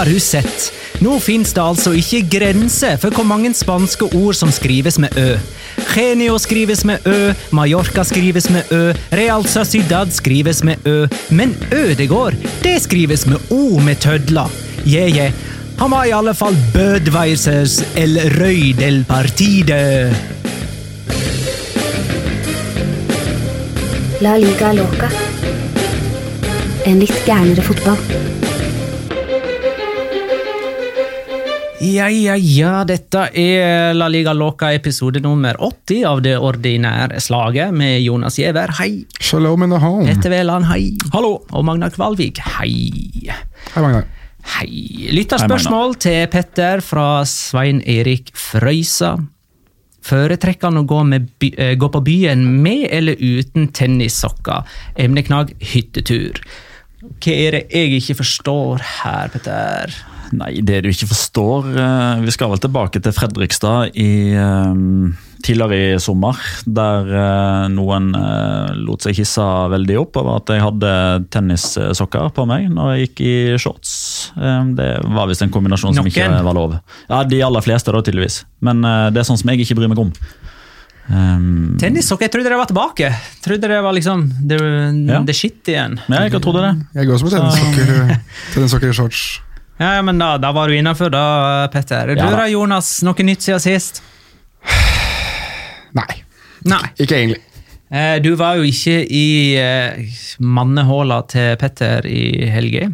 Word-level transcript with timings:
Har 0.00 0.06
hun 0.06 0.20
sett? 0.20 0.72
Nå 1.04 1.18
fins 1.20 1.50
det 1.52 1.60
altså 1.60 1.90
ikke 1.92 2.22
grenser 2.32 2.94
for 3.02 3.12
hvor 3.12 3.26
mange 3.28 3.50
spanske 3.52 4.06
ord 4.16 4.38
som 4.38 4.48
skrives 4.48 4.96
med 4.96 5.12
ø. 5.20 5.34
Genio 5.90 6.38
skrives 6.40 6.86
med 6.88 7.04
ø, 7.04 7.34
Mallorca 7.52 8.00
skrives 8.08 8.48
med 8.48 8.72
ø, 8.72 8.94
Real 9.12 9.44
Sociedad 9.44 10.08
skrives 10.16 10.62
med 10.64 10.88
ø, 10.88 11.04
men 11.28 11.52
Ødegård, 11.68 12.32
det 12.64 12.78
skrives 12.80 13.26
med 13.28 13.52
o 13.52 13.76
med 13.76 14.00
tødler. 14.00 14.48
Je, 14.86 15.04
je. 15.12 15.28
Han 15.82 15.92
var 15.92 16.08
i 16.08 16.16
alle 16.16 16.32
fall 16.34 16.56
Bødweisers 16.72 17.82
El 17.92 18.16
Røy 18.40 18.72
del 18.80 19.04
Partide. 19.04 20.16
La 24.24 24.38
liga 24.40 24.72
loca. 24.80 25.12
En 26.88 27.04
litt 27.04 27.20
gærnere 27.28 27.68
fotball. 27.68 28.48
Ja, 31.80 32.10
ja, 32.12 32.34
ja, 32.36 32.82
dette 32.84 33.22
er 33.40 33.94
La 33.96 34.04
Liga 34.12 34.34
Loca 34.36 34.68
episode 34.76 35.22
nummer 35.24 35.56
80 35.56 36.02
av 36.04 36.18
det 36.20 36.34
ordinære 36.36 37.22
slaget 37.24 37.72
med 37.72 38.02
Jonas 38.04 38.36
Giæver, 38.36 38.74
hei. 38.76 39.06
Shalom 39.16 39.64
in 39.64 39.72
the 39.72 39.78
home. 39.80 40.04
Petter 40.04 40.34
Wæland, 40.34 40.68
hei. 40.68 40.90
Hallo. 41.14 41.38
Og 41.56 41.64
Magnar 41.64 41.94
Kvalvik, 41.94 42.42
hei. 42.58 43.30
Hei, 43.30 43.80
Magnar. 43.80 44.04
Hei. 44.58 45.08
Lytterspørsmål 45.16 45.96
til 46.04 46.28
Petter 46.28 46.84
fra 46.84 47.24
Svein 47.24 47.80
Erik 47.88 48.28
Frøysa. 48.36 49.14
Foretrekker 50.04 50.68
han 50.68 50.82
å 50.82 50.84
gå, 50.84 51.00
med 51.08 51.32
by, 51.40 51.52
eh, 51.56 51.74
gå 51.80 51.88
på 51.96 52.04
byen 52.04 52.44
med 52.60 52.90
eller 52.92 53.16
uten 53.16 53.72
tennissokker? 53.72 54.68
Emneknagg 55.00 55.56
hyttetur. 55.72 56.44
Hva 57.00 57.32
er 57.32 57.56
det 57.56 57.66
jeg 57.72 58.02
ikke 58.02 58.20
forstår 58.20 58.84
her, 59.00 59.32
Petter? 59.32 59.96
Nei, 60.36 60.60
det 60.62 60.82
du 60.84 60.88
ikke 60.92 61.08
forstår 61.10 61.72
eh, 61.74 62.20
Vi 62.22 62.30
skal 62.34 62.52
vel 62.52 62.60
tilbake 62.62 63.00
til 63.02 63.14
Fredrikstad 63.16 63.96
i, 63.98 64.30
eh, 64.38 64.74
tidligere 65.42 65.78
i 65.96 65.98
sommer. 66.02 66.38
Der 66.66 67.10
eh, 67.22 67.64
noen 67.74 68.10
lot 68.84 69.02
seg 69.06 69.18
hisse 69.18 69.42
veldig 69.72 69.96
opp 70.02 70.20
over 70.20 70.38
at 70.38 70.52
jeg 70.54 70.62
hadde 70.62 70.92
tennissokker 71.34 72.30
på 72.36 72.46
meg 72.50 72.68
når 72.70 72.92
jeg 72.94 73.08
gikk 73.08 73.24
i 73.26 73.34
shorts. 73.58 73.92
Det 74.76 74.90
var 75.16 75.30
visst 75.30 75.42
en 75.46 75.50
kombinasjon 75.54 75.96
som 75.98 76.06
ikke 76.06 76.28
var 76.46 76.56
lov. 76.56 76.78
Ja, 77.08 77.24
De 77.24 77.42
aller 77.46 77.64
fleste, 77.66 77.90
da, 77.94 78.04
tydeligvis. 78.06 78.42
Men 78.62 78.84
det 78.84 79.22
er 79.22 79.26
sånn 79.26 79.40
som 79.40 79.50
jeg 79.50 79.64
ikke 79.64 79.80
bryr 79.80 79.90
meg 79.90 80.04
om. 80.04 80.12
Um, 81.10 81.74
Tennissokker? 81.80 82.28
Jeg 82.28 82.34
trodde 82.36 82.52
det 82.52 82.58
var 82.60 82.68
tilbake. 82.70 83.08
Jeg 83.10 83.42
trodde 83.42 83.70
det 83.72 83.78
var 83.82 83.94
liksom 83.96 84.28
det, 84.46 84.60
Ja. 85.10 85.22
det 85.26 85.34
shit 85.34 85.66
igjen. 85.66 85.98
ja, 86.06 86.20
jeg 86.28 86.38
trodde 86.38 86.62
det. 86.62 86.86
Jeg 86.94 87.06
går 87.08 87.14
også 87.18 87.26
med 87.26 87.34
tennissokker, 87.34 88.20
tennissokker 88.54 88.92
i 88.92 88.92
shorts. 88.94 89.22
Ja, 89.80 89.94
ja, 89.96 90.02
men 90.04 90.18
da, 90.20 90.34
da 90.38 90.50
var 90.52 90.68
du 90.68 90.76
innafor, 90.76 91.08
da, 91.10 91.68
Petter. 91.72 92.10
Du 92.12 92.18
Ja, 92.20 92.30
da. 92.30 92.42
da, 92.42 92.48
Jonas? 92.52 92.98
Noe 93.06 93.24
nytt 93.24 93.40
siden 93.46 93.62
sist? 93.64 94.02
Nei, 95.96 96.20
Nei. 96.68 96.82
ikke 97.00 97.16
egentlig. 97.16 97.40
Eh, 97.90 98.18
Du 98.22 98.34
var 98.38 98.58
jo 98.60 98.66
ikke 98.68 98.98
i 99.10 99.56
eh, 99.58 100.04
mannehåla 100.38 101.22
til 101.32 101.56
Petter 101.58 102.06
i 102.06 102.46
helga. 102.52 102.90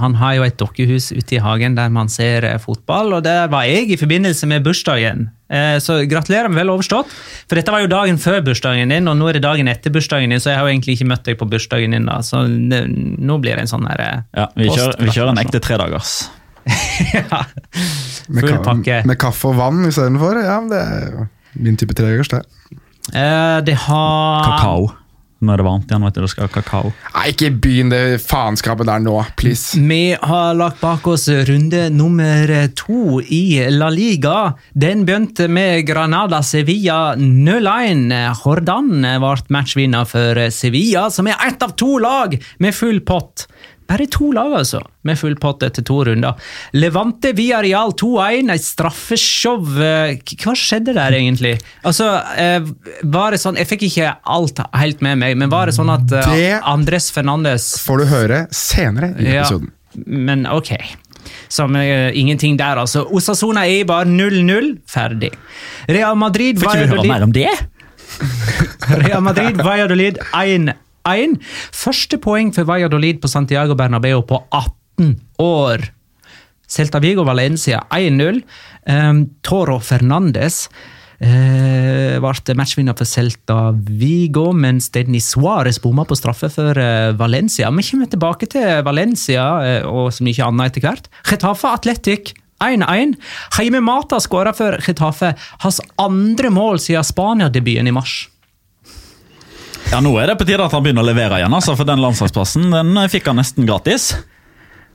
Han 0.00 0.14
har 0.18 0.34
jo 0.38 0.46
et 0.46 0.56
dokkehus 0.58 1.10
ute 1.12 1.36
i 1.36 1.42
hagen 1.42 1.76
der 1.76 1.90
man 1.92 2.08
ser 2.10 2.46
eh, 2.48 2.58
fotball, 2.62 3.12
og 3.18 3.22
der 3.26 3.46
var 3.52 3.68
jeg 3.68 3.90
i 3.92 3.98
forbindelse 4.00 4.48
med 4.50 4.64
bursdagen. 4.66 5.28
Eh, 5.50 5.78
Så 5.82 5.96
gratulerer 6.06 6.48
med 6.48 6.60
vel 6.62 6.70
overstått. 6.70 7.10
For 7.50 7.58
dette 7.58 7.72
var 7.74 7.82
jo 7.82 7.88
dagen 7.90 8.18
før 8.22 8.40
bursdagen 8.46 8.88
din, 8.94 9.08
og 9.10 9.16
nå 9.18 9.28
er 9.28 9.38
det 9.40 9.42
dagen 9.42 9.66
etter 9.68 9.90
bursdagen 9.90 10.30
din, 10.30 10.38
så 10.40 10.52
jeg 10.52 10.58
har 10.60 10.68
jo 10.68 10.74
egentlig 10.76 10.94
ikke 10.98 11.08
møtt 11.10 11.24
deg 11.26 11.38
på 11.40 11.48
bursdagen 11.50 11.90
din, 11.96 12.06
da. 12.06 12.20
Så 12.22 12.44
det, 12.70 12.84
nå 13.18 13.38
blir 13.42 13.56
det 13.58 13.66
en 13.66 13.72
sånn 13.72 13.88
her 13.90 14.00
eh, 14.04 14.20
Ja, 14.38 14.46
vi 14.56 14.68
kjører, 14.70 15.00
vi 15.02 15.10
kjører 15.16 15.32
en 15.34 15.42
ekte 15.42 15.60
tredagers. 15.64 16.12
ja. 17.16 17.42
Med, 18.30 18.44
Full 18.46 18.58
pakke. 18.62 19.00
med 19.08 19.18
kaffe 19.18 19.48
og 19.50 19.56
vann 19.58 19.82
istedenfor. 19.88 20.38
Ja, 20.44 20.60
det 20.70 20.80
er 20.86 21.10
jo 21.16 21.26
min 21.66 21.76
type 21.80 21.96
tredagers, 21.98 22.28
det. 22.30 22.44
Eh, 23.10 23.58
Det 23.66 23.74
har 23.88 24.44
Kakao. 24.46 24.90
Nå 25.40 25.54
er 25.54 25.60
det 25.60 25.64
varmt 25.64 25.88
igjen, 25.88 26.02
vet 26.04 26.16
du. 26.18 26.20
Det 26.20 26.30
skal 26.34 26.44
ha 26.44 26.52
kakao. 26.52 26.90
Nei, 27.14 27.22
ikke 27.32 27.48
begynn 27.64 27.92
det 27.92 28.02
faenskapet 28.20 28.88
der 28.90 29.00
nå, 29.00 29.14
please. 29.40 29.80
Vi 29.80 30.12
har 30.20 30.58
lagt 30.58 30.82
bak 30.82 31.06
oss 31.08 31.24
runde 31.48 31.86
nummer 31.94 32.52
to 32.76 33.22
i 33.24 33.62
La 33.72 33.88
Liga. 33.94 34.52
Den 34.76 35.06
begynte 35.08 35.48
med 35.48 35.86
Granada 35.88 36.42
Sevilla 36.44 37.14
0-1. 37.16 38.12
Hordan 38.44 38.92
ble 39.00 39.34
matchvinner 39.48 40.04
for 40.08 40.44
Sevilla, 40.52 41.08
som 41.08 41.30
er 41.30 41.40
ett 41.48 41.64
av 41.64 41.72
to 41.72 41.96
lag 42.04 42.36
med 42.60 42.76
full 42.76 43.00
pott. 43.00 43.48
Bare 43.90 44.06
to 44.06 44.28
lag, 44.36 44.52
altså, 44.54 44.78
med 45.02 45.18
full 45.18 45.34
pott 45.42 45.64
etter 45.66 45.82
to 45.82 45.96
runder. 46.06 46.38
Levante 46.78 47.32
Villarreal 47.34 47.90
2-1, 47.98 48.52
et 48.54 48.62
straffeshow. 48.62 49.58
Eh, 49.82 50.12
Hva 50.44 50.54
skjedde 50.54 50.94
der, 50.94 51.16
egentlig? 51.18 51.56
Altså, 51.82 52.06
eh, 52.38 52.60
var 53.10 53.34
det 53.34 53.40
sånn, 53.42 53.58
Jeg 53.58 53.66
fikk 53.66 53.82
ikke 53.88 54.12
alt 54.30 54.62
helt 54.78 55.02
med 55.02 55.18
meg, 55.18 55.36
men 55.36 55.50
var 55.50 55.66
det 55.66 55.74
sånn 55.74 55.90
at 55.90 56.06
eh, 56.12 56.30
Det- 56.36 56.62
Andres 56.70 57.10
Fernandes 57.10 57.72
Får 57.82 57.98
du 57.98 58.06
høre 58.12 58.46
senere 58.54 59.10
i 59.18 59.26
ja, 59.34 59.42
episoden. 59.42 59.72
men 60.06 60.46
ok. 60.46 60.70
Som 61.50 61.74
uh, 61.76 62.10
ingenting 62.14 62.56
der, 62.56 62.78
altså. 62.78 63.02
Osasona 63.12 63.66
Eibar 63.66 64.04
0-0. 64.06 64.78
Ferdig. 64.88 65.32
Real 65.88 66.14
Madrid 66.16 66.58
Får 66.62 66.70
ikke 66.70 66.86
vi 66.86 66.94
høre 66.94 67.08
mer 67.10 67.26
om 67.26 67.32
det? 67.34 67.50
Real 69.04 69.20
Madrid, 69.22 69.56
Valladolid 69.58 70.18
1-1. 70.32 70.72
Første 71.06 72.18
poeng 72.20 72.52
for 72.54 72.68
Valladolid 72.68 73.20
på 73.22 73.28
Santiago 73.28 73.74
Bernabeu 73.74 74.22
på 74.26 74.42
18 74.50 75.16
år. 75.40 75.90
Celta 76.70 77.00
Vigo 77.02 77.24
Valencia 77.26 77.82
1-0. 77.90 78.40
Um, 78.86 79.24
Toro 79.42 79.78
Fernandes 79.82 80.68
uh, 81.20 82.16
ble 82.22 82.56
matchvinner 82.56 82.96
for 82.96 83.08
Celta 83.08 83.72
Vigo, 83.74 84.50
mens 84.52 84.90
Denny 84.94 85.20
Suárez 85.20 85.80
bomma 85.82 86.06
på 86.06 86.18
straffe 86.18 86.50
for 86.52 86.78
uh, 86.78 87.10
Valencia. 87.18 87.70
Vi 87.74 87.86
kommer 87.90 88.10
tilbake 88.10 88.50
til 88.50 88.84
Valencia 88.86 89.48
uh, 89.82 89.90
og 89.90 90.14
så 90.14 90.26
mye 90.26 90.46
annet 90.46 90.70
etter 90.70 90.86
hvert. 90.86 91.10
Getafe 91.26 91.74
Atletic 91.74 92.34
1-1. 92.62 93.16
Heime 93.58 93.80
Mata 93.82 94.20
skåra 94.22 94.52
for 94.56 94.78
Getafe 94.84 95.34
hans 95.64 95.80
andre 95.98 96.52
mål 96.54 96.78
siden 96.82 97.06
Spania-debuten 97.06 97.88
i 97.88 97.96
mars. 97.96 98.28
Ja, 99.90 99.98
Nå 99.98 100.12
er 100.22 100.30
det 100.30 100.36
på 100.38 100.46
tide 100.46 100.62
at 100.62 100.74
han 100.74 100.84
begynner 100.84 101.02
å 101.02 101.08
levere 101.08 101.40
igjen, 101.40 101.54
altså, 101.56 101.74
for 101.74 101.88
den 101.88 101.98
landslagsplassen 101.98 102.70
den 102.70 102.98
fikk 103.10 103.26
han 103.26 103.40
nesten 103.40 103.66
gratis. 103.66 104.12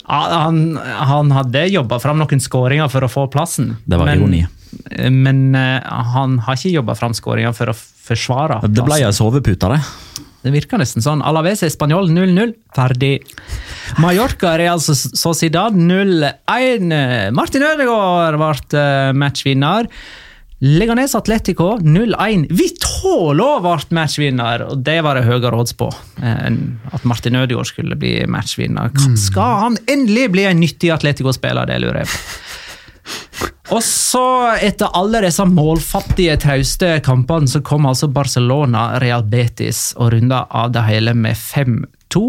Ja, 0.05 0.21
han, 0.45 0.77
han 0.77 1.33
hadde 1.35 1.65
jobba 1.73 1.99
fram 1.99 2.21
noen 2.21 2.39
skåringer 2.39 2.87
for 2.93 3.03
å 3.03 3.09
få 3.11 3.25
plassen. 3.33 3.73
Det 3.83 3.99
var 3.99 4.13
ironi. 4.13 4.45
Men 5.11 5.49
uh, 5.51 5.83
han 6.15 6.39
har 6.45 6.55
ikke 6.55 6.71
jobba 6.77 6.95
fram 6.95 7.15
skåringer 7.17 7.51
for 7.57 7.73
å 7.73 7.75
forsvare 7.75 8.61
plassen. 8.61 8.77
Det 8.77 8.87
ble 8.87 9.01
ei 9.03 9.11
sovepute, 9.19 9.73
det. 9.73 10.23
Det 10.45 10.53
virker 10.53 10.79
nesten 10.79 11.03
sånn. 11.03 11.25
Alaves 11.25 11.65
Spanjol 11.73 12.07
0-0. 12.13 12.53
Ferdig. 12.77 13.15
Mallorca 13.99 14.53
Real 14.61 14.79
Sociedad 14.79 15.75
0-1. 15.75 16.93
Martin 17.35 17.65
Ødegaard 17.67 18.39
ble 18.39 18.85
matchvinner. 19.17 19.89
Leganes 20.65 21.13
Atletico 21.15 21.75
0-1. 21.77 22.47
Vitolo 22.49 23.49
ble 23.61 23.75
matchvinner, 23.93 24.63
og 24.65 24.79
det 24.87 24.97
var 25.05 25.19
det 25.19 25.27
høyere 25.27 25.59
odds 25.61 25.75
på. 25.77 25.91
At 26.25 27.05
Martin 27.05 27.37
Ødegaard 27.37 27.69
skulle 27.69 27.97
bli 27.99 28.15
matchvinner. 28.25 28.89
Skal 29.19 29.59
han 29.61 29.77
endelig 29.85 30.31
bli 30.33 30.47
en 30.49 30.63
nyttig 30.63 30.89
Atletico-spiller? 30.95 31.69
Det 31.69 31.77
lurer 31.83 32.01
jeg 32.01 32.09
på. 32.09 32.17
Og 33.73 33.81
så, 33.81 34.21
etter 34.61 34.93
alle 34.93 35.23
disse 35.25 35.41
målfattige, 35.49 36.35
trauste 36.37 36.99
kampene, 37.05 37.49
så 37.49 37.63
kom 37.65 37.87
altså 37.89 38.11
Barcelona, 38.13 38.99
Real 39.01 39.25
Betis 39.25 39.89
og 39.97 40.11
runda 40.13 40.43
av 40.53 40.75
det 40.75 40.83
hele 40.85 41.15
med 41.17 41.33
5-2. 41.33 42.21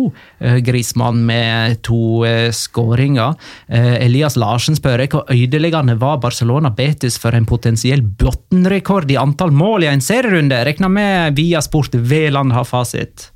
Grismann 0.65 1.21
med 1.29 1.83
to 1.87 2.25
skåringer. 2.57 3.37
Elias 3.69 4.39
Larsen 4.41 4.79
spør 4.79 5.05
jeg 5.05 5.13
hvor 5.13 5.29
ødeleggende 5.31 5.99
var 6.01 6.23
Barcelona 6.25 6.73
Betis 6.75 7.21
for 7.21 7.37
en 7.37 7.47
potensiell 7.47 8.01
Bottenrekord 8.03 9.13
i 9.13 9.19
antall 9.21 9.53
mål 9.55 9.85
i 9.85 9.91
en 9.93 10.03
serierunde? 10.03 10.63
Regner 10.67 10.91
med 10.91 11.37
via 11.37 11.61
Sport 11.63 11.95
Veland 11.95 12.57
har 12.57 12.65
fasit. 12.67 13.29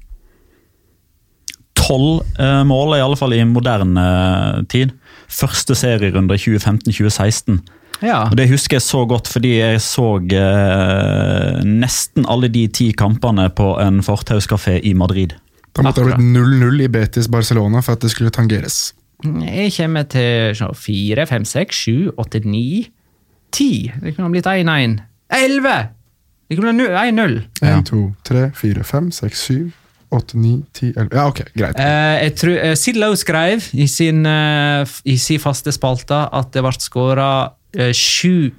Tolv 1.76 2.25
eh, 2.41 2.62
mål, 2.64 2.96
i 2.96 3.05
alle 3.05 3.20
fall 3.20 3.37
i 3.37 3.44
moderne 3.44 4.64
tid. 4.73 4.96
Første 5.31 5.76
serierunde 5.79 6.41
2015-2016. 6.41 7.61
Ja. 8.00 8.23
Og 8.31 8.37
Det 8.37 8.49
husker 8.50 8.79
jeg 8.79 8.87
så 8.87 9.05
godt 9.08 9.29
fordi 9.29 9.56
jeg 9.58 9.81
så 9.85 10.06
eh, 10.20 11.61
nesten 11.67 12.29
alle 12.31 12.49
de 12.52 12.67
ti 12.73 12.91
kampene 12.97 13.49
på 13.52 13.75
en 13.82 14.00
fortauskafé 14.05 14.79
i 14.85 14.94
Madrid. 14.94 15.37
Da 15.76 15.85
måtte 15.87 16.02
det 16.02 16.14
ha 16.14 16.19
blitt 16.19 16.32
0-0 16.35 16.82
i 16.87 16.88
Betis 16.91 17.29
Barcelona 17.31 17.82
for 17.85 17.99
at 17.99 18.02
det 18.02 18.11
skulle 18.14 18.32
tangeres. 18.35 18.91
Jeg 19.20 19.73
kommer 19.76 20.06
til 20.08 20.56
sånn, 20.56 20.75
4, 20.76 21.26
5, 21.29 21.47
6, 21.52 21.82
7, 21.85 21.93
8, 22.17 22.41
9, 22.49 22.85
10. 23.52 24.00
Det 24.00 24.14
kunne 24.14 24.31
ha 24.31 24.32
blitt 24.32 24.49
1-1. 24.49 24.96
11! 25.37 25.76
Det 26.50 26.58
kunne 26.58 26.73
blitt 26.79 26.96
1-0. 26.96 27.37
1, 27.61 27.85
2, 27.93 28.00
3, 28.26 28.46
4, 28.58 28.87
5, 28.88 29.12
6, 29.20 29.44
7, 29.50 29.58
8, 30.11 30.41
9, 30.43 30.55
10, 30.75 30.93
11 30.96 31.14
Ja, 31.14 31.26
ok, 31.29 31.44
greit. 31.55 31.79
Eh, 31.79 32.17
jeg 32.25 32.35
tror, 32.41 32.56
eh, 32.64 32.75
Sid 32.75 32.99
Lowe 32.99 33.20
skrev 33.20 33.69
i 33.73 33.87
sin, 33.87 34.25
eh, 34.26 34.96
i 35.05 35.17
sin 35.17 35.38
faste 35.38 35.73
spalte 35.76 36.25
at 36.32 36.50
det 36.53 36.64
ble 36.64 36.73
skåra 36.81 37.31
sju 37.94 38.50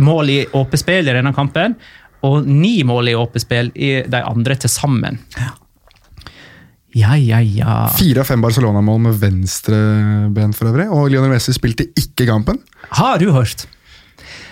mål 0.00 0.30
i 0.30 0.38
åpent 0.56 0.80
spill 0.80 1.08
i 1.08 1.12
denne 1.16 1.34
kampen, 1.36 1.76
og 2.24 2.46
ni 2.48 2.78
mål 2.86 3.10
i 3.12 3.18
åpent 3.18 3.44
spill 3.44 3.68
i 3.74 3.98
de 4.08 4.22
andre 4.24 4.56
til 4.56 4.72
sammen. 4.72 5.18
Ja, 6.94 7.16
ja, 7.18 7.40
ja. 7.42 7.76
Fire 7.98 8.22
av 8.22 8.28
fem 8.30 8.42
Barcelona-mål 8.44 9.00
med 9.08 9.16
venstre 9.18 9.78
ben 10.32 10.54
for 10.54 10.70
øvrig, 10.70 10.86
og 10.94 11.08
Lionel 11.10 11.32
Messi 11.34 11.52
spilte 11.56 11.88
ikke 11.98 12.28
kampen. 12.30 12.60
Har 12.94 13.18
du 13.18 13.32
hørt? 13.34 13.66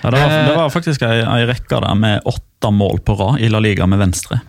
Ja, 0.02 0.10
det, 0.10 0.18
var, 0.18 0.32
Eh, 0.32 0.48
det 0.48 0.56
var 0.58 0.72
faktisk 0.74 1.04
ei, 1.06 1.20
ei 1.22 1.44
rekke 1.46 1.78
der 1.84 1.94
med 1.94 2.26
åtte 2.26 2.72
mål 2.74 2.98
på 3.06 3.14
rad 3.20 3.40
i 3.40 3.48
La 3.48 3.60
Liga 3.62 3.86
med 3.86 4.02
venstre. 4.02 4.40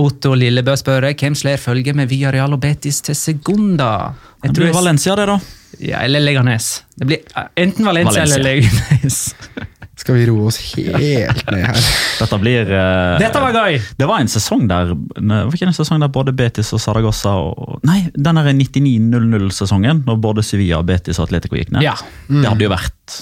Otto 0.00 0.34
Lillebø 0.34 0.74
spør 0.76 1.06
hvem 1.14 1.36
slår 1.38 1.60
følge 1.62 1.94
med 1.94 2.08
Villarreal 2.10 2.56
og 2.56 2.60
Betis 2.64 3.00
til 3.06 3.14
Segunda. 3.14 4.14
Jeg 4.42 4.50
Det 4.52 4.58
blir 4.58 4.66
jeg- 4.72 4.74
Valencia, 4.74 5.14
det, 5.16 5.26
da. 5.26 5.38
Ja, 5.80 5.98
eller 6.04 6.20
Leganes. 6.20 6.82
Det 6.96 7.06
blir 7.06 7.18
eh, 7.36 7.46
enten 7.56 7.84
Valencia, 7.84 8.24
Valencia. 8.24 8.34
eller 8.34 8.44
Leganes. 8.44 9.34
Skal 9.96 10.16
vi 10.18 10.24
roe 10.26 10.48
oss 10.50 10.56
helt 10.74 11.46
ned 11.52 11.62
her? 11.64 11.76
Dette 12.18 12.38
blir 12.42 12.66
uh, 12.66 13.14
Dette 13.22 13.40
var 13.40 13.54
gøy! 13.54 13.76
Det 13.96 14.08
var 14.10 14.20
en 14.20 14.28
sesong 14.28 14.64
der 14.68 14.90
Var 14.90 15.54
ikke 15.54 15.68
en 15.68 15.76
sesong 15.76 16.02
der 16.02 16.10
både 16.12 16.34
Betis 16.34 16.72
og 16.74 16.80
Saragossa 16.82 17.30
og 17.38 17.78
Nei, 17.86 18.00
den 18.16 18.34
der 18.40 18.50
99-00-sesongen, 18.58 20.02
når 20.04 20.18
både 20.20 20.42
Sevilla, 20.42 20.82
Betis 20.82 21.20
og 21.22 21.28
Atletico 21.28 21.54
gikk 21.56 21.70
ned. 21.76 21.86
Ja. 21.86 21.94
Det 22.28 22.42
hadde 22.48 22.66
jo 22.66 22.72
vært 22.74 23.20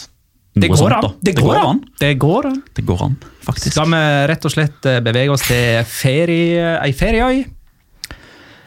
Det 0.54 0.68
går 0.68 0.76
sånt, 0.76 0.92
an. 0.98 1.14
Det, 1.20 1.32
Det 1.32 1.40
går 1.40 1.56
an. 1.56 1.78
Det 2.00 2.10
går 2.20 2.46
an. 2.50 2.62
Det 2.76 2.82
går 2.84 3.02
an, 3.06 3.14
faktisk. 3.46 3.72
Skal 3.72 3.88
vi 3.88 4.00
rett 4.28 4.44
og 4.44 4.52
slett 4.52 4.88
eh, 4.90 4.98
bevege 5.00 5.32
oss 5.32 5.46
til 5.48 5.80
ferie, 5.88 6.74
ei 6.84 6.92
ferieøy? 6.92 7.38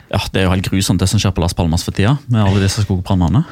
Ja, 0.10 0.20
Det 0.32 0.42
er 0.42 0.48
jo 0.48 0.54
helt 0.56 0.70
grusomt 0.72 1.02
det 1.02 1.10
som 1.12 1.20
skjer 1.22 1.34
på 1.36 1.42
Las 1.46 1.54
Palmas 1.58 1.84
for 1.86 1.94
tida, 1.94 2.16
med 2.30 2.42
alle 2.42 2.64
disse 2.64 2.82
skogbrannene. 2.86 3.44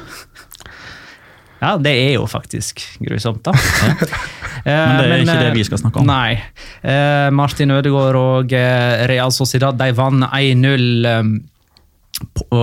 Ja, 1.62 1.76
det 1.80 1.94
er 1.96 2.12
jo 2.18 2.26
faktisk 2.28 2.82
grusomt, 3.00 3.42
da. 3.46 3.54
Men 4.64 4.98
det 4.98 5.06
er 5.06 5.22
ikke 5.22 5.38
det 5.38 5.48
eh, 5.52 5.56
vi 5.56 5.64
skal 5.66 5.80
snakke 5.80 6.00
om. 6.02 6.08
Nei. 6.08 6.34
Eh, 6.82 7.28
Martin 7.34 7.70
Ødegaard 7.74 8.16
og 8.18 8.52
eh, 8.56 9.04
Real 9.10 9.32
Sociedad 9.34 9.76
de 9.78 9.90
vant 9.96 10.26
1-0 10.26 11.08
eh, 11.08 11.22
på- 11.22 11.53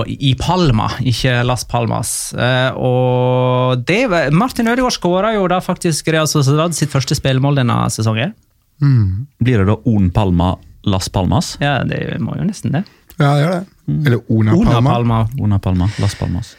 i 0.06 0.32
Palma, 0.40 0.88
ikke 1.04 1.42
Las 1.44 1.64
Palmas. 1.68 2.32
Eh, 2.32 2.70
og 2.76 3.82
det, 3.86 4.00
Martin 4.32 4.70
Ødegaard 4.72 4.96
skåra 4.96 5.34
jo 5.36 5.44
da 5.50 5.60
faktisk 5.60 6.08
Real 6.12 6.28
Sociedad 6.30 6.74
sitt 6.76 6.92
første 6.92 7.16
spillemål 7.18 7.60
denne 7.60 7.76
sesongen. 7.92 8.32
Blir 8.82 9.62
det 9.62 9.68
da 9.68 9.76
On 9.86 10.08
Palma 10.10 10.54
Las 10.88 11.08
Palmas? 11.12 11.56
Ja, 11.62 11.82
det 11.86 12.18
må 12.22 12.34
jo 12.38 12.48
nesten 12.48 12.74
det. 12.74 12.84
Ja, 13.18 13.34
det 13.36 13.44
gjør 13.44 13.54
det. 13.58 13.64
Eller 14.06 14.20
Ona 14.32 14.56
Ona 14.56 14.72
Palma. 14.72 14.90
Palma. 14.90 15.20
Ona 15.38 15.58
Palma, 15.62 15.88
Las 16.00 16.16
Palmas. 16.18 16.54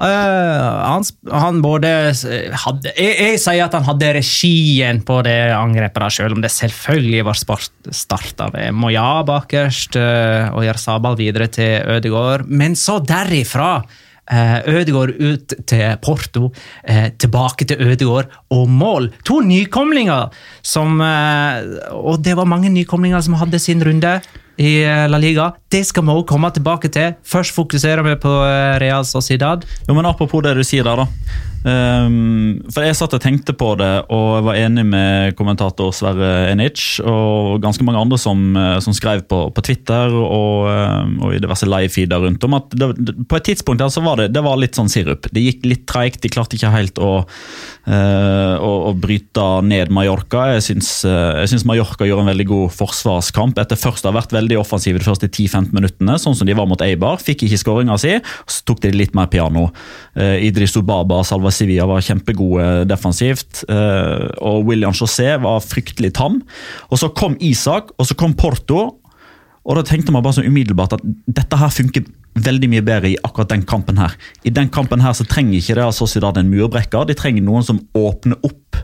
Eh, 0.00 0.84
han, 0.88 1.04
han 1.28 1.58
både 1.60 1.88
hadde 2.62 2.92
jeg, 2.96 3.16
jeg 3.20 3.40
sier 3.42 3.66
at 3.66 3.74
han 3.76 3.84
hadde 3.84 4.14
regien 4.16 5.02
på 5.04 5.18
det 5.26 5.52
angrepet, 5.52 6.00
da, 6.00 6.08
selv 6.12 6.38
om 6.38 6.44
det 6.44 6.52
selvfølgelig 6.54 7.26
var 7.28 7.40
starta 7.40 8.48
ved 8.54 8.72
Moya 8.80 9.20
bakerst 9.28 9.98
eh, 10.00 10.48
og 10.54 10.64
Jarzabal 10.64 11.18
videre 11.20 11.50
til 11.52 11.84
Ødegaard. 11.98 12.46
Men 12.48 12.78
så 12.80 12.96
derifra 13.04 13.74
eh, 14.24 14.56
Ødegaard 14.72 15.12
ut 15.20 15.56
til 15.68 15.84
Porto, 16.00 16.48
tilbake 17.20 17.68
til 17.68 17.84
Ødegaard 17.90 18.32
og 18.56 18.68
mål. 18.72 19.12
To 19.28 19.42
nykomlinger 19.44 20.32
som 20.64 20.96
Og 21.00 22.22
det 22.24 22.36
var 22.38 22.48
mange 22.48 22.70
nykomlinger 22.72 23.20
som 23.20 23.36
hadde 23.36 23.60
sin 23.60 23.84
runde 23.84 24.20
i 24.60 24.82
eh, 24.84 25.06
La 25.08 25.18
Liga. 25.20 25.50
Det 25.72 25.82
skal 25.88 26.04
vi 26.04 26.14
òg 26.14 26.26
komme 26.28 26.50
tilbake 26.52 26.90
til. 26.92 27.14
Først 27.26 27.56
fokuserer 27.56 28.04
vi 28.06 28.16
på 28.20 28.32
eh, 28.44 28.76
Real 28.82 29.06
Sociedad. 29.08 29.64
Jo, 29.88 29.96
men 29.96 30.08
Apropos 30.10 30.44
det 30.44 30.56
du 30.58 30.64
sier 30.66 30.84
der, 30.84 31.04
da. 31.04 31.46
Ehm, 31.68 32.62
for 32.72 32.86
Jeg 32.86 32.96
satt 32.96 33.12
og 33.12 33.20
tenkte 33.20 33.52
på 33.52 33.74
det 33.76 33.90
og 34.08 34.28
jeg 34.38 34.44
var 34.46 34.58
enig 34.62 34.84
med 34.88 35.34
kommentator 35.36 35.90
Sverre 35.92 36.48
Enic 36.48 37.02
og 37.04 37.60
ganske 37.60 37.84
mange 37.84 38.00
andre 38.00 38.16
som, 38.20 38.56
eh, 38.56 38.78
som 38.80 38.96
skrev 38.96 39.26
på, 39.28 39.42
på 39.52 39.64
Twitter 39.66 40.14
og, 40.14 40.70
eh, 40.72 41.10
og 41.20 41.34
i 41.36 41.40
diverse 41.42 41.68
live-feeder 41.68 42.24
rundt 42.24 42.46
om 42.48 42.56
at 42.56 42.72
det, 42.72 42.88
på 43.28 43.36
et 43.36 43.48
tidspunkt 43.50 43.82
der 43.82 43.92
så 43.92 44.00
var 44.04 44.22
det, 44.22 44.30
det 44.32 44.44
var 44.44 44.56
litt 44.60 44.78
sånn 44.78 44.88
sirup. 44.88 45.28
Det 45.28 45.42
gikk 45.44 45.68
litt 45.68 45.84
treigt. 45.90 46.22
De 46.24 46.32
klarte 46.32 46.56
ikke 46.56 46.72
helt 46.72 46.98
å, 47.00 47.10
uh, 47.88 48.54
å, 48.56 48.70
å 48.88 48.92
bryte 48.96 49.44
ned 49.66 49.92
Mallorca. 49.92 50.46
Jeg 50.54 50.64
syns, 50.66 50.90
uh, 51.04 51.66
Mallorca 51.68 52.06
gjør 52.08 52.22
en 52.22 52.30
veldig 52.30 52.46
god 52.48 52.74
forsvarskamp 52.76 53.60
etter 53.60 53.78
først 53.80 54.06
å 54.06 54.10
ha 54.10 54.18
vært 54.18 54.34
veldig 54.34 54.58
offensive 54.60 55.00
de 55.00 55.06
første 55.06 55.28
10-15 55.28 55.74
minuttene, 55.76 56.16
sånn 56.20 56.36
som 56.38 56.48
de 56.48 56.56
var 56.56 56.68
mot 56.70 56.82
Eibar. 56.84 57.20
Fikk 57.22 57.44
ikke 57.46 57.60
skåringa 57.60 57.98
si, 58.00 58.16
så 58.20 58.66
tok 58.68 58.82
de 58.84 58.94
litt 58.94 59.16
mer 59.18 59.30
piano. 59.32 59.68
Uh, 60.16 60.38
Idris 60.46 60.76
Obaba 60.80 61.22
og 61.50 61.56
Sevilla 61.56 61.88
var 61.90 62.04
kjempegode 62.06 62.86
defensivt. 62.88 63.64
eh, 63.68 64.30
og 64.40 64.64
William 64.70 64.94
José 64.94 65.34
var 65.42 65.60
fryktelig 65.64 66.14
tam. 66.14 66.40
Og 66.90 67.02
så 67.02 67.10
kom 67.10 67.36
Isak, 67.40 67.90
og 67.98 68.06
så 68.06 68.14
kom 68.14 68.34
Porto. 68.34 68.96
Og 69.66 69.76
da 69.76 69.84
tenkte 69.84 70.12
man 70.14 70.22
bare 70.24 70.38
så 70.38 70.46
umiddelbart 70.46 70.96
at 70.96 71.04
dette 71.28 71.58
her 71.58 71.68
funker 71.68 72.06
veldig 72.40 72.68
mye 72.70 72.84
bedre 72.86 73.10
i 73.10 73.18
akkurat 73.26 73.50
den 73.50 73.66
kampen 73.66 73.98
her. 74.00 74.14
I 74.46 74.52
den 74.54 74.70
kampen 74.72 75.02
her 75.02 75.12
så 75.12 75.26
trenger 75.28 75.58
ikke 75.58 75.76
Real 75.76 75.92
Sociedad 75.92 76.38
en 76.38 76.50
murbrekker, 76.50 77.04
de 77.06 77.16
trenger 77.18 77.44
noen 77.44 77.66
som 77.66 77.82
åpner 77.98 78.38
opp. 78.46 78.78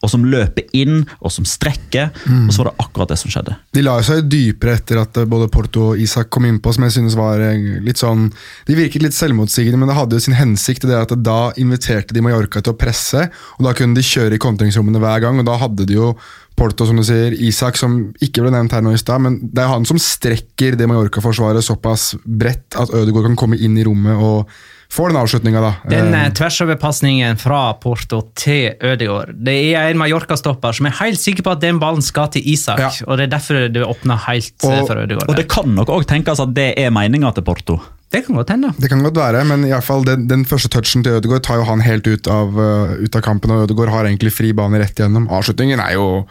Og 0.00 0.08
som 0.08 0.24
løper 0.24 0.64
inn, 0.76 1.02
og 1.20 1.32
som 1.32 1.44
strekker. 1.44 2.10
Og 2.46 2.52
så 2.54 2.62
var 2.62 2.70
det 2.70 2.84
akkurat 2.86 3.12
det 3.12 3.18
som 3.20 3.32
skjedde. 3.32 3.56
De 3.76 3.84
la 3.84 3.98
seg 4.06 4.28
dypere 4.32 4.78
etter 4.78 5.00
at 5.02 5.20
eh, 5.20 5.28
både 5.28 5.50
Porto 5.52 5.90
og 5.90 6.00
Isak 6.00 6.30
kom 6.32 6.46
innpå, 6.48 6.72
som 6.72 6.86
jeg 6.86 6.96
synes 6.96 7.18
var 7.18 7.42
eh, 7.44 7.80
litt 7.84 8.00
sånn 8.00 8.28
De 8.68 8.76
virket 8.78 9.04
litt 9.04 9.16
selvmotsigende, 9.16 9.80
men 9.80 9.90
det 9.90 9.98
hadde 9.98 10.16
jo 10.16 10.24
sin 10.24 10.38
hensikt. 10.38 10.86
i 10.86 10.90
det 10.92 11.00
at 11.02 11.16
Da 11.20 11.40
inviterte 11.60 12.16
de 12.16 12.24
Mallorca 12.24 12.62
til 12.62 12.72
å 12.72 12.80
presse, 12.80 13.26
og 13.58 13.66
da 13.66 13.74
kunne 13.76 13.98
de 13.98 14.06
kjøre 14.06 14.38
i 14.38 14.42
kontringsrommene 14.42 15.02
hver 15.02 15.26
gang. 15.26 15.40
og 15.40 15.48
Da 15.48 15.58
hadde 15.60 15.88
de 15.88 15.98
jo 15.98 16.14
Porto, 16.60 16.84
som 16.84 16.98
du 16.98 17.04
sier, 17.06 17.32
Isak, 17.40 17.78
som 17.80 18.10
ikke 18.20 18.42
ble 18.44 18.50
nevnt 18.52 18.74
her 18.76 18.82
nå 18.84 18.92
i 18.92 19.00
stad, 19.00 19.22
men 19.24 19.38
det 19.40 19.62
er 19.62 19.70
han 19.70 19.86
som 19.88 20.00
strekker 20.00 20.76
det 20.76 20.88
Mallorca-forsvaret 20.90 21.64
såpass 21.64 22.10
bredt 22.24 22.76
at 22.76 22.92
Ødegaard 22.92 23.30
kan 23.30 23.38
komme 23.44 23.56
inn 23.56 23.78
i 23.80 23.86
rommet 23.86 24.20
og 24.20 24.50
få 24.90 25.06
den 25.08 25.16
avslutninga, 25.20 25.60
da. 25.62 25.72
Den 25.88 26.12
Eh, 26.14 26.24
eh, 26.26 26.32
tversoverpasningen 26.34 27.38
fra 27.38 27.72
Porto 27.80 28.22
til 28.34 28.74
Ødegaard 28.82 29.36
Det 29.44 29.54
er 29.74 29.90
en 29.90 29.98
Mallorca-stopper 29.98 30.74
som 30.74 30.86
er 30.86 30.96
helt 30.98 31.20
sikker 31.20 31.42
på 31.46 31.52
at 31.54 31.60
den 31.62 31.78
ballen 31.78 32.02
skal 32.02 32.28
til 32.34 32.42
Isak. 32.44 32.78
Ja. 32.78 32.90
og 33.06 33.16
Det 33.18 33.28
er 33.28 33.38
derfor 33.38 33.68
det 33.72 33.82
åpner 33.86 34.18
helt 34.26 34.54
eh, 34.64 34.80
Og- 34.80 34.86
for 34.88 34.96
Ødegaard. 34.96 35.28
Og 35.28 35.36
det 35.36 35.48
kan 35.48 35.68
nok 35.74 35.88
òg 35.88 36.04
tenkes 36.10 36.40
at 36.40 36.54
det 36.54 36.74
er 36.78 36.90
meninga 36.90 37.32
til 37.34 37.42
Porto. 37.42 37.80
det 38.12 38.26
kan 38.26 38.34
godt 38.34 38.50
hende. 38.50 38.72
Det 38.80 38.88
kan 38.90 39.02
godt 39.04 39.14
være, 39.16 39.44
men 39.46 39.64
i 39.64 39.70
alle 39.70 39.82
fall 39.86 40.02
den, 40.04 40.26
den 40.26 40.44
første 40.44 40.68
touchen 40.68 41.04
til 41.04 41.12
Ødegaard 41.20 41.42
tar 41.46 41.56
jo 41.60 41.64
han 41.64 41.80
helt 41.80 42.06
ut 42.08 42.26
av, 42.26 42.48
uh, 42.58 42.98
ut 42.98 43.14
av 43.14 43.22
kampen, 43.22 43.50
og 43.52 43.68
Ødegaard 43.70 43.88
har 43.94 44.04
egentlig 44.04 44.32
fri 44.34 44.50
bane 44.52 44.80
rett 44.82 44.98
igjennom. 44.98 45.28
Avslutningen 45.30 45.78
er 45.78 45.92
jo 45.94 46.26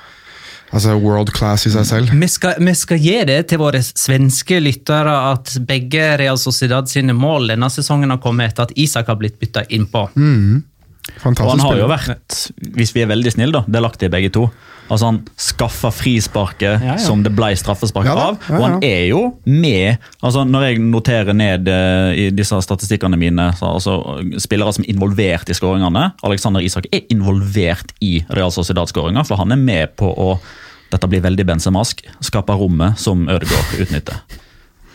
altså, 0.72 0.96
world 1.02 1.34
class 1.36 1.68
i 1.68 1.74
seg 1.74 1.88
selv. 1.90 2.14
Vi 2.14 2.30
skal, 2.32 2.58
vi 2.64 2.74
skal 2.78 3.02
gi 3.04 3.18
det 3.30 3.40
til 3.52 3.62
våre 3.62 3.82
svenske 3.84 4.62
lyttere 4.64 5.16
at 5.32 5.56
begge 5.70 6.12
Real 6.22 6.40
Sociedad 6.42 6.90
sine 6.92 7.16
mål 7.18 7.54
denne 7.54 7.70
sesongen 7.74 8.14
har 8.14 8.22
kommet 8.24 8.54
etter 8.54 8.70
at 8.70 8.76
Isak 8.80 9.12
har 9.12 9.20
blitt 9.20 9.40
bytta 9.42 9.66
innpå. 9.70 10.08
Mm. 10.16 10.62
Og 11.26 11.40
han 11.50 11.62
har 11.64 11.80
jo 11.80 11.88
vært, 11.90 12.36
hvis 12.78 12.92
vi 12.96 13.04
er 13.04 13.10
veldig 13.10 13.32
snille, 13.34 13.54
da, 13.56 13.64
delaktige 13.80 14.12
begge 14.14 14.30
to. 14.36 14.48
Altså 14.90 15.10
Han 15.10 15.20
skaffa 15.38 15.92
frisparket 15.94 16.82
Ja, 16.82 16.96
ja. 16.96 16.98
som 16.98 17.22
det 17.22 17.32
ble 17.38 17.52
straffespark 17.58 18.08
Ja 18.10 18.16
av. 18.18 18.40
Og 18.56 18.64
han 18.64 18.80
er 18.86 19.04
jo 19.12 19.20
med 19.46 20.02
altså 20.18 20.42
Når 20.50 20.66
jeg 20.66 20.80
noterer 20.82 21.38
ned 21.38 21.70
uh, 21.70 22.10
i 22.18 22.30
disse 22.34 22.58
statistikkene 22.66 23.20
mine 23.20 23.52
så, 23.60 23.76
altså, 23.78 24.00
spillere 24.42 24.74
som 24.74 24.88
er 24.88 24.96
involvert 24.96 25.52
i 25.52 25.58
skåringene 25.58 26.08
Alexander 26.26 26.66
Isak 26.66 26.90
er 26.90 27.06
involvert 27.14 27.94
i 28.02 28.24
Real 28.34 28.50
Sociedad-skåringa, 28.54 29.22
for 29.28 29.38
han 29.38 29.54
er 29.54 29.62
med 29.62 29.94
på 30.00 30.10
å 30.10 30.34
dette 30.90 31.06
blir 31.06 31.22
veldig 31.22 31.46
bensemask. 31.46 32.02
Skape 32.26 32.56
rommet 32.58 32.98
som 32.98 33.28
Ødegaard 33.30 33.76
utnytter. 33.84 34.24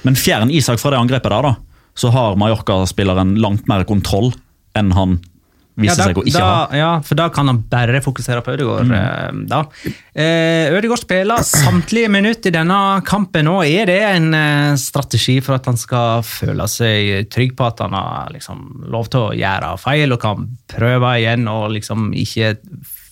Men 0.02 0.18
fjern 0.18 0.50
Isak 0.50 0.80
fra 0.82 0.90
det 0.90 0.98
angrepet 0.98 1.30
der, 1.30 1.46
da, 1.46 1.52
så 1.94 2.10
har 2.10 2.34
Mallorca-spilleren 2.40 3.36
langt 3.38 3.68
mer 3.70 3.86
kontroll 3.86 4.32
enn 4.74 4.90
han 4.96 5.20
viser 5.80 5.98
da, 5.98 6.06
seg 6.06 6.18
å 6.20 6.24
ikke 6.24 6.40
da, 6.40 6.50
ha. 6.50 6.78
Ja, 6.78 6.90
for 7.04 7.18
da 7.18 7.26
kan 7.34 7.50
han 7.50 7.60
bare 7.70 8.00
fokusere 8.04 8.44
på 8.46 8.54
Ødegaard. 8.54 8.90
Mm. 8.90 9.42
Da. 9.50 9.60
Eh, 10.14 10.70
Ødegaard 10.74 11.02
spiller 11.02 11.42
samtlige 11.46 12.10
minutter 12.12 12.52
i 12.52 12.54
denne 12.54 12.78
kampen. 13.06 13.50
òg. 13.50 13.66
Er 13.66 13.90
det 13.90 13.98
en 14.06 14.30
eh, 14.38 14.76
strategi 14.80 15.40
for 15.44 15.58
at 15.58 15.66
han 15.70 15.78
skal 15.80 16.22
føle 16.26 16.68
seg 16.70 17.30
trygg 17.34 17.56
på 17.58 17.66
at 17.66 17.82
han 17.84 17.96
har 17.98 18.32
liksom, 18.34 18.86
lov 18.94 19.10
til 19.10 19.28
å 19.28 19.34
gjøre 19.34 19.74
feil 19.82 20.14
og 20.14 20.22
kan 20.22 20.48
prøve 20.70 21.16
igjen 21.20 21.50
og 21.50 21.72
liksom 21.74 22.12
ikke 22.22 22.54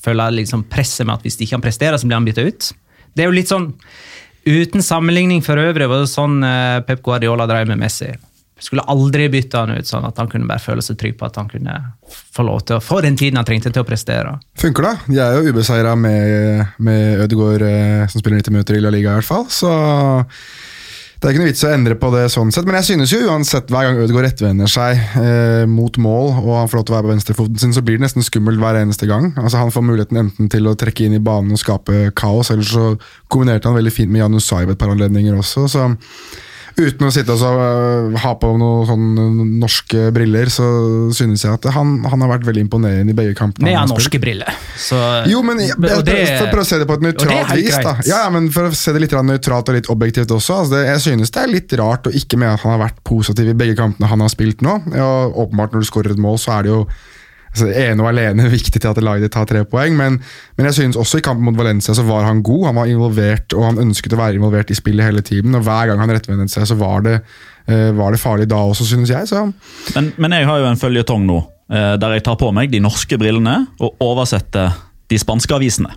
føle 0.03 0.31
liksom, 0.39 0.67
presset 0.71 1.07
med 1.07 1.19
at 1.19 1.27
hvis 1.27 1.39
ikke 1.41 1.59
han 1.59 1.65
presterer, 1.65 1.99
så 1.99 2.09
blir 2.09 2.19
han 2.19 2.27
bytta 2.27 2.47
ut? 2.47 2.73
Det 3.13 3.25
er 3.25 3.31
jo 3.31 3.39
litt 3.39 3.53
sånn 3.53 3.73
Uten 4.43 4.83
sammenligning 4.83 5.39
for 5.47 5.55
øvrig 5.55 5.87
var 5.87 6.01
det 6.03 6.11
sånn 6.11 6.41
eh, 6.43 6.81
Pep 6.83 6.99
Guardiola 7.07 7.45
drev 7.47 7.69
med 7.71 7.79
Messi. 7.79 8.09
Skulle 8.63 8.85
aldri 8.87 9.27
bytte 9.33 9.59
han 9.59 9.75
ut, 9.75 9.89
sånn 9.89 10.05
at 10.07 10.19
han 10.21 10.29
kunne 10.31 10.47
bare 10.47 10.63
føle 10.63 10.83
seg 10.85 10.99
trygg 11.01 11.17
på 11.19 11.27
at 11.27 11.39
han 11.41 11.49
kunne 11.51 11.79
få 12.33 12.45
lov 12.47 12.61
til 12.69 12.79
å 12.79 12.85
få 12.85 13.01
den 13.03 13.17
tiden 13.19 13.41
han 13.41 13.47
trengte 13.49 13.73
til 13.75 13.83
å 13.83 13.89
prestere. 13.89 14.37
Funker 14.61 14.87
det? 14.87 14.93
De 15.09 15.23
er 15.25 15.35
jo 15.35 15.51
ubeseira 15.51 15.97
med, 15.99 16.77
med 16.79 17.25
Ødegaard 17.25 17.65
eh, 17.67 18.05
som 18.13 18.23
spiller 18.23 18.39
90 18.39 18.55
minutter 18.55 18.79
i 18.79 18.85
La 18.85 18.93
Liga, 18.95 19.17
i 19.17 19.19
hvert 19.19 19.27
fall. 19.27 19.49
Så 19.51 19.73
det 21.23 21.29
er 21.29 21.35
ikke 21.35 21.43
noe 21.43 21.51
vits 21.51 21.65
å 21.67 21.73
endre 21.75 21.97
på 21.99 22.09
det 22.15 22.23
sånn 22.35 22.55
sett. 22.55 22.67
Men 22.67 22.79
jeg 22.81 22.89
synes 22.93 23.11
jo 23.15 23.21
uansett 23.31 23.69
hver 23.71 23.89
gang 23.89 23.99
Ødegaard 24.03 24.29
rettvender 24.29 24.71
seg 24.71 25.03
eh, 25.19 25.67
mot 25.71 25.99
mål, 26.03 26.33
og 26.45 26.55
han 26.61 26.71
får 26.71 26.81
lov 26.81 26.87
til 26.87 26.95
å 26.95 26.99
være 27.01 27.09
på 27.09 27.13
venstrefoten 27.13 27.61
sin, 27.63 27.75
så 27.75 27.83
blir 27.83 27.99
det 27.99 28.07
nesten 28.07 28.27
skummelt 28.27 28.63
hver 28.63 28.79
eneste 28.81 29.11
gang. 29.11 29.29
Altså 29.37 29.61
Han 29.65 29.75
får 29.75 29.89
muligheten 29.91 30.23
enten 30.23 30.51
til 30.55 30.71
å 30.71 30.79
trekke 30.79 31.07
inn 31.07 31.19
i 31.19 31.23
banen 31.23 31.55
og 31.55 31.63
skape 31.63 32.09
kaos, 32.19 32.55
eller 32.55 32.67
så 32.67 32.89
kombinerte 33.27 33.71
han 33.71 33.79
veldig 33.79 33.95
fint 33.95 34.15
med 34.15 34.23
Janus 34.23 34.47
Saib 34.51 34.71
et 34.71 34.83
par 34.83 34.95
anledninger 34.95 35.39
også. 35.39 35.67
så 35.71 35.91
Uten 36.79 37.07
å 37.09 37.13
sitte 37.13 37.35
og 37.35 37.41
så, 37.41 37.51
uh, 37.53 38.19
ha 38.23 38.33
på 38.41 38.53
noen 38.61 38.87
sånn 38.89 39.59
norske 39.61 40.07
briller, 40.15 40.51
så 40.53 40.67
synes 41.15 41.45
jeg 41.45 41.53
at 41.59 41.69
han, 41.75 41.99
han 42.09 42.25
har 42.25 42.33
vært 42.35 42.47
veldig 42.49 42.65
imponerende 42.67 43.13
i 43.15 43.19
begge 43.19 43.37
kampene. 43.39 43.69
Med 43.69 43.93
norske 43.93 44.21
briller. 44.23 44.49
Så, 44.81 44.99
Jo, 45.31 45.43
men 45.47 45.61
jeg, 45.63 45.77
jeg, 45.77 46.05
det- 46.09 46.51
for 46.51 46.63
å 46.63 46.67
se 46.67 46.81
det 46.81 46.89
på 46.89 46.99
et 46.99 47.07
nøytralt 47.09 47.55
vis. 47.59 47.77
da. 47.83 47.97
Ja, 48.09 48.25
ja, 48.25 48.31
men 48.33 48.51
For 48.53 48.69
å 48.69 48.75
se 48.77 48.93
det 48.95 49.05
litt 49.05 49.13
nøytralt 49.13 49.69
og 49.69 49.77
litt 49.77 49.91
objektivt 49.93 50.33
også. 50.35 50.63
Altså 50.63 50.77
det, 50.77 50.83
jeg 50.89 51.01
synes 51.07 51.31
det 51.35 51.43
er 51.43 51.53
litt 51.53 51.73
rart 51.81 52.09
å 52.09 52.15
ikke 52.15 52.39
mene 52.41 52.57
at 52.57 52.65
han 52.65 52.75
har 52.77 52.87
vært 52.89 53.03
positiv 53.07 53.49
i 53.53 53.57
begge 53.59 53.77
kampene 53.79 54.09
han 54.11 54.25
har 54.25 54.33
spilt 54.33 54.63
nå. 54.65 54.79
Ja, 54.97 55.09
åpenbart 55.29 55.73
Når 55.73 55.85
du 55.85 55.89
skårer 55.89 56.15
et 56.17 56.21
mål, 56.23 56.39
så 56.43 56.57
er 56.59 56.67
det 56.67 56.73
jo 56.73 56.83
altså, 57.53 57.69
ene 57.71 58.03
og 58.03 58.11
alene 58.11 58.49
viktig 58.53 58.81
til 58.81 58.91
at 58.91 59.01
laget 59.05 59.33
tar 59.35 59.47
tre 59.49 59.65
poeng, 59.69 59.97
men, 59.99 60.19
men 60.57 60.69
jeg 60.69 60.79
synes 60.81 60.99
også 61.01 61.21
i 61.21 61.25
kampen 61.25 61.47
mot 61.47 61.59
Valencia 61.59 61.95
så 61.97 62.05
var 62.07 62.27
han 62.29 62.43
god. 62.45 62.67
Han 62.71 62.81
var 62.81 62.91
involvert, 62.91 63.57
og 63.57 63.67
han 63.69 63.81
ønsket 63.87 64.17
å 64.17 64.21
være 64.21 64.41
involvert 64.41 64.73
i 64.73 64.79
spillet 64.79 65.09
hele 65.09 65.25
tiden. 65.27 65.57
og 65.59 65.65
Hver 65.67 65.93
gang 65.93 66.03
han 66.03 66.13
rettvendet 66.13 66.53
seg, 66.53 66.67
så 66.69 66.79
var 66.81 67.05
det, 67.07 67.19
eh, 67.69 67.91
var 67.97 68.15
det 68.15 68.23
farlig 68.23 68.49
da 68.51 68.61
også, 68.73 68.89
synes 68.93 69.13
jeg. 69.13 69.51
Men, 69.97 70.13
men 70.17 70.39
jeg 70.39 70.49
har 70.49 70.63
jo 70.63 70.71
en 70.71 70.81
føljetong 70.81 71.27
nå, 71.29 71.43
eh, 71.73 71.95
der 72.01 72.17
jeg 72.19 72.27
tar 72.29 72.41
på 72.41 72.53
meg 72.55 72.73
de 72.73 72.83
norske 72.83 73.19
brillene 73.21 73.63
og 73.83 74.01
oversetter 74.03 74.73
de 75.13 75.21
spanske 75.21 75.55
avisene. 75.55 75.93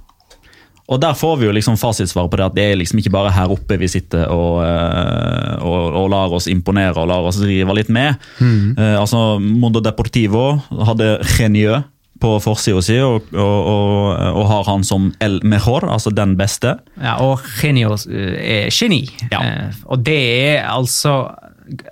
Og 0.85 1.01
Der 1.01 1.15
får 1.17 1.39
vi 1.41 1.47
jo 1.47 1.53
liksom 1.55 1.79
fasitsvaret 1.81 2.29
på 2.29 2.37
det 2.37 2.45
at 2.45 2.55
det 2.57 2.65
er 2.69 2.77
liksom 2.77 2.99
ikke 3.01 3.13
bare 3.15 3.33
her 3.33 3.49
oppe 3.49 3.79
vi 3.81 3.87
sitter 3.89 4.27
og, 4.29 4.59
eh, 4.61 5.55
og, 5.65 5.97
og 5.97 6.11
lar 6.13 6.35
oss 6.37 6.45
imponere 6.51 7.01
og 7.01 7.09
lar 7.09 7.25
oss 7.25 7.41
drive 7.41 7.73
litt 7.73 7.89
med. 7.89 8.21
Eh, 8.41 8.93
altså 8.99 9.39
Mondo 9.41 9.81
Deportivo 9.81 10.51
hadde 10.85 11.15
Renieu 11.39 11.81
på 12.21 12.35
forsida 12.39 12.81
si, 12.85 12.95
og, 13.03 13.27
og, 13.35 13.57
og, 13.67 14.35
og 14.39 14.45
har 14.49 14.69
han 14.69 14.85
som 14.87 15.09
el 15.23 15.39
mejor, 15.43 15.85
altså 15.91 16.13
den 16.15 16.35
beste. 16.39 16.77
Ja, 17.01 17.17
og 17.23 17.43
genio 17.59 17.97
eh, 18.07 18.37
er 18.65 18.69
geni. 18.73 19.03
Ja. 19.33 19.41
Eh, 19.41 19.81
og 19.91 20.05
det 20.07 20.21
er 20.45 20.69
altså 20.71 21.33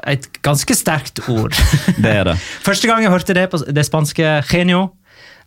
et 0.07 0.29
ganske 0.45 0.75
sterkt 0.77 1.23
ord. 1.27 1.55
Det 2.03 2.11
er 2.11 2.27
det. 2.29 2.37
Første 2.67 2.87
gang 2.87 3.03
jeg 3.03 3.11
hørte 3.13 3.35
det 3.35 3.47
på 3.51 3.59
det 3.65 3.85
spanske 3.87 4.37
genio, 4.49 4.91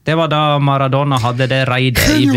det 0.06 0.14
var 0.14 0.28
da 0.30 0.58
Maradona 0.62 1.16
hadde 1.18 1.48
det 1.50 1.64
raidet 1.66 2.04
i 2.14 2.28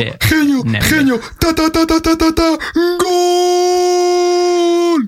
goal! 3.02 5.04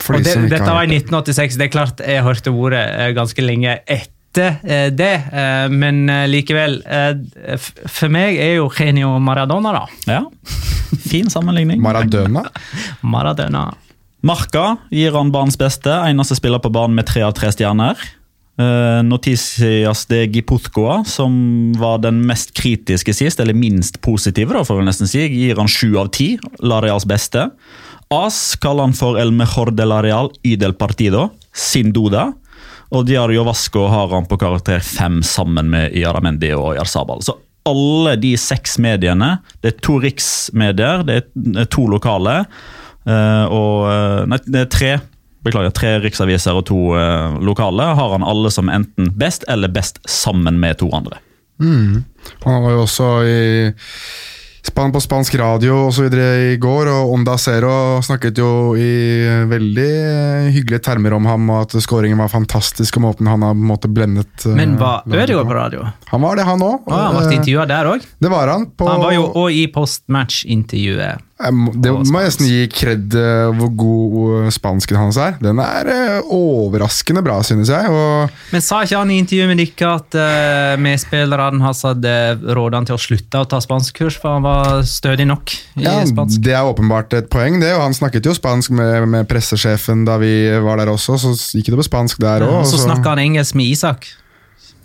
For 0.00 0.16
Og 0.16 0.24
det, 0.24 0.32
dette 0.50 0.66
var 0.66 0.88
i 0.88 0.96
1986. 0.96 1.58
Det 1.60 1.68
er 1.68 1.72
klart 1.72 2.00
jeg 2.02 2.24
hørte 2.26 2.50
ordet 2.50 2.82
eh, 2.88 3.12
ganske 3.14 3.44
lenge 3.44 3.76
etter 3.84 4.56
eh, 4.64 4.88
det, 4.90 5.12
eh, 5.30 5.66
men 5.70 6.08
likevel 6.30 6.80
For 7.60 8.08
meg 8.10 8.40
er 8.40 8.56
jo 8.56 8.70
genio 8.74 9.18
Maradona, 9.22 9.70
da. 9.76 9.84
Ja, 10.10 10.24
Fin 11.06 11.30
sammenligning. 11.30 11.78
Maradona? 11.82 12.42
Maradona. 13.06 13.68
Marca 14.26 14.76
gir 14.90 15.14
han 15.14 15.30
banens 15.32 15.56
beste. 15.60 15.94
Eneste 16.10 16.34
spiller 16.36 16.58
på 16.58 16.72
banen 16.74 16.98
med 16.98 17.06
tre 17.08 17.22
av 17.22 17.32
tre 17.38 17.52
stjerner. 17.54 17.94
Uh, 18.60 19.00
Noticias 19.06 20.02
de 20.10 20.26
Gipuzkoa, 20.28 20.98
som 21.08 21.32
var 21.80 22.02
den 22.04 22.18
mest 22.28 22.52
kritiske 22.58 23.14
sist, 23.16 23.40
eller 23.40 23.56
minst 23.56 24.00
positive, 24.04 24.52
da, 24.52 24.64
får 24.66 24.82
vi 24.82 24.88
nesten 24.90 25.08
si, 25.08 25.22
gir 25.32 25.56
han 25.56 25.70
sju 25.70 25.94
av 25.96 26.10
ti. 26.12 26.34
Lareals 26.60 27.06
beste. 27.08 27.46
As 28.12 28.58
kaller 28.60 28.90
han 28.90 28.96
for 28.98 29.16
El 29.22 29.32
Mejor 29.32 29.70
de 29.72 29.86
Lareal 29.86 30.32
y 30.42 30.56
del 30.60 30.74
Partido, 30.74 31.30
sin 31.56 31.94
duda. 31.96 32.32
Og 32.90 33.06
Diario 33.06 33.44
Vasco 33.46 33.86
har 33.88 34.10
han 34.10 34.26
på 34.26 34.38
karakter 34.40 34.82
fem 34.82 35.20
sammen 35.22 35.70
med 35.70 35.94
Iaramendi 35.96 36.50
og 36.56 36.74
Yarzabal. 36.74 37.22
Så 37.22 37.36
alle 37.68 38.16
de 38.18 38.34
seks 38.40 38.78
mediene, 38.82 39.36
det 39.62 39.74
er 39.74 39.82
to 39.84 40.00
riksmedier, 40.02 41.04
det 41.06 41.20
er 41.22 41.68
to 41.70 41.86
lokale, 41.90 42.40
eh, 43.06 43.44
og 43.46 43.86
eh, 43.92 44.26
Nei, 44.32 44.40
det 44.46 44.64
er 44.64 44.70
tre. 44.74 44.92
Beklager, 45.46 45.72
tre 45.72 45.94
riksaviser 46.04 46.56
og 46.56 46.66
to 46.68 46.80
eh, 46.98 47.38
lokale 47.44 47.90
har 47.96 48.16
han 48.16 48.26
alle 48.26 48.52
som 48.52 48.68
enten 48.72 49.12
best 49.16 49.46
eller 49.48 49.72
best 49.72 50.02
sammen 50.08 50.60
med 50.60 50.80
to 50.82 50.90
andre. 50.96 51.20
Han 51.60 52.62
var 52.64 52.70
jo 52.72 52.84
også 52.86 53.08
i 53.28 53.38
Span 54.60 54.92
på 54.92 55.00
spansk 55.00 55.34
radio 55.40 55.76
og 55.86 55.94
så 55.96 56.04
videre 56.04 56.52
i 56.52 56.56
går, 56.60 56.90
og 56.92 57.14
Onda 57.14 57.36
Zero 57.40 57.72
snakket 58.04 58.36
jo 58.42 58.74
i 58.76 58.90
veldig 59.48 59.86
hyggelige 60.52 60.82
termer 60.84 61.16
om 61.16 61.28
ham, 61.30 61.48
og 61.48 61.62
at 61.64 61.76
skåringen 61.80 62.20
var 62.20 62.28
fantastisk, 62.28 62.98
og 63.00 63.06
måten 63.06 63.30
han 63.30 63.40
har 63.46 63.56
på 63.56 63.62
en 63.64 63.70
måte 63.70 63.88
blendet 63.88 64.44
eh, 64.44 64.56
Men 64.58 64.76
var 64.80 65.08
Ødegaard 65.08 65.48
på 65.48 65.56
radio? 65.56 65.86
Han 66.12 66.24
var 66.26 66.36
det, 66.36 66.44
han 66.44 66.66
òg. 66.66 66.84
Ah, 66.92 67.08
han 67.08 67.16
ble 67.16 67.38
intervjua 67.38 67.66
der 67.70 67.90
òg. 67.94 68.04
Det 68.20 68.32
var 68.32 68.52
han. 68.52 68.68
På, 68.76 68.90
Han 68.90 69.04
var 69.06 69.16
jo 69.16 69.24
òg 69.46 69.56
i 69.62 69.64
postmatch-intervjuet. 69.72 71.24
Må, 71.40 71.72
det 71.72 71.88
må 71.88 72.20
jeg 72.20 72.28
nesten 72.28 72.48
gi 72.50 72.64
kred 72.68 73.14
eh, 73.16 73.48
hvor 73.56 73.70
god 73.80 74.16
eh, 74.42 74.48
spansken 74.52 74.98
hans 75.00 75.16
er. 75.20 75.38
Den 75.40 75.60
er 75.64 75.88
eh, 75.88 76.28
overraskende 76.36 77.22
bra, 77.24 77.38
synes 77.46 77.70
jeg. 77.72 77.88
Og 77.88 78.52
Men 78.52 78.64
sa 78.64 78.82
ikke 78.84 79.00
han 79.00 79.12
i 79.14 79.16
intervjuet 79.22 79.48
med 79.48 79.62
dere 79.62 79.94
at 79.96 80.18
uh, 80.20 80.74
medspillerne 80.84 81.64
hans 81.64 81.82
hadde 81.88 82.14
rådet 82.44 82.76
han 82.76 82.90
til 82.90 82.98
å 82.98 83.00
slutte 83.00 83.40
å 83.40 83.48
ta 83.48 83.62
spanskkurs, 83.64 84.20
for 84.20 84.36
han 84.36 84.44
var 84.44 84.84
stødig 84.88 85.30
nok 85.30 85.56
i 85.80 85.86
ja, 85.86 85.96
spansk? 86.08 86.42
det 86.44 86.54
er 86.58 86.68
åpenbart 86.68 87.16
et 87.16 87.32
poeng, 87.32 87.56
det. 87.62 87.72
Og 87.78 87.86
han 87.86 87.96
snakket 87.96 88.28
jo 88.28 88.36
spansk 88.36 88.76
med, 88.76 89.08
med 89.08 89.28
pressesjefen 89.30 90.04
da 90.08 90.20
vi 90.20 90.34
var 90.60 90.82
der 90.82 90.92
også, 90.92 91.16
så 91.20 91.32
gikk 91.56 91.72
det 91.72 91.80
på 91.80 91.88
spansk 91.88 92.20
der 92.20 92.44
òg. 92.44 92.60
Og 92.62 92.68
så 92.68 92.84
snakka 92.84 93.14
han 93.14 93.24
engelsk 93.24 93.56
med 93.56 93.72
Isak. 93.72 94.12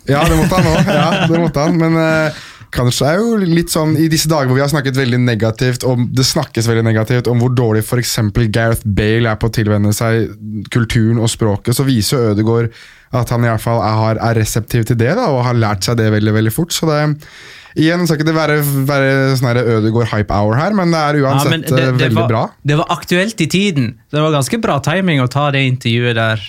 Ja, 0.06 0.22
det 0.24 0.36
måtte 0.38 0.60
han 0.60 0.68
òg. 0.70 0.90
Ja, 0.96 1.08
det 1.26 1.40
måtte 1.40 1.64
han. 1.66 1.78
Men 1.80 1.98
eh, 1.98 2.44
kanskje 2.74 3.08
er 3.08 3.20
jo 3.20 3.36
litt 3.40 3.72
sånn 3.72 3.94
i 4.00 4.08
disse 4.12 4.28
dager 4.30 4.50
hvor 4.50 4.58
vi 4.58 4.64
har 4.64 4.72
snakket 4.72 4.98
veldig 4.98 5.20
negativt, 5.22 5.86
og 5.88 6.02
det 6.16 6.26
snakkes 6.26 6.68
veldig 6.70 6.84
negativt 6.86 7.30
om 7.30 7.42
hvor 7.42 7.54
dårlig 7.56 7.84
f.eks. 7.84 8.18
Gareth 8.54 8.86
Bale 8.86 9.32
er 9.32 9.40
på 9.40 9.50
å 9.50 9.54
tilvenne 9.54 9.92
seg 9.96 10.32
kulturen 10.74 11.20
og 11.22 11.30
språket, 11.32 11.76
så 11.76 11.86
viser 11.86 12.18
jo 12.18 12.32
Ødegaard 12.34 12.72
at 13.16 13.30
han 13.32 13.44
i 13.44 13.48
hvert 13.48 13.62
fall 13.62 13.80
er, 13.84 14.18
er 14.18 14.40
reseptiv 14.40 14.88
til 14.88 14.98
det, 14.98 15.12
da, 15.16 15.28
og 15.30 15.44
har 15.46 15.56
lært 15.56 15.86
seg 15.86 15.98
det 16.00 16.10
veldig 16.14 16.34
veldig 16.40 16.54
fort. 16.54 16.74
så 16.74 16.90
det 16.90 16.98
Igjen 17.76 18.06
skal 18.08 18.16
ikke 18.16 18.24
det 18.30 18.32
være, 18.32 18.54
være 18.88 19.08
sånn 19.36 19.50
her 19.50 19.58
Ødegaard 19.60 20.08
hype 20.14 20.32
hour 20.32 20.56
her, 20.56 20.72
men 20.72 20.94
det 20.94 21.00
er 21.00 21.18
uansett 21.20 21.52
ja, 21.52 21.58
det, 21.60 21.66
eh, 21.76 21.90
det, 21.92 21.96
veldig 22.06 22.16
var, 22.22 22.30
bra. 22.30 22.44
det 22.64 22.78
var 22.80 22.94
aktuelt 22.94 23.42
i 23.44 23.48
tiden. 23.52 23.90
Det 24.08 24.22
var 24.24 24.32
ganske 24.32 24.60
bra 24.64 24.78
timing 24.80 25.20
å 25.20 25.28
ta 25.28 25.50
det 25.52 25.66
intervjuet 25.68 26.16
der 26.16 26.46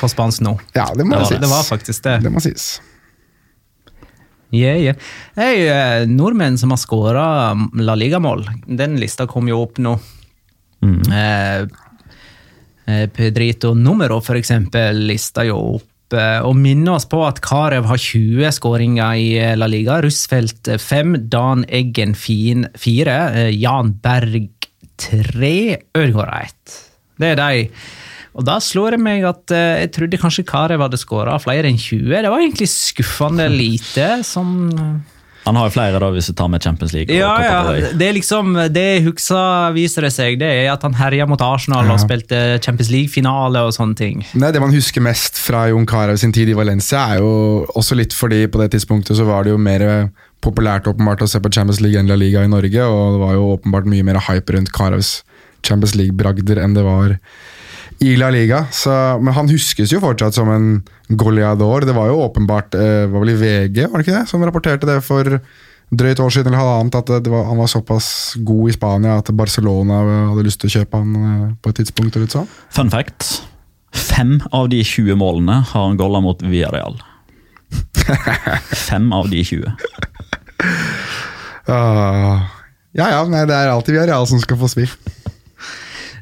på 0.00 0.08
spansk 0.08 0.44
nå. 0.46 0.54
Ja, 0.72 0.88
det 0.96 1.04
må 1.04 1.18
Det 1.18 1.20
var, 1.20 1.28
sies. 1.28 1.42
det 1.44 1.50
var 1.52 1.66
faktisk 1.68 2.08
det. 2.08 2.16
Det 2.24 2.32
må 2.32 2.40
sies. 2.44 2.68
Yeah, 4.54 4.78
yeah. 4.78 4.96
Hey, 5.34 5.66
eh, 5.66 6.06
nordmenn 6.06 6.58
som 6.58 6.70
har 6.70 6.78
skåra 6.78 7.26
La 7.82 7.96
Liga-mål, 7.98 8.46
den 8.66 8.94
lista 9.00 9.26
kom 9.26 9.48
jo 9.50 9.58
opp 9.64 9.80
nå. 9.82 9.96
Mm. 10.86 11.02
eh, 12.86 13.06
Pedrito 13.10 13.74
Numero, 13.74 14.20
for 14.22 14.38
eksempel, 14.38 15.00
lista 15.08 15.42
jo 15.48 15.58
opp 15.80 16.14
eh, 16.14 16.38
og 16.46 16.54
minner 16.60 16.94
oss 16.94 17.08
på 17.10 17.24
at 17.26 17.40
Karev 17.42 17.88
har 17.90 17.98
20 17.98 18.54
skåringer 18.54 19.18
i 19.18 19.28
eh, 19.40 19.56
La 19.58 19.66
Liga. 19.70 19.98
Russfeldt 20.04 20.70
5, 20.78 21.16
Dan 21.32 21.66
Eggen 21.66 22.14
4, 22.14 23.16
Jan 23.56 23.94
Berg 24.04 24.68
3, 25.02 25.56
Ødegaard 25.98 26.34
1. 26.46 26.76
Det 27.18 27.32
er 27.32 27.40
de. 27.40 27.70
Og 28.36 28.44
da 28.44 28.58
slår 28.60 28.96
det 28.96 29.00
meg 29.00 29.24
at 29.24 29.52
eh, 29.54 29.82
jeg 29.86 29.92
trodde 29.96 30.20
kanskje 30.20 30.44
Karev 30.48 30.82
hadde 30.84 31.00
skåra 31.00 31.38
flere 31.40 31.70
enn 31.70 31.78
20. 31.80 32.10
Det 32.12 32.28
var 32.32 32.42
egentlig 32.42 32.68
skuffende 32.68 33.46
lite. 33.48 34.08
Som 34.28 34.66
Han 35.46 35.56
har 35.56 35.68
jo 35.68 35.72
flere, 35.76 36.00
da, 36.02 36.10
hvis 36.12 36.26
du 36.28 36.34
tar 36.36 36.50
med 36.52 36.60
Champions 36.64 36.92
League. 36.92 37.14
ja, 37.14 37.32
ja. 37.40 37.90
Det 37.96 38.08
er 38.08 38.16
liksom, 38.16 38.52
det 38.74 38.82
jeg 38.82 39.04
husker, 39.06 39.72
viser 39.76 40.04
det 40.04 40.10
seg, 40.12 40.36
det 40.42 40.48
er 40.50 40.72
at 40.72 40.82
han 40.82 40.96
herja 40.98 41.24
mot 41.30 41.40
Arsenal 41.40 41.86
og 41.94 42.00
spilte 42.02 42.58
Champions 42.64 42.90
League-finale 42.90 43.62
og 43.62 43.72
sånne 43.76 43.96
ting. 43.96 44.24
Nei, 44.34 44.50
Det 44.52 44.60
man 44.60 44.74
husker 44.74 45.04
mest 45.06 45.38
fra 45.38 45.68
Jon 45.70 45.86
Carew 45.86 46.18
sin 46.18 46.34
tid 46.34 46.50
i 46.50 46.58
Valencia, 46.58 47.06
er 47.14 47.22
jo 47.22 47.64
også 47.78 47.96
litt 47.96 48.12
fordi 48.16 48.44
på 48.50 48.60
det 48.64 48.72
tidspunktet 48.74 49.16
så 49.16 49.24
var 49.28 49.46
det 49.46 49.54
jo 49.54 49.62
mer 49.62 50.10
populært 50.44 50.90
åpenbart 50.90 51.22
å 51.24 51.30
se 51.30 51.40
på 51.40 51.50
Champions 51.54 51.80
League 51.80 51.98
enn 51.98 52.10
La 52.10 52.18
Liga 52.18 52.42
i 52.44 52.50
Norge, 52.50 52.82
og 52.84 53.14
det 53.16 53.22
var 53.22 53.38
jo 53.38 53.48
åpenbart 53.54 53.88
mye 53.88 54.04
mer 54.06 54.18
hype 54.28 54.52
rundt 54.58 54.74
Carews 54.76 55.20
Champions 55.66 55.94
League-bragder 55.98 56.60
enn 56.62 56.74
det 56.76 56.84
var 56.86 57.16
i 58.04 58.16
La 58.20 58.28
Liga. 58.30 58.64
Så, 58.74 58.92
men 59.22 59.34
han 59.36 59.48
huskes 59.50 59.92
jo 59.92 60.02
fortsatt 60.02 60.36
som 60.36 60.50
en 60.52 60.68
goleador. 61.08 61.86
Det 61.86 61.94
var 61.96 62.10
jo 62.10 62.20
åpenbart 62.26 62.76
eh, 62.78 63.06
var 63.10 63.22
vel 63.22 63.34
i 63.34 63.38
VG 63.40 63.86
var 63.86 64.00
det 64.00 64.06
ikke 64.06 64.18
det, 64.18 64.26
som 64.30 64.44
rapporterte 64.44 64.88
det 64.88 64.98
for 65.06 65.38
drøyt 65.86 66.20
år 66.20 66.32
siden 66.34 66.50
eller 66.50 66.64
halvannet, 66.64 66.96
at 66.98 67.22
det 67.22 67.30
var, 67.30 67.44
han 67.46 67.60
var 67.60 67.70
såpass 67.70 68.08
god 68.42 68.70
i 68.70 68.74
Spania 68.74 69.20
at 69.20 69.30
Barcelona 69.38 70.00
hadde 70.32 70.46
lyst 70.48 70.58
til 70.62 70.70
å 70.70 70.74
kjøpe 70.80 71.02
han 71.02 71.18
eh, 71.20 71.52
på 71.62 71.72
et 71.72 71.80
tidspunkt. 71.82 72.18
Eller 72.18 72.32
sånn. 72.32 72.48
Fun 72.74 72.92
fact. 72.92 73.36
Fem 73.96 74.38
av 74.52 74.68
de 74.72 74.82
20 74.84 75.16
målene 75.20 75.62
har 75.70 75.86
han 75.88 76.00
golla 76.00 76.20
mot 76.24 76.42
Villarreal. 76.42 76.98
Fem 78.88 79.08
av 79.14 79.30
de 79.32 79.40
20. 79.46 79.72
Ah, 81.66 82.44
ja 82.94 83.08
ja, 83.10 83.22
nei, 83.26 83.40
det 83.48 83.56
er 83.56 83.72
alltid 83.72 83.96
Villarreal 83.96 84.28
som 84.28 84.42
skal 84.42 84.58
få 84.60 84.68
svi. 84.70 84.84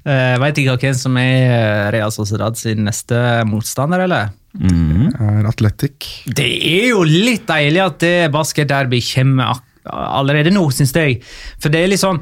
Uh, 0.04 0.36
Veit 0.42 0.58
ikke 0.60 0.76
hvem 0.82 0.96
som 0.98 1.14
er 1.16 1.46
eh, 1.48 1.84
Real 1.94 2.12
Sociedad 2.12 2.58
sin 2.60 2.84
neste 2.84 3.16
motstander, 3.48 4.04
eller? 4.04 4.34
Er 4.54 5.46
Atletic. 5.48 6.10
Det 6.28 6.44
er 6.44 6.90
jo 6.92 7.06
litt 7.08 7.46
deilig 7.48 7.80
at 7.82 7.96
det 8.04 8.16
basketderby 8.34 9.00
kommer 9.08 9.62
allerede 9.88 10.52
nå, 10.54 10.66
syns 10.72 10.94
jeg. 10.96 11.18
For 11.60 11.72
det 11.72 11.82
er 11.82 11.90
litt 11.90 12.02
sånn 12.04 12.20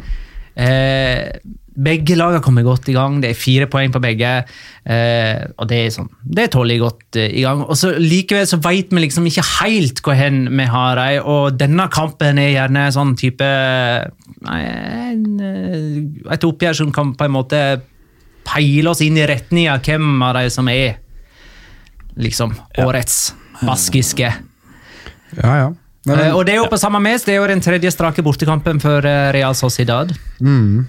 eh, 0.55 1.29
Begge 1.73 2.17
lagene 2.19 2.43
kommer 2.45 2.65
godt 2.67 2.89
i 2.93 2.95
gang. 2.97 3.21
Det 3.23 3.31
er 3.31 3.39
fire 3.39 3.67
poeng 3.73 3.93
på 3.95 4.01
begge. 4.05 4.31
Eh, 4.85 5.45
og 5.57 5.69
det 5.71 5.79
er 5.87 5.95
sånn, 5.95 6.11
det 6.21 6.45
er 6.45 6.51
tålelig 6.53 6.81
godt 6.83 7.17
eh, 7.17 7.31
i 7.41 7.45
gang. 7.47 7.63
Og 7.65 7.79
så 7.81 7.95
Likevel 7.97 8.45
så 8.51 8.59
veit 8.61 8.93
vi 8.93 9.01
liksom 9.07 9.25
ikke 9.31 9.45
helt 9.63 10.03
hvor 10.05 10.19
hen 10.19 10.45
vi 10.53 10.67
har 10.69 11.01
dem. 11.01 11.25
Og 11.33 11.57
denne 11.57 11.87
kampen 11.95 12.39
er 12.43 12.51
gjerne 12.59 12.85
sånn 12.93 13.15
type 13.17 13.49
nei, 14.43 14.61
en, 14.67 15.25
eh, 15.41 16.33
Et 16.37 16.45
oppgjør 16.45 16.77
som 16.83 16.93
kan 16.93 17.15
på 17.17 17.25
en 17.29 17.37
måte 17.39 17.63
peile 18.45 18.91
oss 18.91 19.01
inn 19.01 19.17
i 19.17 19.27
retning 19.31 19.69
av 19.71 19.81
hvem 19.87 20.17
av 20.27 20.35
de 20.41 20.49
som 20.51 20.69
er 20.69 20.99
liksom 22.21 22.53
årets 22.83 23.31
baskiske. 23.63 24.29
Ja, 25.39 25.53
ja. 25.57 25.69
Men- 26.05 26.19
Eh, 26.19 26.35
og 26.35 26.45
det 26.45 26.55
er 26.55 26.59
jo 26.59 26.67
på 26.67 26.77
samme 26.79 27.01
mes, 27.01 27.23
det 27.25 27.35
er 27.37 27.41
jo 27.41 27.47
den 27.47 27.61
tredje 27.61 27.91
strake 27.95 28.23
bortekampen 28.27 28.81
for 28.83 29.07
eh, 29.07 29.31
Real 29.33 29.55
Sociedad. 29.55 30.11
Mm. 30.41 30.85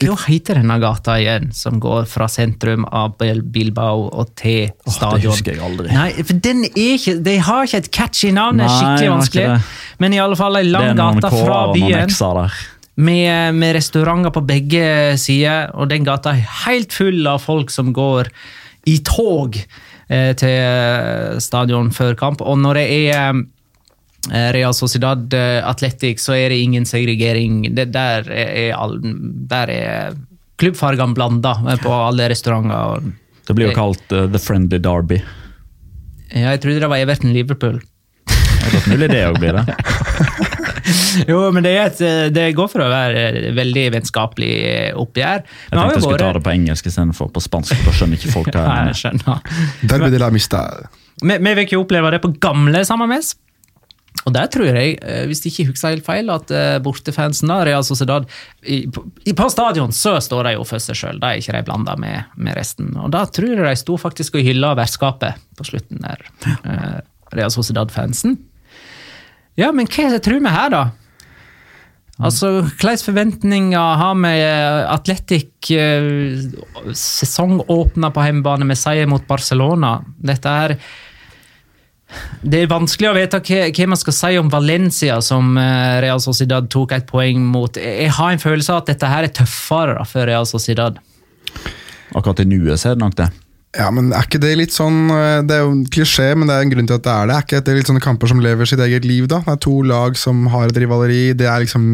Hva 0.00 0.16
heter 0.24 0.56
denne 0.56 0.78
gata 0.80 1.18
igjen, 1.20 1.50
som 1.52 1.76
går 1.82 2.06
fra 2.08 2.24
sentrum 2.30 2.86
av 2.88 3.18
Bilbao 3.20 4.06
og 4.08 4.30
til 4.38 4.70
stadion? 4.86 5.20
Det 5.20 5.32
husker 5.34 5.58
jeg 5.58 5.64
aldri. 5.66 5.90
Nei, 5.92 6.08
for 6.24 6.40
den 6.46 6.64
er 6.70 6.94
ikke, 6.94 7.18
De 7.26 7.34
har 7.44 7.68
ikke 7.68 7.82
et 7.82 7.90
catchy 7.92 8.30
navn, 8.32 8.62
det 8.62 8.64
er 8.64 8.76
skikkelig 8.78 9.10
vanskelig. 9.12 9.58
Men 10.00 10.16
i 10.16 10.22
alle 10.24 10.38
fall 10.40 10.56
ei 10.56 10.64
lang 10.70 10.96
gate 10.96 11.32
fra 11.34 11.60
byen. 11.74 12.14
Med, 13.00 13.54
med 13.56 13.76
restauranter 13.76 14.32
på 14.32 14.42
begge 14.48 14.86
sider, 15.20 15.70
og 15.76 15.92
den 15.92 16.08
gata 16.08 16.32
er 16.32 16.48
helt 16.64 16.96
full 16.96 17.28
av 17.28 17.44
folk 17.44 17.72
som 17.72 17.92
går 17.96 18.32
i 18.88 18.98
tog 19.04 19.56
eh, 19.60 20.32
til 20.40 21.40
stadion 21.44 21.92
før 21.92 22.16
kamp. 22.16 22.40
Og 22.40 22.56
når 22.60 22.80
det 22.80 22.86
er 22.88 23.20
eh, 23.20 23.40
Real 24.28 24.74
Sociedad 24.76 25.32
eh, 25.34 25.60
Athletic, 25.64 26.20
så 26.20 26.34
er 26.36 26.52
det 26.52 26.60
ingen 26.60 26.84
segregering. 26.86 27.62
Det, 27.74 27.88
der 27.94 28.28
er, 28.28 28.50
er, 28.66 28.74
all, 28.76 28.98
der 29.50 29.72
er 29.72 30.18
klubbfargene 30.60 31.16
blanda 31.16 31.54
på 31.80 31.94
alle 31.94 32.28
restauranter. 32.30 33.06
Det 33.48 33.56
blir 33.56 33.70
jo 33.70 33.78
kalt 33.78 34.12
uh, 34.12 34.26
The 34.30 34.38
Friendly 34.38 34.78
Derby. 34.78 35.22
Ja, 36.30 36.52
jeg 36.52 36.60
trodde 36.62 36.84
det 36.84 36.90
var 36.92 37.00
Everton 37.02 37.32
Liverpool. 37.34 37.80
Det 38.28 38.68
er 38.68 38.74
godt 38.76 38.90
mulig 38.92 39.08
det 39.10 39.22
òg 39.26 39.40
blir 39.40 39.56
det. 39.56 39.64
Jo, 41.28 41.40
men 41.54 41.64
det, 41.64 41.72
er 41.76 41.90
et, 41.90 42.00
eh, 42.04 42.28
det 42.34 42.46
går 42.56 42.70
for 42.70 42.84
å 42.84 42.88
være 42.90 43.24
et 43.28 43.48
veldig 43.56 43.84
vennskapelig 43.96 44.50
eh, 44.66 44.88
oppgjør. 44.98 45.44
Jeg 45.44 45.74
tenkte 45.74 45.96
jeg 45.96 46.04
skulle 46.04 46.22
ta 46.22 46.30
det 46.36 46.42
på 46.46 46.52
engelsk 46.54 46.88
istedenfor 46.90 47.30
på 47.34 47.42
spansk. 47.44 47.84
Da 47.84 47.94
skjønner 47.94 48.20
ikke 48.20 48.32
folk 48.32 48.50
hva 48.54 48.64
Nei, 48.66 48.78
jeg 48.78 48.88
mener. 48.88 48.98
skjønner. 49.00 49.60
Derby 49.92 50.10
de 50.14 50.22
la 50.22 50.30
mista. 50.34 50.64
Vi, 51.20 51.36
vil 51.36 51.58
fikk 51.62 51.76
jo 51.76 51.84
oppleve 51.84 52.14
det 52.14 52.22
på 52.24 52.32
gamle 52.42 52.82
Samames. 52.88 53.34
Og 54.28 54.34
der 54.36 54.50
tror 54.52 54.68
jeg, 54.68 54.98
eh, 55.00 55.24
hvis 55.30 55.42
ikke 55.48 55.70
husker 55.70 55.94
helt 55.94 56.06
feil, 56.06 56.30
at 56.32 56.52
eh, 56.52 56.76
bortefansen 56.84 57.50
da, 57.50 57.62
Real 57.66 57.84
Sociedad 57.86 58.28
i, 58.60 58.82
på, 58.90 59.48
stadion 59.52 59.94
så 59.96 60.18
står 60.20 60.50
de 60.50 60.54
jo 60.58 60.66
for 60.68 60.82
seg 60.82 60.98
sjøl, 60.98 61.20
da 61.22 61.32
er 61.32 61.40
ikke 61.40 61.56
de 61.56 61.64
blanda 61.66 61.96
med, 62.00 62.28
med 62.36 62.58
resten. 62.58 62.92
Og 63.00 63.12
da 63.14 63.24
tror 63.32 63.54
jeg 63.54 63.64
de 63.64 63.80
sto 63.80 63.96
faktisk 64.00 64.36
og 64.36 64.46
hylla 64.46 64.74
vertskapet 64.78 65.40
på 65.56 65.68
slutten 65.72 66.04
der. 66.04 66.24
eh, 66.60 67.00
Real 67.36 67.52
Sociedad-fansen. 67.54 68.38
Ja, 69.58 69.70
men 69.72 69.88
hva 69.90 70.18
tror 70.22 70.40
vi 70.42 70.52
her, 70.52 70.72
da? 70.72 70.86
Altså, 72.20 72.58
Hvilke 72.66 72.98
forventninger 73.06 74.00
har 74.00 74.16
vi? 74.18 74.32
Atletic 74.92 75.70
sesongåpna 77.00 78.10
på 78.12 78.24
hjemmebane 78.26 78.66
med 78.68 78.76
seier 78.76 79.08
mot 79.08 79.24
Barcelona. 79.28 79.94
Dette 80.20 80.52
er 80.66 80.74
det 82.40 82.62
er 82.62 82.70
vanskelig 82.70 83.10
å 83.10 83.16
vite 83.16 83.40
hva, 83.44 83.86
man 83.92 84.00
skal 84.00 84.16
si 84.16 84.32
om 84.40 84.48
Valencia, 84.52 85.20
som 85.24 85.52
eh, 85.60 85.98
Real 86.04 86.22
Sociedad 86.22 86.70
tok 86.72 86.94
et 86.96 87.06
poeng 87.08 87.42
mot. 87.52 87.76
Jeg 87.76 88.10
har 88.16 88.32
en 88.32 88.42
følelse 88.42 88.72
av 88.74 88.82
at 88.82 88.94
dette 88.94 89.10
her 89.10 89.28
er 89.28 89.34
tøffere 89.36 89.98
da, 89.98 90.06
for 90.08 90.28
Real 90.28 90.48
Sociedad. 90.48 90.98
Akkurat 92.16 92.42
i 92.42 92.48
nuet 92.48 92.80
så 92.80 92.90
er 92.90 92.98
det 92.98 93.04
nok 93.04 93.18
det. 93.20 93.28
Ja, 93.78 93.86
men 93.94 94.10
er 94.10 94.26
ikke 94.26 94.40
det 94.42 94.56
litt 94.58 94.72
sånn 94.74 95.12
eh, 95.14 95.44
Det 95.46 95.54
er 95.54 95.60
jo 95.62 95.74
en 95.76 95.84
klisjé, 95.94 96.32
men 96.34 96.48
det 96.50 96.56
er 96.56 96.64
en 96.64 96.72
grunn 96.72 96.88
til 96.90 96.98
at 96.98 97.06
det 97.06 97.12
er 97.14 97.30
det. 97.30 97.36
Er 97.36 97.46
ikke 97.46 97.62
det 97.68 97.76
litt 97.76 97.90
sånne 97.92 98.02
kamper 98.02 98.32
som 98.32 98.42
lever 98.42 98.66
sitt 98.66 98.82
eget 98.82 99.06
liv, 99.06 99.28
da? 99.30 99.44
Det 99.46 99.54
er 99.54 99.62
to 99.68 99.76
lag 99.86 100.18
som 100.18 100.42
har 100.50 100.72
et 100.72 100.80
rivaleri. 100.82 101.22
Det 101.38 101.46
er 101.46 101.62
liksom 101.62 101.92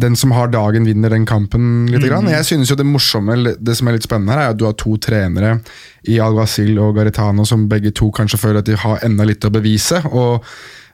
den 0.00 0.16
som 0.16 0.32
har 0.36 0.50
dagen, 0.52 0.86
vinner 0.88 1.12
den 1.12 1.26
kampen. 1.28 1.86
litt. 1.90 2.04
grann. 2.08 2.28
Jeg 2.30 2.44
synes 2.48 2.70
jo 2.70 2.76
Det 2.76 2.86
morsomme, 2.86 3.36
det 3.58 3.76
som 3.76 3.88
er 3.88 3.98
litt 3.98 4.06
spennende, 4.06 4.32
her 4.32 4.48
er 4.48 4.54
at 4.54 4.58
du 4.58 4.66
har 4.66 4.76
to 4.78 4.96
trenere 4.96 5.60
i 6.08 6.18
Alguacil 6.18 6.78
og 6.80 6.96
Garitano 6.96 7.44
som 7.44 7.68
begge 7.68 7.92
to 7.92 8.10
kanskje 8.10 8.40
føler 8.40 8.60
at 8.60 8.68
de 8.70 8.76
har 8.76 9.04
enda 9.04 9.24
litt 9.24 9.44
å 9.44 9.52
bevise. 9.52 10.00
og 10.10 10.44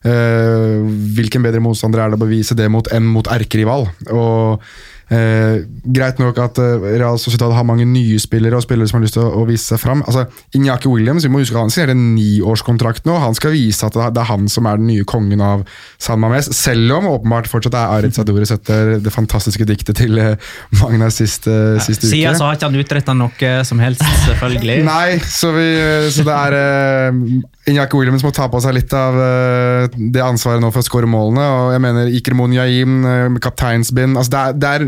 eh, 0.05 0.83
Hvilken 1.17 1.47
bedre 1.47 1.63
motstander 1.63 2.03
er 2.03 2.11
det 2.11 2.21
å 2.21 2.27
bevise 2.27 2.59
det 2.59 2.69
mot 2.73 2.91
enn 2.93 3.07
mot 3.07 3.27
erkerival? 3.27 3.89
Og 4.11 4.63
Eh, 5.07 5.61
greit 5.95 6.19
nok 6.19 6.39
at 6.43 6.59
eh, 6.59 6.83
Real 6.99 7.19
Sociedad 7.23 7.53
har 7.55 7.67
mange 7.69 7.85
nye 7.87 8.19
spillere 8.19 8.59
og 8.59 8.65
spillere 8.65 8.91
som 8.91 8.99
har 8.99 9.05
lyst 9.05 9.15
til 9.15 9.23
å, 9.23 9.29
å 9.39 9.45
vise 9.47 9.63
seg 9.71 9.79
fram. 9.79 10.03
Altså, 10.03 10.25
Inyaki 10.59 10.91
Williams 10.91 11.23
vi 11.23 11.31
må 11.31 11.43
huske 11.45 11.59
han 11.61 11.71
signerte 11.71 11.95
en 11.95 12.17
niårskontrakt 12.17 13.07
nå. 13.07 13.15
Han 13.23 13.37
skal 13.39 13.55
vise 13.55 13.87
at 13.87 13.95
det 13.95 14.19
er- 14.23 14.27
han 14.27 14.49
som 14.51 14.67
er 14.67 14.81
den 14.81 14.89
nye 14.91 15.05
kongen 15.07 15.41
av 15.41 15.63
San 16.03 16.19
Mames, 16.19 16.51
selv 16.57 16.97
om 16.97 17.07
åpenbart 17.13 17.47
fortsatt 17.47 17.77
er 17.79 17.95
Aritz 18.01 18.19
Sadores 18.19 18.51
etter 18.51 18.97
det 18.99 19.13
fantastiske 19.15 19.67
diktet 19.69 20.01
til 20.03 20.19
eh, 20.19 20.35
Magnar 20.81 21.15
sist, 21.15 21.47
ja, 21.47 21.79
sist 21.79 22.03
uke. 22.03 22.11
Siden 22.11 22.35
så 22.35 22.49
har 22.49 22.59
ikke 22.59 22.73
han 22.73 22.81
utretta 22.83 23.15
noe 23.15 23.53
som 23.69 23.79
helst, 23.79 24.03
selvfølgelig. 24.27 24.81
Nei, 24.91 25.21
så, 25.23 25.53
vi, 25.55 25.69
så 26.11 26.27
det 26.27 26.35
er 26.35 26.59
eh, 26.59 27.47
Inyaki 27.71 27.99
Williams 27.99 28.23
må 28.23 28.31
ta 28.35 28.47
på 28.51 28.61
seg 28.63 28.77
litt 28.77 28.93
av 28.95 29.17
eh, 29.19 29.97
det 29.97 30.23
ansvaret 30.23 30.63
nå 30.63 30.71
for 30.75 30.83
å 30.83 30.87
skåre 30.87 31.09
målene. 31.11 31.43
og 31.43 31.73
jeg 31.75 31.83
mener 31.83 32.11
Iker 32.15 32.37
Monyaim, 32.39 33.01
uh, 33.03 33.39
kapteinsbind 33.43 34.19
altså 34.19 34.33
det 34.33 34.43
er, 34.43 34.55
det 34.63 34.71
er, 34.71 34.85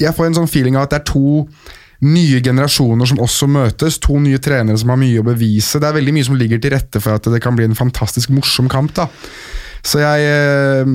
Jeg 0.00 0.14
får 0.16 0.28
en 0.28 0.38
sånn 0.42 0.50
feeling 0.50 0.78
av 0.78 0.86
at 0.86 0.94
det 0.94 1.00
er 1.02 1.08
to 1.12 1.42
nye 2.04 2.40
generasjoner 2.44 3.08
som 3.08 3.20
også 3.24 3.48
møtes. 3.48 3.98
To 4.04 4.18
nye 4.20 4.40
trenere 4.42 4.78
som 4.80 4.92
har 4.92 5.00
mye 5.00 5.22
å 5.22 5.26
bevise. 5.26 5.80
Det 5.80 5.88
er 5.88 5.98
veldig 5.98 6.16
mye 6.16 6.28
som 6.28 6.38
ligger 6.38 6.60
til 6.60 6.74
rette 6.74 7.00
for 7.00 7.16
at 7.16 7.28
det 7.32 7.42
kan 7.44 7.56
bli 7.56 7.68
en 7.68 7.78
fantastisk 7.78 8.32
morsom 8.34 8.70
kamp. 8.72 8.94
da 8.96 9.08
så 9.84 10.00
jeg 10.00 10.24
eh, 10.24 10.92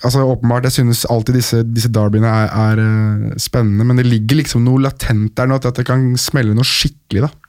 altså 0.00 0.22
Åpenbart, 0.24 0.64
jeg 0.64 0.78
synes 0.78 1.04
alltid 1.12 1.34
disse, 1.36 1.58
disse 1.68 1.90
derbyene 1.92 2.28
er, 2.28 2.46
er 2.48 2.80
eh, 2.80 3.34
spennende, 3.36 3.84
men 3.84 4.00
det 4.00 4.06
ligger 4.08 4.40
liksom 4.40 4.64
noe 4.64 4.80
latent 4.80 5.34
der 5.36 5.50
nå 5.50 5.58
at 5.60 5.68
det 5.76 5.84
kan 5.88 6.14
smelle 6.16 6.56
noe 6.56 6.64
skikkelig. 6.64 7.26
da 7.26 7.47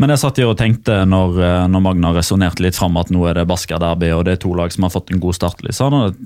Men 0.00 0.12
jeg 0.12 0.22
satt 0.22 0.38
jo 0.40 0.50
og 0.52 0.58
tenkte 0.60 1.02
når, 1.08 1.36
eh, 1.42 1.64
når 1.72 1.84
Magna 1.84 2.12
resonnerte 2.16 2.64
litt 2.64 2.78
fram 2.78 2.96
at 3.00 3.12
nå 3.12 3.24
er 3.28 3.40
det 3.40 3.46
Basker 3.50 3.80
derby 3.82 4.12
og 4.14 4.24
det 4.28 4.36
er 4.36 4.42
to 4.44 4.54
lag 4.56 4.72
som 4.74 4.86
har 4.86 4.94
fått 4.94 5.12
en 5.12 5.20
god 5.22 5.36
start. 5.36 5.64
Liksom, 5.66 5.96
han 5.98 6.16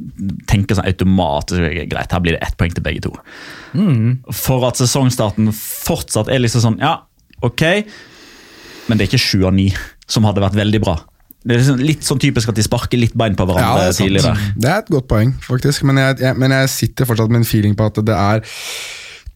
tenker 0.50 0.78
sånn 0.78 0.88
automatisk 0.88 1.90
greit, 1.90 2.14
her 2.14 2.22
blir 2.24 2.36
det 2.36 2.44
ett 2.46 2.56
poeng 2.60 2.74
til 2.76 2.86
begge 2.86 3.06
to. 3.08 3.14
For 4.34 4.68
at 4.68 4.80
sesongstarten 4.80 5.50
fortsatt 5.56 6.30
er 6.32 6.42
liksom 6.44 6.64
sånn 6.64 6.80
Ja, 6.82 6.98
ok, 7.44 7.66
men 8.86 8.96
det 8.96 9.06
er 9.06 9.10
ikke 9.10 9.26
sju 9.26 9.46
av 9.48 9.54
ni 9.56 9.70
som 10.06 10.26
hadde 10.28 10.44
vært 10.44 10.58
veldig 10.58 10.82
bra. 10.84 10.98
Det 11.46 11.54
er 11.54 11.60
liksom 11.62 11.82
litt 11.82 12.06
sånn 12.06 12.20
typisk 12.22 12.50
at 12.50 12.58
de 12.58 12.64
sparker 12.66 12.98
litt 12.98 13.14
bein 13.18 13.36
på 13.38 13.46
hverandre 13.46 13.84
det, 13.84 13.90
er 13.90 13.94
sant. 13.94 14.08
tidligere. 14.08 14.52
det 14.58 14.70
er 14.70 14.80
et 14.82 14.88
godt 14.90 15.06
poeng, 15.10 15.34
faktisk. 15.46 15.84
Men 15.86 16.00
jeg, 16.02 16.20
jeg, 16.24 16.38
men 16.42 16.54
jeg 16.56 16.70
sitter 16.72 17.06
fortsatt 17.06 17.30
med 17.30 17.44
en 17.44 17.46
feeling 17.46 17.76
på 17.78 17.86
at 17.86 18.00
det 18.06 18.16
er 18.16 18.42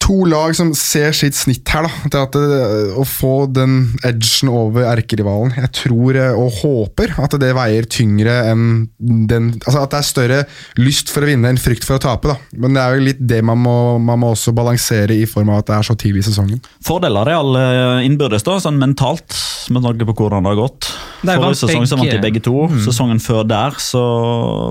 to 0.01 0.17
lag 0.29 0.55
som 0.57 0.71
ser 0.77 1.13
sitt 1.15 1.37
snitt 1.37 1.67
her. 1.71 1.85
da, 1.85 2.09
til 2.09 2.19
at 2.23 2.35
det, 2.35 2.59
Å 2.97 3.03
få 3.07 3.45
den 3.53 3.93
edgen 4.07 4.49
over 4.51 4.87
erkerivalen. 4.89 5.53
Jeg 5.57 5.71
tror 5.77 6.17
eh, 6.19 6.33
og 6.37 6.57
håper 6.61 7.13
at 7.21 7.35
det 7.41 7.51
veier 7.57 7.87
tyngre 7.91 8.33
enn 8.51 8.65
den 8.99 9.51
altså 9.61 9.83
At 9.83 9.93
det 9.93 9.99
er 10.01 10.07
større 10.07 10.39
lyst 10.81 11.11
for 11.13 11.23
å 11.23 11.29
vinne 11.29 11.51
enn 11.51 11.61
frykt 11.61 11.85
for 11.87 11.99
å 11.99 12.03
tape. 12.03 12.33
da, 12.33 12.37
Men 12.57 12.75
det 12.77 12.83
er 12.83 12.97
jo 12.97 13.05
litt 13.07 13.21
det 13.31 13.41
man 13.45 13.61
må, 13.61 13.77
man 14.01 14.21
må 14.23 14.33
også 14.35 14.53
balansere 14.57 15.15
i 15.15 15.27
form 15.29 15.53
av 15.53 15.61
at 15.61 15.69
det 15.71 15.77
er 15.77 15.87
så 15.91 15.97
tidlig 15.99 16.25
i 16.25 16.29
sesongen. 16.31 16.61
Fordeler 16.85 17.31
er 17.31 17.39
alle 17.39 17.63
innbyrdes, 18.07 18.45
da, 18.47 18.57
sånn 18.63 18.79
mentalt, 18.81 19.37
med 19.71 19.85
tanke 19.85 20.07
på 20.09 20.17
hvordan 20.17 20.43
det 20.45 20.53
har 20.53 20.61
gått. 20.63 20.91
De 21.21 21.35
Forrige 21.37 21.61
sesong 21.61 21.85
så 21.87 21.99
vant 21.99 22.09
de 22.09 22.21
begge. 22.23 22.41
to. 22.43 22.55
to. 22.67 22.81
Sesongen 22.87 23.21
før 23.21 23.45
der 23.47 23.77
så 23.81 24.01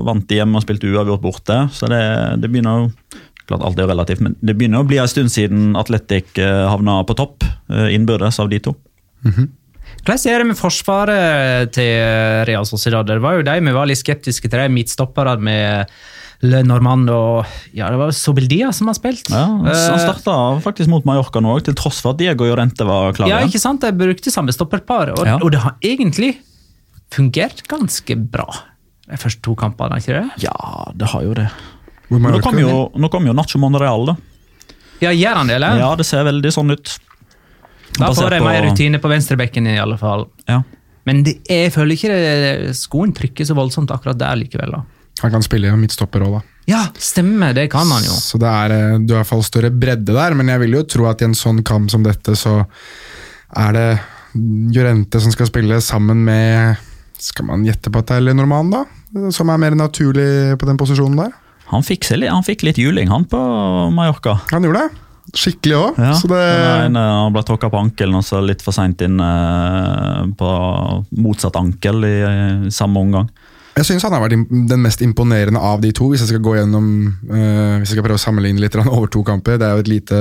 vant 0.05 0.27
de 0.27 0.41
hjemme 0.41 0.59
og 0.59 0.65
spilte 0.65 0.89
uavgjort 0.91 1.23
borte. 1.23 1.57
Så 1.75 1.87
det, 1.91 2.01
det 2.43 2.51
begynner 2.51 2.83
jo 2.83 2.91
Klart 3.51 3.65
alt 3.67 3.79
er 3.83 3.89
relativt, 3.91 4.21
men 4.23 4.35
det 4.41 4.55
begynner 4.57 4.81
å 4.83 4.87
bli 4.87 4.97
en 5.03 5.09
stund 5.11 5.31
siden 5.33 5.73
Atletic 5.79 6.37
eh, 6.39 6.61
havna 6.71 7.01
på 7.07 7.15
topp 7.19 7.43
eh, 7.69 7.89
innbyrdes 7.97 8.39
av 8.41 8.49
de 8.51 8.59
to. 8.63 8.75
Hvordan 10.01 10.23
er 10.31 10.41
det 10.41 10.47
med 10.49 10.57
forsvaret 10.57 11.71
til 11.75 11.91
Real 12.47 12.65
Sociedad? 12.65 13.05
Det 13.09 13.19
var 13.21 13.37
jo 13.37 13.45
de 13.45 13.57
vi 13.61 13.73
var 13.75 13.89
litt 13.89 13.99
skeptiske 14.01 14.49
til, 14.49 14.63
de 14.63 14.73
midtstopperne 14.73 15.37
med 15.45 15.91
Le 16.41 16.63
Normand 16.65 17.05
og 17.13 17.45
ja, 17.77 17.89
det 17.93 17.99
var 18.01 18.09
Sobeldia 18.17 18.71
som 18.73 18.89
har 18.89 18.95
spilt. 18.97 19.27
Ja, 19.29 19.43
Han 19.45 19.67
Eh, 19.69 19.99
starta 20.01 20.33
faktisk 20.63 20.89
mot 20.89 21.05
Mallorca 21.05 21.37
nå, 21.43 21.53
til 21.67 21.75
tross 21.77 21.99
for 22.01 22.15
at 22.15 22.21
Diego 22.23 22.47
Jorente 22.49 22.87
var 22.87 23.13
klar. 23.13 23.29
ja, 23.29 23.43
ikke 23.45 23.61
sant? 23.61 23.83
De 23.85 23.91
brukte 23.93 24.33
samme 24.33 24.49
stopperpar, 24.55 25.13
og, 25.13 25.21
Ja. 25.27 25.35
og 25.37 25.51
det 25.53 25.59
har 25.61 25.75
egentlig 25.85 26.37
fungert 27.13 27.61
ganske 27.69 28.15
bra. 28.31 28.47
De 29.11 29.17
første 29.21 29.41
to 29.43 29.53
kampene, 29.59 29.99
ikke 30.01 30.17
det? 30.17 30.43
ja, 30.47 30.55
det 30.95 31.07
har 31.13 31.21
jo 31.27 31.33
det. 31.37 31.49
Men 32.11 32.35
Nå 32.35 32.41
kommer 32.43 32.61
jo, 32.65 32.75
nå 32.99 33.09
kom 33.11 33.29
jo 33.29 33.33
Nacho 33.37 33.59
Monreal, 33.61 34.11
da. 34.11 34.17
Ja, 35.01 35.13
gjør 35.15 35.39
han 35.39 35.49
det, 35.49 35.55
eller? 35.57 35.79
Ja, 35.81 35.89
det 35.97 36.05
ser 36.05 36.27
veldig 36.27 36.51
sånn 36.53 36.75
ut. 36.75 36.93
da 37.97 38.11
får 38.13 38.35
de 38.35 38.39
mer 38.43 38.61
rutine 38.67 38.99
på 39.01 39.09
venstrebekken 39.09 39.69
i 39.71 39.79
alle 39.81 39.97
fall. 39.97 40.27
Ja. 40.49 40.61
Men 41.09 41.23
det, 41.25 41.39
jeg 41.49 41.71
føler 41.73 41.97
ikke 41.97 42.11
det, 42.13 42.75
skoen 42.77 43.13
trykker 43.17 43.47
så 43.47 43.55
voldsomt 43.57 43.91
akkurat 43.95 44.19
der 44.19 44.37
likevel. 44.37 44.75
da. 44.75 44.83
Han 45.23 45.33
kan 45.33 45.45
spille 45.45 45.71
midtstopper 45.77 46.23
òg, 46.27 46.39
da. 46.39 46.41
Ja, 46.69 46.81
stemmer, 47.01 47.55
det 47.57 47.67
kan 47.73 47.89
han 47.89 48.05
jo. 48.05 48.13
Så 48.21 48.37
det 48.41 48.49
er, 48.49 48.75
eh, 48.75 48.99
du 49.01 49.15
har 49.15 49.21
i 49.21 49.23
hvert 49.23 49.31
fall 49.31 49.43
større 49.45 49.71
bredde 49.73 50.13
der, 50.13 50.35
men 50.37 50.51
jeg 50.51 50.61
vil 50.65 50.77
jo 50.77 50.83
tro 50.87 51.07
at 51.09 51.21
i 51.23 51.27
en 51.27 51.37
sånn 51.37 51.63
kamp 51.65 51.89
som 51.93 52.05
dette, 52.05 52.35
så 52.37 52.61
er 53.57 53.73
det 53.75 53.87
Jorente 54.75 55.19
som 55.19 55.33
skal 55.33 55.49
spille 55.49 55.81
sammen 55.83 56.21
med 56.23 56.77
Skal 57.21 57.45
man 57.45 57.65
gjette 57.67 57.91
på 57.91 57.99
at 57.99 58.07
det 58.07 58.15
er 58.15 58.23
Lenormand, 58.29 58.71
da? 58.73 58.85
Som 59.35 59.51
er 59.53 59.59
mer 59.61 59.75
naturlig 59.77 60.55
på 60.57 60.65
den 60.65 60.79
posisjonen 60.79 61.19
der? 61.19 61.33
Han 61.71 61.85
fikk, 61.87 62.09
han 62.11 62.43
fikk 62.43 62.65
litt 62.67 62.79
juling, 62.81 63.07
han, 63.11 63.25
på 63.31 63.39
Mallorca. 63.95 64.39
Han 64.51 64.67
gjorde 64.67 64.83
det. 64.83 65.07
Skikkelig 65.37 65.75
òg. 65.77 65.99
Ja, 66.01 66.15
det 66.27 66.97
han 66.97 67.31
ble 67.31 67.43
tråkka 67.47 67.69
på 67.71 67.79
ankelen 67.79 68.17
og 68.19 68.25
så 68.27 68.41
litt 68.43 68.63
for 68.65 68.75
seint 68.75 68.99
inn 69.05 69.21
eh, 69.23 70.23
på 70.35 70.49
motsatt 71.23 71.55
ankel 71.59 72.03
i, 72.07 72.15
eh, 72.27 72.65
samme 72.73 72.99
omgang. 73.05 73.29
Jeg 73.71 73.87
syns 73.87 74.03
han 74.03 74.11
har 74.11 74.23
vært 74.25 74.35
den 74.35 74.81
mest 74.83 74.99
imponerende 75.05 75.59
av 75.63 75.79
de 75.83 75.93
to, 75.95 76.09
hvis 76.11 76.25
jeg 76.25 76.33
skal 76.33 76.43
gå 76.43 76.57
gjennom 76.57 76.87
uh, 77.31 77.79
Hvis 77.79 77.91
jeg 77.91 77.95
skal 77.95 78.05
prøve 78.05 78.19
å 78.19 78.21
sammenligne 78.21 78.59
litt 78.59 78.75
over 78.81 79.07
to 79.11 79.23
kamper. 79.27 79.59
Det 79.61 79.67
er 79.67 79.77
jo 79.77 79.83
et 79.85 79.91
lite, 79.91 80.19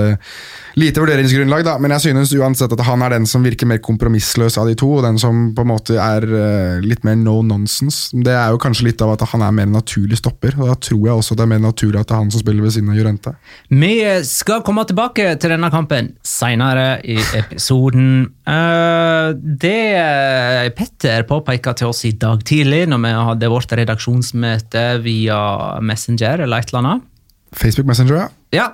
lite 0.79 1.03
vurderingsgrunnlag, 1.03 1.65
da, 1.67 1.75
men 1.83 1.95
jeg 1.97 2.07
synes 2.07 2.35
uansett 2.39 2.73
at 2.77 2.85
han 2.87 3.03
er 3.03 3.17
den 3.17 3.27
som 3.29 3.43
virker 3.45 3.69
mer 3.69 3.83
kompromissløs 3.83 4.59
av 4.61 4.71
de 4.71 4.77
to, 4.79 4.93
og 5.01 5.05
den 5.07 5.19
som 5.21 5.49
på 5.57 5.65
en 5.67 5.71
måte 5.73 5.99
er 5.99 6.27
uh, 6.31 6.79
litt 6.85 7.03
mer 7.07 7.19
no 7.19 7.41
nonsense. 7.47 8.15
Det 8.15 8.37
er 8.37 8.55
jo 8.55 8.63
kanskje 8.63 8.87
litt 8.91 9.03
av 9.03 9.17
at 9.17 9.27
han 9.33 9.43
er 9.47 9.57
mer 9.57 9.71
naturlig 9.71 10.21
stopper, 10.21 10.55
og 10.61 10.71
da 10.71 10.79
tror 10.79 11.03
jeg 11.11 11.25
også 11.25 11.39
det 11.39 11.47
er 11.47 11.53
mer 11.57 11.65
naturlig 11.67 12.01
at 12.01 12.11
det 12.11 12.17
er 12.17 12.23
han 12.23 12.33
som 12.35 12.45
spiller 12.45 12.65
ved 12.65 12.77
siden 12.77 12.95
av 12.95 13.01
Jurente. 13.01 13.35
Vi 13.75 13.95
skal 14.31 14.63
komme 14.67 14.87
tilbake 14.87 15.27
til 15.43 15.57
denne 15.57 15.73
kampen 15.75 16.15
senere 16.27 17.01
i 17.03 17.19
episoden. 17.39 18.31
Eh, 18.51 19.29
Det 19.63 19.81
eh, 19.95 20.69
Petter 20.75 21.27
påpeka 21.29 21.75
til 21.79 21.93
oss 21.93 22.05
i 22.09 22.15
dag 22.19 22.43
tidlig, 22.47 22.87
når 22.91 23.03
vi 23.05 23.13
hadde 23.31 23.51
vårt 23.53 23.75
redaksjonsmøte 23.79 24.85
via 25.05 25.41
Messenger 25.85 26.45
eller 26.47 26.63
et 26.63 26.73
eller 26.73 26.83
annet, 26.83 27.07
Facebook 27.55 27.89
Messenger, 27.89 28.29
ja. 28.55 28.73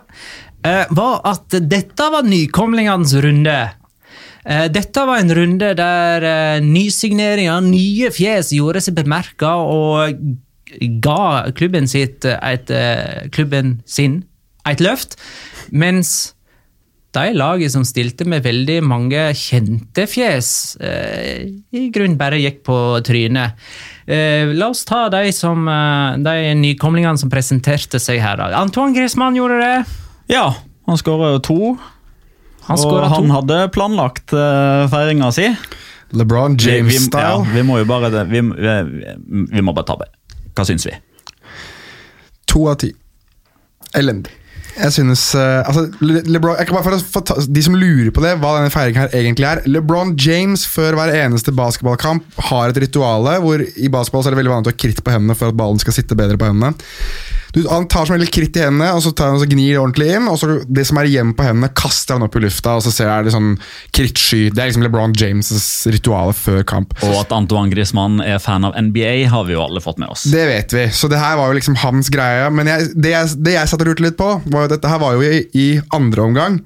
eh, 0.64 0.84
var 0.92 1.20
at 1.28 1.58
dette 1.64 2.08
var 2.12 2.26
nykomlingenes 2.28 3.16
runde. 3.24 3.58
Dette 4.46 5.02
var 5.02 5.18
en 5.18 5.32
runde 5.34 5.72
der 5.74 6.60
nysigneringer, 6.62 7.64
nye 7.66 8.12
fjes, 8.14 8.52
gjorde 8.54 8.78
seg 8.84 8.94
bemerka 8.94 9.56
og 9.58 10.20
ga 11.02 11.50
klubben, 11.58 11.88
sitt 11.90 12.22
et, 12.22 12.70
klubben 13.34 13.80
sin 13.90 14.20
et 14.70 14.84
løft. 14.84 15.16
Mens 15.74 16.35
de 17.16 17.32
laget 17.36 17.72
som 17.72 17.84
stilte 17.86 18.26
med 18.28 18.44
veldig 18.44 18.78
mange 18.84 19.26
kjente 19.38 20.06
fjes, 20.10 20.76
eh, 20.80 21.48
i 21.72 21.88
grunnen 21.94 22.18
bare 22.20 22.40
gikk 22.42 22.62
på 22.68 22.78
trynet. 23.06 23.56
Eh, 24.06 24.52
la 24.54 24.68
oss 24.70 24.84
ta 24.86 25.06
de, 25.12 25.32
som, 25.34 25.66
eh, 25.68 26.18
de 26.22 26.54
nykomlingene 26.60 27.18
som 27.18 27.32
presenterte 27.32 28.00
seg 28.02 28.20
her. 28.22 28.36
da. 28.36 28.52
Antoine 28.60 28.94
Griezmann 28.94 29.38
gjorde 29.38 29.58
det. 29.62 29.98
Ja, 30.30 30.54
han 30.86 31.00
skåra 31.00 31.38
to. 31.42 31.76
Han 32.66 32.78
og 32.82 33.02
han 33.10 33.28
to. 33.28 33.32
hadde 33.32 33.58
planlagt 33.74 34.32
uh, 34.34 34.88
feiringa 34.90 35.28
si. 35.34 35.46
LeBron 36.18 36.56
Vi, 36.56 36.64
vi, 36.64 36.70
ja, 36.70 36.80
James-style. 36.82 37.44
vi 37.54 37.62
må 37.62 37.78
jo 37.78 37.86
bare. 37.86 38.10
Vi, 38.26 38.40
vi, 38.42 38.74
vi 39.52 39.62
må 39.62 39.74
bare 39.74 39.86
tabbe. 39.86 40.08
Hva 40.56 40.66
syns 40.66 40.86
vi? 40.88 40.94
To 42.50 42.66
av 42.72 42.80
ti. 42.82 42.90
Elendig. 43.94 44.34
Jeg 44.76 44.92
synes, 44.92 45.22
eh, 45.34 45.62
altså, 45.64 45.86
LeBron, 46.04 46.58
jeg 46.58 46.68
kan 46.68 46.76
bare 46.76 46.84
for 46.84 47.14
for, 47.16 47.46
De 47.48 47.62
som 47.64 47.76
lurer 47.78 48.10
på 48.14 48.24
det, 48.24 48.34
hva 48.42 48.56
denne 48.58 48.72
feiringen 48.72 49.06
her 49.06 49.14
egentlig 49.16 49.48
er 49.48 49.62
LeBron 49.68 50.12
James 50.20 50.66
før 50.68 50.98
hver 50.98 51.14
eneste 51.16 51.54
basketballkamp 51.56 52.42
har 52.50 52.72
et 52.72 52.82
rituale 52.84 53.38
hvor 53.44 53.62
i 53.64 53.88
basketball 53.92 54.24
så 54.24 54.30
er 54.30 54.36
det 54.36 54.42
veldig 54.42 54.52
vanlig 54.52 54.72
å 54.72 54.74
ha 54.74 54.82
kritt 54.84 55.00
på 55.04 55.14
hendene 55.14 55.38
for 55.38 55.52
at 55.52 55.58
ballen 55.58 55.80
skal 55.80 55.96
sitte 55.96 56.18
bedre 56.18 56.38
på 56.40 56.50
hendene. 56.50 56.76
Du, 57.56 57.62
han 57.70 57.86
tar 57.88 58.04
som 58.04 58.18
regel 58.18 58.28
kritt 58.28 58.56
i 58.58 58.64
hendene 58.66 58.90
og 58.92 59.00
så 59.00 59.14
tar 59.16 59.30
han 59.32 59.38
så 59.40 59.46
gnir 59.48 59.70
det 59.72 59.80
ordentlig 59.80 60.10
inn. 60.12 60.26
Og 60.28 60.36
så 60.40 60.58
det 60.68 60.84
som 60.88 60.98
er 61.00 61.08
igjen 61.08 61.32
på 61.36 61.46
hendene, 61.46 61.70
kaster 61.72 62.18
han 62.18 62.26
opp 62.26 62.36
i 62.36 62.42
lufta, 62.44 62.74
og 62.76 62.84
så 62.84 62.92
ser 62.92 63.08
jeg 63.08 63.26
det 63.26 63.32
sånn 63.32 63.54
krittsky. 63.96 64.40
Det 64.52 64.60
er 64.60 64.68
liksom 64.68 64.84
LeBron 64.84 65.16
James' 65.16 65.86
rituale 65.88 66.36
før 66.36 66.60
kamp. 66.68 66.92
Og 67.06 67.16
at 67.22 67.32
Antoine 67.32 67.72
Griezmann 67.72 68.20
er 68.24 68.42
fan 68.44 68.66
av 68.68 68.76
NBA, 68.76 69.14
har 69.32 69.46
vi 69.48 69.56
jo 69.56 69.64
alle 69.64 69.80
fått 69.80 70.02
med 70.02 70.12
oss. 70.12 70.26
Det 70.28 70.44
vet 70.50 70.76
vi, 70.76 70.84
så 70.92 71.08
det 71.08 71.22
her 71.22 71.38
var 71.40 71.48
jo 71.48 71.56
liksom 71.56 71.78
hans 71.80 72.12
greie. 72.12 72.50
Men 72.52 72.68
jeg, 72.68 72.92
det, 72.92 73.14
jeg, 73.14 73.40
det 73.46 73.56
jeg 73.56 73.72
satt 73.72 73.86
og 73.86 73.88
lurte 73.88 74.04
litt 74.04 74.20
på, 74.20 74.28
var 74.52 74.66
jo 74.66 74.68
at 74.68 74.76
dette 74.76 74.92
her 74.92 75.00
var 75.00 75.16
jo 75.16 75.24
i, 75.24 75.40
i 75.56 75.68
andre 75.96 76.28
omgang. 76.28 76.60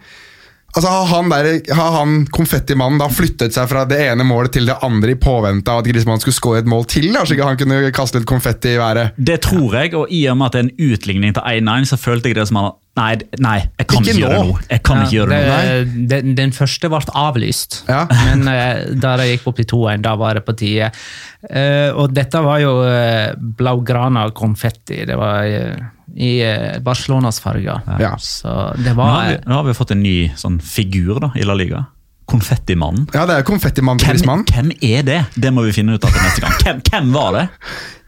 Altså, 0.70 0.88
Har 0.88 1.06
han, 1.10 1.30
der, 1.32 1.48
har 1.74 1.94
han 1.98 2.26
konfettimannen 2.30 3.00
da 3.02 3.08
flyttet 3.10 3.56
seg 3.56 3.66
fra 3.70 3.82
det 3.90 3.98
ene 4.06 4.26
målet 4.26 4.54
til 4.54 4.68
det 4.70 4.76
andre 4.86 5.16
i 5.16 5.18
påvente 5.18 5.72
av 5.72 5.82
at 5.82 5.88
Griezmann 5.90 6.22
skulle 6.22 6.36
skåre 6.36 6.62
et 6.62 6.70
mål 6.70 6.86
til? 6.90 7.08
da, 7.14 7.24
slik 7.26 7.42
at 7.42 7.52
han 7.52 7.58
kunne 7.60 7.80
kaste 7.96 8.20
litt 8.20 8.28
konfetti 8.30 8.76
i 8.76 8.78
været? 8.78 9.16
Det 9.18 9.40
tror 9.48 9.74
jeg, 9.80 9.94
og 9.98 10.12
i 10.14 10.22
og 10.30 10.38
med 10.38 10.50
at 10.50 10.54
det 10.54 10.60
er 10.62 10.68
en 10.68 10.94
utligning 10.94 11.34
til 11.34 11.42
1-1, 11.42 11.90
så 11.90 11.98
følte 11.98 12.30
jeg 12.30 12.38
det 12.38 12.46
som 12.50 12.62
han 12.62 12.70
Nei, 12.98 13.14
nei 13.38 13.56
jeg 13.78 13.86
kan 13.86 14.02
Ikke 14.02 14.10
ikke, 14.10 14.20
gjøre 14.20 14.38
noe. 14.48 14.62
Jeg 14.66 14.82
kan 14.84 14.98
ikke 15.04 15.14
gjøre 15.14 15.36
det 15.36 15.44
nå. 15.46 16.06
den, 16.10 16.32
den 16.36 16.52
første 16.52 16.90
ble 16.90 17.00
avlyst, 17.20 17.76
Ja. 17.88 18.00
men 18.26 18.42
uh, 18.50 18.82
da 19.00 19.14
det 19.20 19.28
gikk 19.30 19.46
opp 19.46 19.60
til 19.60 19.68
2-1, 19.70 20.02
da 20.04 20.16
var 20.20 20.36
det 20.36 20.42
på 20.44 20.56
tide. 20.58 20.90
Uh, 21.46 21.94
og 22.02 22.10
dette 22.12 22.42
var 22.44 22.58
jo 22.60 22.74
uh, 22.82 23.30
blaugrana 23.38 24.26
konfetti. 24.36 25.04
Det 25.08 25.16
var 25.16 25.46
eh, 25.46 25.86
i 26.16 26.40
eh, 26.44 26.78
Barcelonas 26.84 27.40
farger. 27.42 27.80
Ja. 28.00 28.16
Så 28.18 28.74
det 28.78 28.94
Nå 28.96 29.06
har, 29.06 29.30
vi, 29.30 29.38
nå 29.46 29.60
har 29.60 29.68
vi 29.68 29.76
fått 29.78 29.94
en 29.94 30.02
ny 30.02 30.16
sånn 30.38 30.60
figur 30.64 31.20
da, 31.22 31.32
i 31.38 31.46
La 31.46 31.56
Liga. 31.58 31.84
Konfettimannen. 32.30 33.08
Ja, 33.14 33.24
det 33.26 33.40
er 33.40 33.46
konfettimannen. 33.46 34.02
Hvem, 34.04 34.44
hvem 34.50 34.74
er 34.86 35.06
det? 35.06 35.20
Det 35.34 35.50
må 35.54 35.64
vi 35.66 35.74
finne 35.74 35.96
ut 35.96 36.04
av 36.06 36.14
til 36.14 36.22
neste 36.22 36.44
gang. 36.44 36.58
Hvem, 36.62 36.84
hvem 36.90 37.14
var 37.16 37.32
det? 37.36 37.46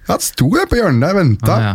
Han 0.09 0.23
det 0.23 0.27
sto 0.27 0.51
der 0.55 0.69
på 0.71 0.79
hjørnet 0.79 1.03
der, 1.07 1.17
venta. 1.19 1.55
Ah, 1.57 1.65
ja. 1.67 1.75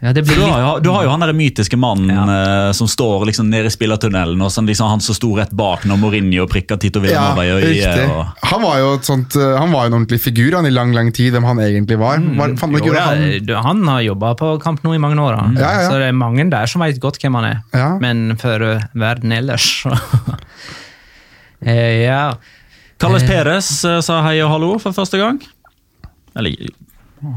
Ja, 0.00 0.12
det 0.16 0.22
blir 0.24 0.36
du, 0.36 0.42
har 0.42 0.60
jo, 0.60 0.68
du 0.80 0.88
har 0.94 1.04
jo 1.04 1.10
han 1.12 1.20
der 1.20 1.34
mytiske 1.36 1.76
mannen 1.76 2.30
eh, 2.32 2.70
som 2.76 2.88
står 2.88 3.26
liksom 3.28 3.50
nede 3.52 3.68
i 3.68 3.72
spillertunnelen, 3.72 4.40
og 4.40 4.52
sånn, 4.52 4.68
liksom, 4.70 4.88
han 4.88 5.02
som 5.04 5.16
sto 5.16 5.34
rett 5.36 5.52
bak 5.56 5.84
når 5.88 6.00
Mourinho 6.00 6.46
prikka 6.48 6.78
Tito 6.80 7.02
Ja, 7.04 7.26
i 7.44 7.50
øyet. 7.52 8.06
Og, 8.08 8.30
Han 8.48 8.64
var 8.64 8.78
jo 8.80 8.94
et 8.96 9.08
sånt, 9.08 9.36
uh, 9.36 9.58
han 9.60 9.74
var 9.74 9.90
en 9.90 9.98
ordentlig 9.98 10.22
figur 10.24 10.56
han 10.56 10.68
i 10.68 10.72
lang 10.72 10.94
lang 10.96 11.12
tid, 11.12 11.34
hvem 11.34 11.44
han 11.50 11.60
egentlig 11.64 12.00
var. 12.00 12.22
var 12.38 12.56
fant 12.60 12.80
Jo, 12.80 12.94
han, 12.96 13.26
du, 13.44 13.54
han 13.60 13.84
har 13.92 14.00
jobba 14.06 14.32
på 14.40 14.54
Kamp 14.64 14.80
nå 14.86 14.94
i 14.96 15.02
mange 15.02 15.20
år, 15.20 15.36
han. 15.36 15.58
Ja, 15.60 15.68
ja, 15.68 15.84
ja. 15.84 15.90
så 15.90 16.00
det 16.00 16.08
er 16.08 16.16
mange 16.16 16.48
der 16.48 16.70
som 16.70 16.80
vet 16.84 17.00
godt 17.02 17.20
hvem 17.20 17.36
han 17.36 17.50
er. 17.50 17.60
Ja. 17.76 17.90
Men 18.00 18.38
for 18.40 18.64
uh, 18.64 18.88
verden 18.96 19.36
ellers 19.36 19.68
så 19.82 19.92
eh, 21.60 22.00
Ja. 22.06 22.24
Carles 23.00 23.24
Perez 23.24 23.68
eh, 23.88 24.00
sa 24.04 24.20
hei 24.26 24.36
og 24.44 24.50
hallo 24.52 24.74
for 24.80 24.92
første 24.96 25.20
gang. 25.20 25.40
Eller 26.36 26.68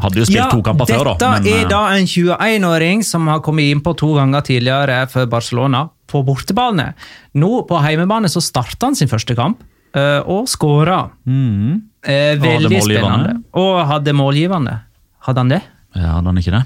hadde 0.03 0.21
jo 0.21 0.25
spilt 0.29 0.51
to 0.53 0.61
kamper 0.65 0.89
før, 0.89 1.09
da. 1.13 1.13
Dette 1.39 1.51
er 1.53 1.63
eh, 1.63 1.69
da 1.71 1.81
en 1.97 2.07
21-åring 2.07 3.03
som 3.07 3.27
har 3.31 3.41
kommet 3.45 3.69
innpå 3.73 3.93
to 3.99 4.13
ganger 4.17 4.41
tidligere 4.47 5.01
for 5.11 5.27
Barcelona 5.31 5.85
på 6.09 6.21
bortebane. 6.27 6.91
Nå 7.39 7.63
på 7.69 7.79
heimebane 7.83 8.29
så 8.31 8.41
starta 8.43 8.89
han 8.91 8.95
sin 8.99 9.09
første 9.11 9.35
kamp, 9.35 9.63
eh, 9.95 10.19
og 10.25 10.47
skåra. 10.51 11.09
mm, 11.25 11.81
Veldig 12.03 12.77
Og 12.77 12.83
spennende. 12.89 13.37
Og 13.55 13.85
hadde 13.87 14.13
målgivende. 14.13 14.79
Hadde 15.23 15.39
han 15.45 15.49
det? 15.55 15.61
ja, 15.95 16.15
hadde 16.17 16.25
han 16.31 16.37
ikke 16.41 16.51
det? 16.57 16.63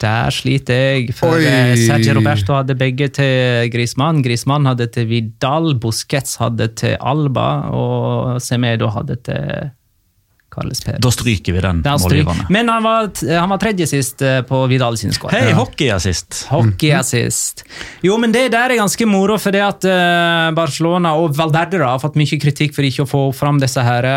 Der 0.00 0.30
sliter 0.32 0.78
jeg, 0.80 1.10
for 1.14 1.36
Oi. 1.36 1.44
eh, 1.44 1.74
Sergio 1.76 2.14
Roberto 2.16 2.54
hadde 2.56 2.72
begge 2.80 3.10
til 3.12 3.68
Griezmann. 3.72 4.22
Griezmann 4.24 4.64
hadde 4.64 4.86
til 4.94 5.04
Vidal, 5.10 5.74
Busquets 5.76 6.38
hadde 6.40 6.70
til 6.80 6.96
Alba, 7.04 7.48
og 7.76 8.40
Semedo 8.40 8.88
hadde 8.94 9.18
til 9.28 9.70
Carles 10.60 10.80
Perez. 10.84 11.00
Da 11.00 11.10
stryker 11.10 11.52
vi 11.56 11.60
den 11.64 11.82
er 11.84 11.98
målgivende. 12.02 12.46
Men 12.52 12.68
han 12.68 12.84
var, 12.84 13.10
han 13.40 13.50
var 13.50 13.60
tredje 13.62 13.86
sist 13.88 14.22
eh, 14.22 14.40
på 14.46 14.62
Vidal 14.70 14.98
sin 15.00 15.14
skår. 15.16 15.32
Hei, 15.32 15.52
hockeyassist! 15.56 16.44
Hockeyassist. 16.50 17.64
Jo, 18.04 18.18
men 18.20 18.34
det 18.34 18.50
der 18.52 18.74
er 18.74 18.80
ganske 18.80 19.08
moro, 19.08 19.38
for 19.40 19.56
det 19.56 19.62
at 19.64 19.86
eh, 19.88 20.50
Barcelona 20.56 21.16
og 21.20 21.36
Valverde 21.38 21.80
har 21.84 22.00
fått 22.02 22.18
mye 22.20 22.40
kritikk 22.40 22.76
for 22.76 22.86
ikke 22.86 23.06
å 23.06 23.10
få 23.10 23.22
fram 23.36 23.60
disse 23.62 23.84
her 23.84 24.08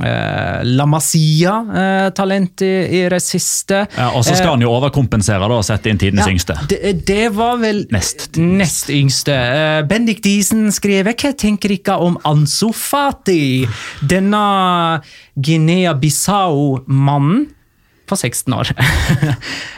uh, 0.00 0.60
La 0.64 0.86
Masia-talent 0.88 2.62
i, 2.64 2.70
i 2.98 3.00
det 3.12 3.20
siste. 3.22 3.82
Ja, 3.96 4.08
og 4.16 4.24
så 4.26 4.34
skal 4.36 4.50
han 4.54 4.62
jo 4.64 4.70
overkompensere 4.72 5.40
da, 5.44 5.54
og 5.58 5.64
sette 5.66 5.90
inn 5.92 5.98
tidenes 6.00 6.28
yngste. 6.30 6.54
Det, 6.70 6.78
det 7.08 7.28
var 7.36 7.56
vel 7.62 7.78
Nest. 7.92 8.18
nest 8.38 8.90
yngste. 8.92 9.32
Eh, 9.32 9.82
Bendik 9.88 10.22
Diesen 10.24 10.72
skriver 10.72 11.12
Hva 11.16 11.32
tenker 11.38 11.68
dere 11.74 11.96
om 12.02 12.18
Ansu 12.28 12.72
Fati? 12.76 13.66
Denne 14.08 15.00
Guinea-Bissau-mannen 15.36 17.46
på 18.12 18.20
16 18.20 18.58
år. 18.60 18.72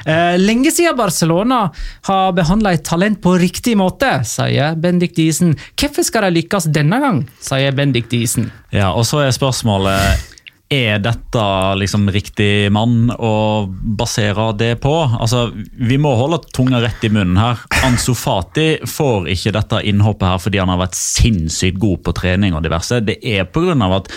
Eh, 0.04 0.34
Lenge 0.36 0.68
siden 0.68 0.98
Barcelona 0.98 1.70
har 2.04 2.34
behandla 2.36 2.74
et 2.76 2.82
talent 2.84 3.22
på 3.24 3.38
riktig 3.40 3.72
måte, 3.80 4.10
sier 4.28 4.76
Bendik 4.76 5.14
Diesen. 5.16 5.54
Hvorfor 5.80 6.04
skal 6.04 6.26
de 6.26 6.42
lykkes 6.42 6.68
denne 6.76 6.98
gang, 7.00 7.22
sier 7.40 7.72
Bendik 7.72 8.10
Diesen. 8.12 8.50
Ja, 8.74 8.90
og 8.92 9.06
så 9.08 9.22
er 9.24 9.32
spørsmålet 9.32 10.26
er 10.74 11.00
dette 11.02 11.42
liksom 11.78 12.06
riktig 12.12 12.70
mann 12.72 13.10
å 13.12 13.66
basere 13.68 14.50
det 14.58 14.74
på? 14.82 14.92
Altså, 15.20 15.50
Vi 15.54 15.98
må 16.00 16.14
holde 16.18 16.40
tunga 16.54 16.80
rett 16.82 17.04
i 17.04 17.12
munnen 17.12 17.36
her. 17.38 17.60
Ansu 17.84 18.14
Fati 18.16 18.78
får 18.88 19.28
ikke 19.34 19.54
dette 19.54 19.82
innhoppet 19.84 20.28
her 20.28 20.40
fordi 20.40 20.62
han 20.62 20.72
har 20.72 20.80
vært 20.86 20.98
sinnssykt 20.98 21.80
god 21.82 22.04
på 22.06 22.16
trening 22.16 22.56
og 22.56 22.64
diverse. 22.64 23.02
Det 23.04 23.20
er 23.20 23.44
på 23.44 23.66
grunn 23.66 23.84
av 23.84 24.00
at 24.00 24.12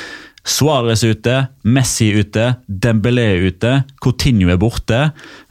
Suárez 0.47 1.03
ute, 1.03 1.35
Messi 1.67 2.07
ute, 2.15 2.45
Dembélé 2.67 3.27
ute, 3.49 3.73
Coutinho 3.99 4.47
er 4.53 4.59
borte. 4.61 4.99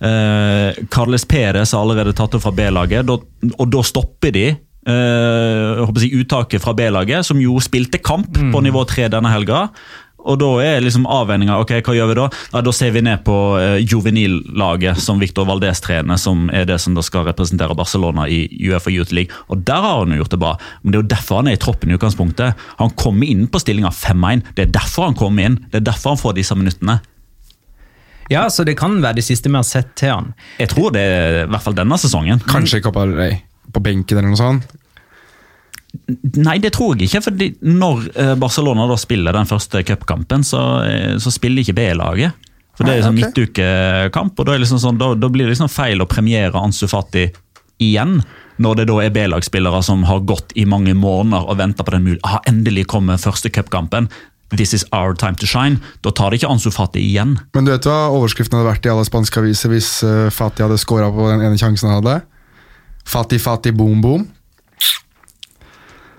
Eh, 0.01 0.79
Carles 0.93 1.27
Perez 1.29 1.75
har 1.75 1.83
allerede 1.85 2.17
tatt 2.17 2.37
opp 2.37 2.47
fra 2.47 2.55
B-laget, 2.57 3.11
og 3.13 3.67
da 3.73 3.83
stopper 3.85 4.33
de 4.33 4.47
eh, 4.87 5.85
jeg 6.01 6.23
uttaket 6.23 6.63
fra 6.65 6.75
B-laget, 6.77 7.27
som 7.29 7.41
jo 7.43 7.59
spilte 7.63 8.01
kamp 8.01 8.41
på 8.53 8.65
nivå 8.65 8.87
3 8.89 9.11
denne 9.13 9.33
helga. 9.33 9.67
Og 10.27 10.39
da 10.41 10.51
er 10.65 10.85
liksom 10.85 11.07
avveininga 11.11 11.59
ok, 11.63 11.77
hva 11.87 11.97
gjør 11.97 12.11
vi 12.11 12.19
da? 12.19 12.27
Ja, 12.53 12.63
da 12.67 12.75
ser 12.75 12.93
vi 12.95 13.05
ned 13.07 13.23
på 13.27 13.37
uh, 13.57 13.79
juvenillaget 13.81 15.01
som 15.03 15.23
Victor 15.23 15.49
Valdez 15.49 15.83
trener, 15.85 16.21
som 16.21 16.49
er 16.55 16.67
det 16.69 16.79
som 16.83 16.97
da 16.97 17.05
skal 17.07 17.27
representere 17.29 17.77
Barcelona 17.79 18.27
i 18.29 18.45
Uefa 18.69 18.93
Youth 18.93 19.15
League. 19.17 19.35
Og 19.53 19.63
der 19.67 19.83
har 19.85 20.01
han 20.03 20.15
jo 20.15 20.23
gjort 20.23 20.35
det 20.35 20.43
bra. 20.43 20.55
Men 20.83 20.93
det 20.93 20.99
er 20.99 21.05
jo 21.05 21.11
derfor 21.15 21.43
han 21.43 21.51
er 21.51 21.59
i 21.59 21.63
troppen 21.63 21.93
i 21.93 21.99
utgangspunktet. 21.99 22.65
Han 22.81 22.95
kommer 22.99 23.29
inn 23.31 23.47
på 23.51 23.63
stillinga 23.63 23.93
5-1. 23.95 24.47
Det 24.57 24.67
er 24.67 24.73
derfor 24.79 25.11
han 25.11 25.19
kommer 25.19 25.51
inn. 25.51 25.61
Det 25.71 25.83
er 25.83 25.91
derfor 25.93 26.17
han 26.17 26.23
får 26.23 26.39
disse 26.41 26.57
minuttene. 26.59 27.01
Ja, 28.33 28.49
så 28.51 28.65
det 28.67 28.75
kan 28.79 28.99
være 29.03 29.21
det 29.21 29.27
siste 29.27 29.51
vi 29.51 29.55
har 29.55 29.67
sett 29.67 29.93
til 29.99 30.11
han. 30.11 30.33
Jeg 30.59 30.73
tror 30.73 30.91
det 30.95 31.03
er 31.03 31.45
i 31.45 31.51
hvert 31.53 31.63
fall 31.63 31.77
denne 31.79 31.99
sesongen. 32.01 32.43
Kanskje 32.51 32.83
Copa 32.83 33.07
del 33.07 33.15
Rey 33.19 33.39
på 33.73 33.83
benken 33.85 34.19
eller 34.19 34.33
noe 34.33 34.41
sånt. 34.41 34.75
Nei, 36.43 36.59
det 36.63 36.73
tror 36.77 36.97
jeg 36.97 37.09
ikke. 37.09 37.23
fordi 37.29 37.49
Når 37.65 38.09
eh, 38.15 38.35
Barcelona 38.41 38.87
da 38.91 38.97
spiller 39.01 39.37
den 39.37 39.49
første 39.49 39.83
cupkampen, 39.87 40.45
så, 40.47 40.63
eh, 40.87 41.15
så 41.23 41.33
spiller 41.35 41.65
ikke 41.65 41.77
B-laget. 41.79 42.43
For 42.77 42.85
Det 42.85 42.93
er 42.93 43.01
liksom 43.01 43.17
okay. 43.17 43.33
midtukekamp, 43.33 44.39
og 44.39 44.47
da, 44.47 44.53
er 44.53 44.61
liksom 44.61 44.81
sånn, 44.83 44.99
da, 45.01 45.15
da 45.17 45.31
blir 45.33 45.47
det 45.47 45.55
liksom 45.55 45.73
feil 45.73 46.03
å 46.05 46.09
premiere 46.11 46.61
Ansu 46.61 46.85
Fati 46.91 47.31
igjen. 47.81 48.19
Når 48.61 48.81
det 48.81 48.87
da 48.89 49.01
er 49.05 49.13
B-lagsspillere 49.13 49.83
som 49.85 50.05
har 50.09 50.25
gått 50.29 50.53
i 50.57 50.67
mange 50.69 50.93
måneder 50.97 51.49
og 51.49 51.59
venta 51.61 51.85
på 51.85 51.93
den 51.93 52.05
muligheten. 52.05 52.29
Ah, 52.29 52.41
endelig 52.49 52.87
kommer 52.93 53.21
første 53.21 53.53
cupkampen. 53.53 54.11
This 54.55 54.73
is 54.77 54.85
our 54.93 55.17
time 55.17 55.35
to 55.41 55.49
shine. 55.49 55.81
Da 56.05 56.13
tar 56.15 56.31
det 56.31 56.41
ikke 56.41 56.53
Ansu 56.53 56.71
Fati 56.71 57.03
igjen. 57.03 57.35
Men 57.57 57.67
du 57.67 57.73
vet 57.73 57.89
hva 57.89 58.13
overskriften 58.15 58.61
hadde 58.61 58.71
vært 58.71 58.87
i 58.87 58.93
alle 58.93 59.05
spanske 59.09 59.41
aviser 59.43 59.73
hvis 59.73 59.91
eh, 60.07 60.29
Fati 60.33 60.65
hadde 60.65 60.79
scora 60.81 61.11
på 61.13 61.27
den 61.33 61.43
ene 61.49 61.59
sjansen 61.61 61.91
han 61.91 61.99
hadde? 61.99 62.21
Fati, 63.07 63.41
Fati, 63.43 63.73
boom, 63.75 64.01
boom. 64.05 64.29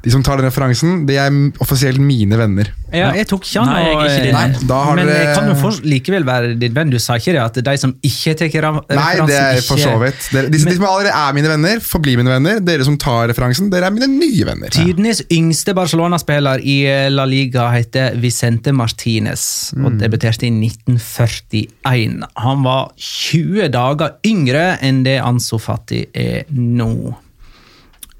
De 0.05 0.11
som 0.13 0.21
tar 0.23 0.37
den 0.39 0.45
referansen, 0.47 1.05
de 1.07 1.15
er 1.19 1.33
offisielt 1.63 1.99
mine 1.99 2.37
venner. 2.39 2.69
Ja, 2.93 3.09
jeg 3.17 3.27
tok 3.27 3.43
ikke 3.43 3.63
han. 3.65 3.71
Nei, 3.73 3.79
jeg 3.81 3.95
er 3.97 4.03
ikke 4.07 4.25
din 4.27 4.35
venn. 4.37 4.53
Har 4.71 4.95
men 4.95 5.09
dere- 5.09 5.23
jeg 5.23 5.35
kan 5.35 5.47
jo 5.49 5.55
for, 5.59 5.79
likevel 5.83 6.27
være 6.27 6.51
din 6.61 6.75
venn. 6.75 6.91
Du 6.93 6.99
sa 7.01 7.17
ikke 7.19 7.33
det 7.35 7.41
at 7.41 7.57
de 7.65 7.73
som 7.81 7.95
ikke 8.05 8.35
tar 8.37 8.47
referansen 8.53 8.95
Nei, 8.95 9.27
det 9.27 9.39
er 9.41 9.61
for 9.65 9.81
så 9.81 9.95
vidt. 9.99 10.29
De, 10.31 10.43
de 10.53 10.61
som 10.63 10.85
allerede 10.87 11.11
er 11.11 11.33
mine 11.35 11.51
venner, 11.51 11.81
forblir 11.83 12.21
mine 12.21 12.31
venner. 12.31 12.61
Dere 12.63 12.85
som 12.87 12.95
tar 13.01 13.27
referansen, 13.33 13.71
dere 13.73 13.89
er 13.89 13.95
mine 13.97 14.07
nye 14.13 14.47
venner. 14.47 14.71
Tidenes 14.71 15.23
yngste 15.33 15.75
Barcelona-spiller 15.75 16.61
i 16.63 16.77
La 17.11 17.25
Liga 17.27 17.67
heter 17.73 18.15
Vicente 18.21 18.71
Martinez 18.71 19.73
og 19.81 19.97
debuterte 19.99 20.47
i 20.47 20.53
1941. 20.53 22.21
Han 22.45 22.63
var 22.63 22.91
20 22.95 23.71
dager 23.73 24.15
yngre 24.29 24.77
enn 24.85 25.03
det 25.03 25.17
Anso 25.25 25.59
Fati 25.59 26.05
er 26.13 26.45
nå. 26.53 27.17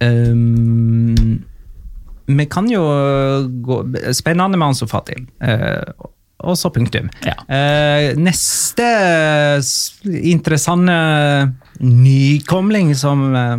Um, 0.01 1.43
vi 2.27 2.45
kan 2.51 2.67
jo 2.69 2.83
gå 3.63 3.81
Spennende 4.15 4.59
med 4.59 4.67
Ansu 4.73 4.85
Fati. 4.89 5.15
Eh, 5.41 6.07
og 6.45 6.57
så 6.59 6.69
punktum. 6.69 7.07
Ja. 7.25 7.33
Eh, 7.49 8.11
neste 8.19 8.85
interessante 10.05 10.97
nykomling 11.81 12.93
som 12.97 13.23
eh, 13.35 13.57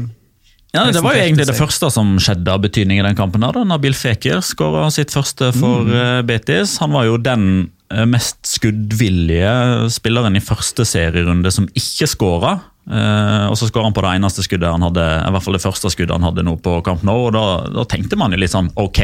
Ja, 0.76 0.84
Det 0.92 1.00
var 1.02 1.16
jo 1.16 1.24
egentlig 1.24 1.48
det 1.48 1.56
første 1.58 1.88
som 1.90 2.16
skjedde 2.22 2.52
av 2.52 2.60
betydning 2.62 3.00
i 3.00 3.06
den 3.06 3.16
kampen. 3.18 3.42
her, 3.42 3.56
da. 3.56 3.64
Nabil 3.64 3.96
Fekir 3.96 4.42
skåra 4.44 4.90
sitt 4.94 5.10
første 5.14 5.50
for 5.56 5.88
eh, 5.88 6.20
Betis. 6.28 6.76
Han 6.84 6.94
var 6.94 7.08
jo 7.08 7.18
den 7.18 7.70
mest 8.04 8.44
skuddvillige 8.44 9.88
spilleren 9.88 10.36
i 10.36 10.42
første 10.44 10.84
serierunde 10.84 11.48
som 11.50 11.64
ikke 11.72 12.04
skåra. 12.12 12.50
Eh, 12.88 13.46
og 13.50 13.56
så 13.60 13.68
skåra 13.68 13.84
han 13.84 13.92
på 13.96 14.00
det 14.04 14.14
eneste 14.16 14.42
skuddet 14.46 14.70
han 14.72 14.82
hadde, 14.86 15.04
i 15.28 15.32
hvert 15.34 15.44
fall 15.44 15.56
det 15.58 15.64
første 15.64 15.90
skuddet 15.92 16.14
han 16.16 16.24
hadde 16.24 16.44
nå 16.46 16.54
på 16.64 16.78
Camp 16.86 17.02
Nou. 17.04 17.26
og 17.28 17.32
da, 17.36 17.42
da 17.74 17.84
tenkte 17.84 18.16
man 18.16 18.32
jo 18.32 18.38
litt 18.40 18.54
sånn 18.54 18.70
ok, 18.80 19.00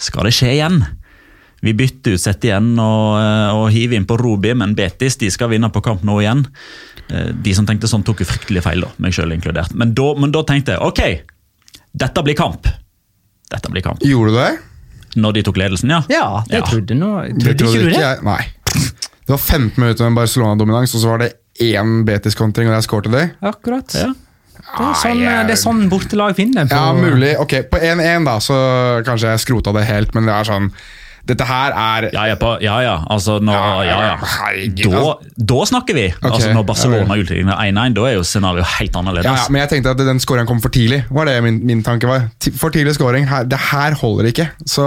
skal 0.00 0.28
det 0.28 0.34
skje 0.36 0.50
igjen? 0.58 0.82
Vi 1.64 1.72
bytter 1.76 2.14
ut 2.16 2.20
Setien 2.22 2.70
og, 2.80 3.18
eh, 3.20 3.50
og 3.56 3.66
hiver 3.72 3.96
inn 3.98 4.06
på 4.08 4.16
Robi, 4.20 4.52
men 4.56 4.74
Betis 4.76 5.16
de 5.20 5.28
skal 5.32 5.50
vinne 5.52 5.68
på 5.72 5.82
kamp 5.84 6.04
nå 6.08 6.20
igjen. 6.22 6.46
Uh, 7.10 7.32
De 7.34 7.52
som 7.56 7.66
tenkte 7.66 7.88
sånn, 7.90 8.04
tok 8.06 8.20
jo 8.22 8.26
fryktelig 8.30 8.62
feil, 8.62 8.80
da, 8.84 8.88
meg 9.02 9.12
sjøl 9.16 9.32
inkludert. 9.34 9.72
Men 9.74 9.92
da, 9.98 10.14
men 10.16 10.30
da 10.32 10.44
tenkte 10.46 10.76
jeg 10.76 10.80
ok, 10.80 11.00
dette 12.00 12.22
blir 12.24 12.36
kamp. 12.38 12.68
Dette 13.50 13.68
blir 13.74 13.82
kamp. 13.82 14.00
Gjorde 14.06 14.30
du 14.30 14.38
det? 14.38 14.50
Når 15.20 15.34
de 15.34 15.42
tok 15.48 15.56
ledelsen, 15.58 15.90
ja. 15.90 16.00
Ja, 16.08 16.44
det 16.46 16.60
Ja. 16.60 16.64
trodde, 16.68 16.94
nå, 16.94 17.10
Det 17.26 17.42
trodde 17.42 17.58
trodde 17.64 17.80
ikke 17.80 17.90
du 17.90 17.90
det? 17.90 18.00
jeg. 18.04 18.22
Nei. 18.22 18.42
Det 19.26 19.34
var 19.34 19.38
15 19.42 19.76
minutter 19.82 20.08
med 20.08 20.20
Barcelona-dominans, 20.22 20.94
og 20.94 21.00
så 21.02 21.08
var 21.10 21.18
det 21.24 21.32
én 21.60 22.00
Betis-kontring, 22.08 22.70
og 22.70 22.78
jeg 22.78 22.86
skårte 22.88 23.12
det. 23.12 23.24
Akkurat. 23.44 23.94
Ja. 23.96 24.10
Det 24.60 24.86
er 24.86 24.96
sånn, 25.00 25.20
det 25.48 25.54
er 25.54 25.58
sånn 25.58 25.84
bortelag 25.90 26.36
vinner. 26.38 26.68
På, 26.70 26.76
Ja, 26.76 26.92
mulig. 26.94 27.32
Ok, 27.42 27.54
På 27.72 27.80
1-1 27.80 28.26
da, 28.28 28.36
så 28.44 28.56
kanskje 29.06 29.32
jeg 29.32 29.42
skrota 29.42 29.72
det 29.74 29.86
helt, 29.88 30.14
men 30.14 30.28
det 30.28 30.34
er 30.36 30.46
sånn 30.46 30.68
Dette 31.28 31.44
her 31.46 31.72
er 31.76 32.08
Ja 32.14 32.24
ja, 32.30 32.34
på, 32.40 32.54
ja, 32.64 32.78
ja. 32.82 32.94
Altså, 33.10 33.38
når, 33.40 33.52
Ja, 33.54 33.82
ja, 33.84 33.98
ja. 34.10 34.16
Da, 34.16 35.00
altså. 35.00 35.44
da 35.52 35.58
snakker 35.68 35.94
vi! 35.94 36.06
Okay. 36.14 36.30
altså, 36.30 36.52
når 36.56 36.64
Barcelona 36.66 37.16
ja 37.16 37.22
utligner 37.22 37.56
1-1, 37.60 37.94
da 37.94 38.06
er 38.08 38.14
jo 38.16 38.22
scenarioet 38.26 38.66
helt 38.78 38.96
annerledes. 38.96 39.24
ja, 39.28 39.34
ja, 39.36 39.46
Men 39.50 39.60
jeg 39.62 39.70
tenkte 39.74 39.90
at 39.94 39.98
den 39.98 40.20
skåringen 40.22 40.48
kom 40.48 40.60
for 40.64 40.70
tidlig. 40.74 41.04
var 41.10 41.26
det 41.28 41.36
min, 41.44 41.60
min 41.66 41.82
tanke 41.86 42.08
var. 42.08 42.28
For 42.58 42.70
tidlig 42.74 42.94
skåring. 42.96 43.28
Det 43.50 43.58
her 43.70 43.94
holder 44.00 44.30
ikke. 44.32 44.48
Så 44.66 44.86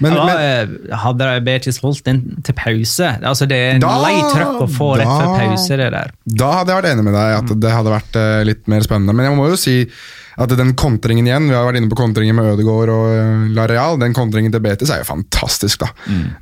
Men, 0.00 0.14
Ja, 0.14 0.24
men 0.26 0.36
eh, 0.38 0.96
hadde 1.02 1.30
Betis 1.44 1.78
holdt 1.82 2.04
den 2.06 2.22
til 2.44 2.54
pause 2.54 3.18
altså 3.22 3.46
Det 3.48 3.56
er 3.56 3.74
en 3.76 3.80
Da- 3.80 3.96
lei 4.02 4.14
trøkk 4.32 4.62
å 4.64 4.68
få 4.70 4.96
rett 4.98 5.06
før 5.06 5.34
pause. 5.40 5.76
det 5.76 5.90
der. 5.92 6.10
Da 6.26 6.52
hadde 6.58 6.72
jeg 6.72 6.82
vært 6.82 6.92
enig 6.94 7.04
med 7.04 7.14
deg 7.14 7.36
at 7.38 7.60
det 7.60 7.72
hadde 7.72 7.90
vært 7.92 8.16
eh, 8.16 8.44
litt 8.44 8.68
mer 8.68 8.80
spennende. 8.80 9.14
Men 9.14 9.26
jeg 9.30 9.36
må 9.36 9.48
jo 9.50 9.56
si 9.56 9.76
at 10.36 10.52
den 10.58 10.74
kontringen 10.76 11.28
igjen, 11.28 11.48
vi 11.48 11.56
har 11.56 11.64
vært 11.64 11.78
inne 11.80 11.88
på 11.88 11.96
kontringen 11.96 12.36
med 12.36 12.50
Ødegaard 12.52 12.92
og 12.92 13.04
Lareal, 13.08 13.54
La 13.56 13.66
Real, 13.70 14.00
den 14.00 14.16
kontringen 14.16 14.52
til 14.52 14.60
Betis 14.64 14.92
er 14.92 15.00
jo 15.00 15.08
fantastisk, 15.08 15.80
da. 15.80 15.88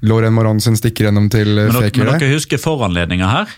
Loren 0.07 0.35
Moron 0.35 0.63
sin 0.63 0.79
stikker 0.79 1.09
gjennom 1.09 1.29
til 1.33 1.53
eh, 1.53 1.69
Men, 1.69 1.77
dere, 1.77 1.91
Fekir 1.93 2.09
men 2.09 2.19
dere 2.19 2.35
husker 2.35 2.61
foranledninga 2.61 3.31
her? 3.31 3.53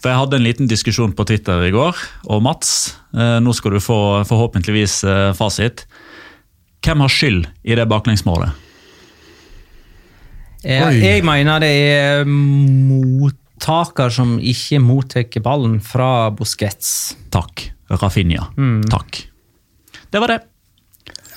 For 0.00 0.10
Jeg 0.10 0.18
hadde 0.18 0.38
en 0.40 0.46
liten 0.46 0.70
diskusjon 0.70 1.12
på 1.14 1.26
Twitter 1.28 1.60
i 1.68 1.72
går, 1.74 1.98
og 2.32 2.40
Mats, 2.42 2.96
eh, 3.12 3.36
nå 3.44 3.52
skal 3.54 3.76
du 3.76 3.82
få 3.84 3.98
forhåpentligvis 4.28 5.02
eh, 5.04 5.30
fasit. 5.36 5.84
Hvem 6.82 7.04
har 7.04 7.12
skyld 7.12 7.44
i 7.62 7.76
det 7.78 7.86
baklengsmålet? 7.90 8.56
Jeg, 10.62 11.02
jeg 11.02 11.24
mener 11.26 11.58
det 11.62 11.70
er 11.74 12.24
mottaker 12.26 14.14
som 14.14 14.36
ikke 14.38 14.78
mottar 14.82 15.42
ballen 15.42 15.80
fra 15.82 16.30
Busquets. 16.34 17.12
Takk. 17.34 17.68
Rafinha. 17.92 18.48
Mm. 18.56 18.80
Takk. 18.90 19.31
Det 20.12 20.20
var 20.20 20.34
det. 20.34 20.40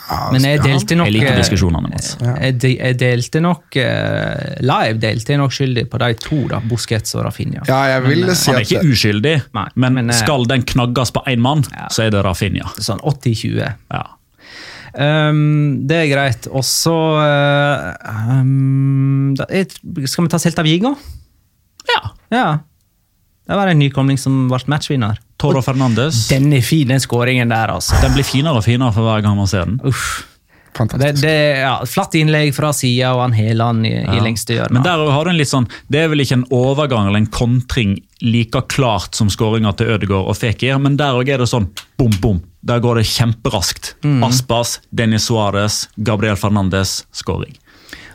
Men 0.05 0.43
jeg 0.45 0.61
delte 0.61 0.95
nok 0.99 1.07
Jeg 1.09 1.15
liker 1.15 1.31
eh, 1.31 1.39
diskusjonene, 1.39 1.89
Mats. 1.89 2.11
Jeg, 2.21 2.73
jeg 2.75 2.97
delte 3.01 3.41
nok 3.41 3.77
eh, 3.81 4.59
Live 4.61 4.99
delte 5.01 5.33
jeg 5.33 5.41
nok 5.41 5.55
skyldig 5.55 5.85
på 5.89 6.01
de 6.03 6.09
to, 6.21 6.41
da, 6.51 6.59
Busquets 6.69 7.15
og 7.17 7.25
Rafinha. 7.25 7.63
Ja, 7.65 7.79
jeg 7.95 8.03
vil 8.05 8.21
Men, 8.21 8.29
eh, 8.29 8.38
si 8.38 8.51
Han 8.51 8.59
er 8.59 8.67
at 8.67 8.73
ikke 8.75 8.91
uskyldig, 8.93 9.33
Nei, 9.57 9.65
men, 9.81 9.97
men, 9.97 10.13
eh, 10.13 10.19
skal 10.19 10.45
den 10.51 10.65
knagges 10.67 11.13
på 11.15 11.25
én 11.31 11.41
mann, 11.41 11.65
Ja. 11.73 11.88
så 11.93 12.05
er 12.05 12.13
det 12.13 12.21
Rafinha. 12.27 12.69
Sånn 12.77 13.01
80-20. 13.01 13.73
Ja. 13.95 14.03
Um, 14.95 15.88
det 15.89 15.97
er 16.03 16.11
greit. 16.13 16.45
Og 16.55 16.63
så 16.63 16.93
uh, 17.19 18.38
um, 18.39 19.33
Skal 19.35 20.23
vi 20.23 20.31
ta 20.31 20.39
Celta 20.39 20.63
Vigo? 20.63 20.93
ja. 21.89 22.13
Ja. 22.31 22.45
Det 23.45 23.55
var 23.60 23.67
en 23.69 23.79
nykomling 23.79 24.17
som 24.17 24.47
ble 24.49 24.60
matchvinner. 24.71 25.19
Toro 25.38 25.62
Fernandes. 25.62 26.27
Den 26.31 26.51
er 26.55 26.62
fin, 26.65 26.88
den 26.89 26.99
skåringen 27.03 27.49
der, 27.51 27.75
altså. 27.75 27.97
Den 28.01 28.15
blir 28.15 28.25
finere 28.25 28.58
og 28.62 28.65
finere 28.65 28.93
for 28.95 29.05
hver 29.05 29.21
gang 29.25 29.36
man 29.38 29.47
ser 29.51 29.65
den. 29.69 29.79
Uff. 29.86 30.23
Det, 30.75 30.79
Fantastisk. 30.81 31.21
det, 31.23 31.36
ja, 31.62 31.75
flatt 31.88 32.15
innlegg 32.19 32.49
fra 32.58 32.73
sida, 32.75 33.13
og 33.15 33.21
han 33.21 33.31
Heland 33.38 33.86
i, 33.88 33.93
i 33.95 34.01
Ja. 34.17 34.23
lengste 34.25 34.58
hjørne. 34.58 34.73
Men 34.75 34.84
der 34.84 34.99
har 35.12 35.23
du 35.23 35.29
en 35.31 35.38
litt 35.38 35.47
sånn, 35.47 35.69
Det 35.89 36.01
er 36.01 36.10
vel 36.12 36.19
ikke 36.19 36.34
en 36.41 36.43
overgang 36.51 37.08
eller 37.08 37.21
en 37.21 37.27
kontring 37.31 37.93
like 38.21 38.60
klart 38.67 39.15
som 39.15 39.29
skåringa 39.31 39.71
til 39.77 39.88
Ødegaard 39.93 40.27
og 40.27 40.36
Fekir, 40.36 40.77
men 40.81 40.97
der 40.97 41.13
òg 41.15 41.29
er 41.31 41.38
det 41.38 41.47
sånn 41.47 41.69
bom, 41.97 42.12
bom. 42.19 42.41
Der 42.65 42.79
går 42.84 42.95
det 42.99 43.05
kjemperaskt. 43.08 43.93
Aspas, 44.25 44.79
Dennis 44.91 45.29
Suárez, 45.29 45.88
Gabriel 46.03 46.36
Fernandes, 46.36 47.05
skåring. 47.13 47.55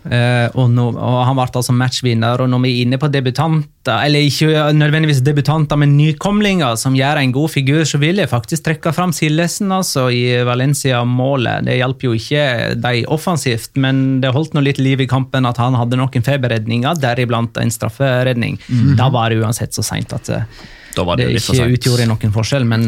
Eh, 0.01 0.47
og, 0.57 0.71
nå, 0.73 0.87
og 0.97 1.19
Han 1.29 1.37
ble 1.37 1.45
altså 1.61 1.75
matchvinner, 1.77 2.41
og 2.41 2.49
når 2.49 2.63
vi 2.65 2.71
er 2.73 2.87
inne 2.87 2.99
på 3.01 3.11
debutanter, 3.13 4.01
eller 4.07 4.25
ikke 4.25 4.65
nødvendigvis 4.77 5.21
debutanter, 5.25 5.77
men 5.81 5.97
nykomlinger 5.99 6.79
som 6.81 6.97
gjør 6.97 7.21
en 7.21 7.35
god 7.37 7.53
figur, 7.53 7.83
så 7.89 8.01
vil 8.01 8.23
jeg 8.23 8.31
faktisk 8.33 8.65
trekke 8.65 8.95
fram 8.97 9.13
Sildesen 9.17 9.73
altså, 9.77 10.09
i 10.15 10.41
Valencia-målet. 10.47 11.67
Det 11.69 11.79
hjalp 11.81 12.09
jo 12.09 12.17
ikke 12.17 12.45
de 12.81 13.05
offensivt, 13.13 13.73
men 13.81 14.21
det 14.25 14.33
holdt 14.37 14.57
nå 14.57 14.65
litt 14.65 14.81
liv 14.81 15.05
i 15.05 15.11
kampen 15.11 15.49
at 15.49 15.61
han 15.61 15.77
hadde 15.79 16.01
noen 16.01 16.27
feberredninger, 16.27 17.01
deriblant 17.01 17.61
en 17.61 17.73
strafferedning. 17.73 18.61
Da 18.97 19.11
var 19.13 19.31
det 19.31 19.43
uansett 19.45 19.77
så 19.77 19.85
seint 19.85 20.13
at 20.17 20.33
eh, 20.33 20.69
det, 20.97 21.05
det 21.21 21.27
litt 21.31 21.45
for 21.45 21.57
ikke 21.57 21.67
sent. 21.67 21.79
utgjorde 21.79 22.07
noen 22.11 22.35
forskjell, 22.35 22.67
men 22.69 22.87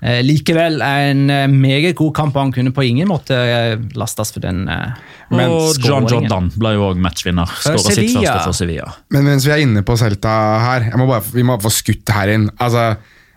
eh, 0.00 0.20
likevel 0.24 0.80
en 0.82 1.22
eh, 1.30 1.46
meget 1.50 1.96
god 1.98 2.12
kamp, 2.16 2.36
og 2.36 2.46
han 2.46 2.52
kunne 2.54 2.74
på 2.74 2.84
ingen 2.88 3.10
måte 3.10 3.36
eh, 3.36 3.76
lastes 3.98 4.34
for 4.34 4.44
den 4.44 4.66
eh, 4.72 5.00
Og 5.32 5.80
John. 5.82 6.08
Jordan 6.08 6.50
ble 6.56 6.74
jo 6.76 6.90
òg 6.90 7.00
matchvinner. 7.02 7.48
Skåra 7.62 7.96
sitt 7.96 8.12
første 8.16 8.38
for 8.44 8.56
Sevilla. 8.56 8.92
Men 9.14 9.28
mens 9.30 9.46
vi 9.48 9.54
er 9.54 9.64
inne 9.64 9.84
på 9.86 9.96
Celta 10.00 10.36
her, 10.66 10.90
jeg 10.90 11.00
må 11.00 11.08
bare, 11.10 11.24
vi 11.32 11.44
må 11.46 11.58
få 11.62 11.72
skutt 11.72 12.04
det 12.08 12.16
her 12.16 12.34
inn. 12.34 12.50
Altså, 12.62 12.92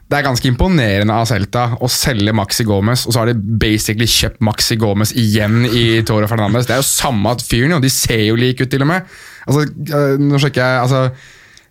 det 0.06 0.19
er 0.19 0.25
ganske 0.28 0.45
imponerende 0.45 1.13
av 1.17 1.25
Celta 1.25 1.63
å 1.82 1.88
selge 1.89 2.34
Maxi 2.38 2.65
Gomez, 2.67 3.08
og 3.08 3.15
så 3.15 3.23
har 3.23 3.32
de 3.32 3.56
basically 3.62 4.06
kjøpt 4.10 4.43
Maxi 4.45 4.78
Gomez 4.78 5.15
igjen 5.17 5.63
i 5.65 6.04
Toro 6.06 6.28
Fernandes. 6.30 6.67
Det 6.69 6.75
er 6.75 6.84
jo 6.84 6.86
samme 6.86 7.34
fyren, 7.41 7.73
og 7.80 7.82
de 7.82 7.89
ser 7.89 8.21
jo 8.28 8.38
like 8.38 8.62
ut, 8.62 8.69
til 8.69 8.86
og 8.86 8.91
med. 8.91 9.15
Altså, 9.47 9.65
øh, 9.65 10.13
nå 10.21 10.41
sjekker 10.41 10.62
jeg 10.62 10.84
altså, 10.84 11.01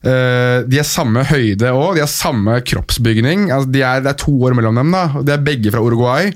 De 0.05 0.81
er 0.81 0.87
samme 0.89 1.23
høyde 1.29 1.71
òg, 1.73 1.95
de 1.97 2.05
har 2.05 2.11
samme 2.11 2.59
kroppsbygning. 2.67 3.49
Altså, 3.55 3.71
de 3.73 3.81
er, 3.81 4.05
det 4.05 4.13
er 4.13 4.21
to 4.21 4.35
år 4.45 4.57
mellom 4.59 4.77
dem, 4.83 4.93
da. 4.95 5.07
og 5.17 5.25
De 5.27 5.33
er 5.35 5.43
begge 5.45 5.73
fra 5.73 5.83
Uruguay. 5.85 6.31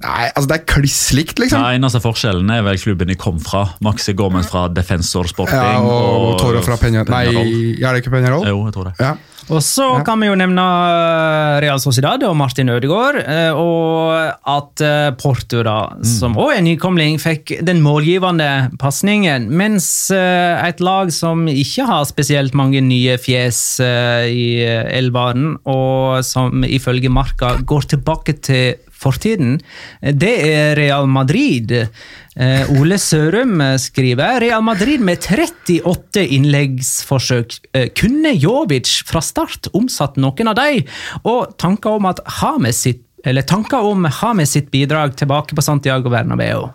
Nei, 0.00 0.30
altså 0.32 0.48
Det 0.48 0.56
er 0.56 0.66
kliss 0.70 1.00
likt, 1.12 1.40
liksom. 1.42 1.60
Ja, 1.60 1.76
eneste 1.76 2.00
forskjellen 2.00 2.48
er 2.54 2.62
vel 2.64 2.78
klubben 2.80 3.10
de 3.10 3.16
kom 3.20 3.40
fra. 3.42 3.66
Maxi 3.84 4.14
Gomez 4.16 4.48
fra 4.48 4.64
Defensor 4.72 5.28
Sporting. 5.28 5.60
Ja, 5.60 5.80
og, 5.84 6.38
Toro 6.40 6.62
fra 6.64 6.78
Peña... 6.80 7.04
Nei, 7.10 7.26
er 7.28 7.90
det 7.90 8.00
ikke 8.00 8.14
Peñarol? 8.14 8.46
Jo, 8.48 8.62
jeg 8.64 8.76
tror 8.76 8.88
det. 8.88 8.94
Ja. 9.02 9.12
Og 9.50 9.62
så 9.66 9.86
kan 10.06 10.20
vi 10.22 10.28
jo 10.28 10.36
nevne 10.38 10.62
eh, 10.62 11.56
Real 11.64 11.80
Sociedad 11.82 12.22
og 12.26 12.36
Martin 12.38 12.70
Ødegaard. 12.70 13.18
eh, 13.24 13.50
Og 13.56 14.14
at 14.54 14.82
eh, 14.84 15.10
Porto, 15.18 15.62
da, 15.66 15.76
som 16.06 16.36
også 16.38 16.58
er 16.58 16.64
nykomling, 16.66 17.18
fikk 17.22 17.56
den 17.66 17.82
målgivende 17.84 18.70
pasningen. 18.80 19.48
Mens 19.50 19.88
et 20.14 20.80
lag 20.84 21.10
som 21.14 21.48
ikke 21.50 21.86
har 21.88 22.06
spesielt 22.08 22.54
mange 22.58 22.80
nye 22.84 23.16
fjes 23.20 23.60
i 23.80 24.62
elvaren, 24.62 25.56
og 25.68 26.22
som 26.26 26.64
ifølge 26.66 27.10
Marka 27.12 27.56
går 27.66 27.90
tilbake 27.94 28.36
til 28.44 28.78
fortiden, 29.00 29.58
det 30.02 30.34
er 30.44 30.74
Real 30.78 31.08
Madrid. 31.08 31.72
Eh, 32.40 32.70
Ole 32.80 32.96
Sørum 32.96 33.60
eh, 33.60 33.76
skriver 33.76 34.40
Real 34.40 34.62
Madrid 34.64 35.02
med 35.04 35.20
38 35.20 36.22
innleggsforsøk. 36.38 37.58
Eh, 37.76 37.90
kunne 37.92 38.32
Jovic 38.32 39.02
fra 39.08 39.20
start 39.20 39.68
omsatt 39.76 40.16
noen 40.16 40.48
av 40.48 40.56
dem? 40.56 40.88
Og 41.28 41.52
tanker 41.60 42.00
om 42.00 42.08
at 42.08 42.22
Hames 42.40 42.80
sitt 42.86 43.04
eller 43.28 43.44
tanker 43.44 43.84
om 43.84 44.06
Hames 44.08 44.54
sitt 44.56 44.70
bidrag 44.72 45.12
tilbake 45.20 45.52
på 45.52 45.60
Santiago 45.60 46.08
Bernabeu. 46.08 46.70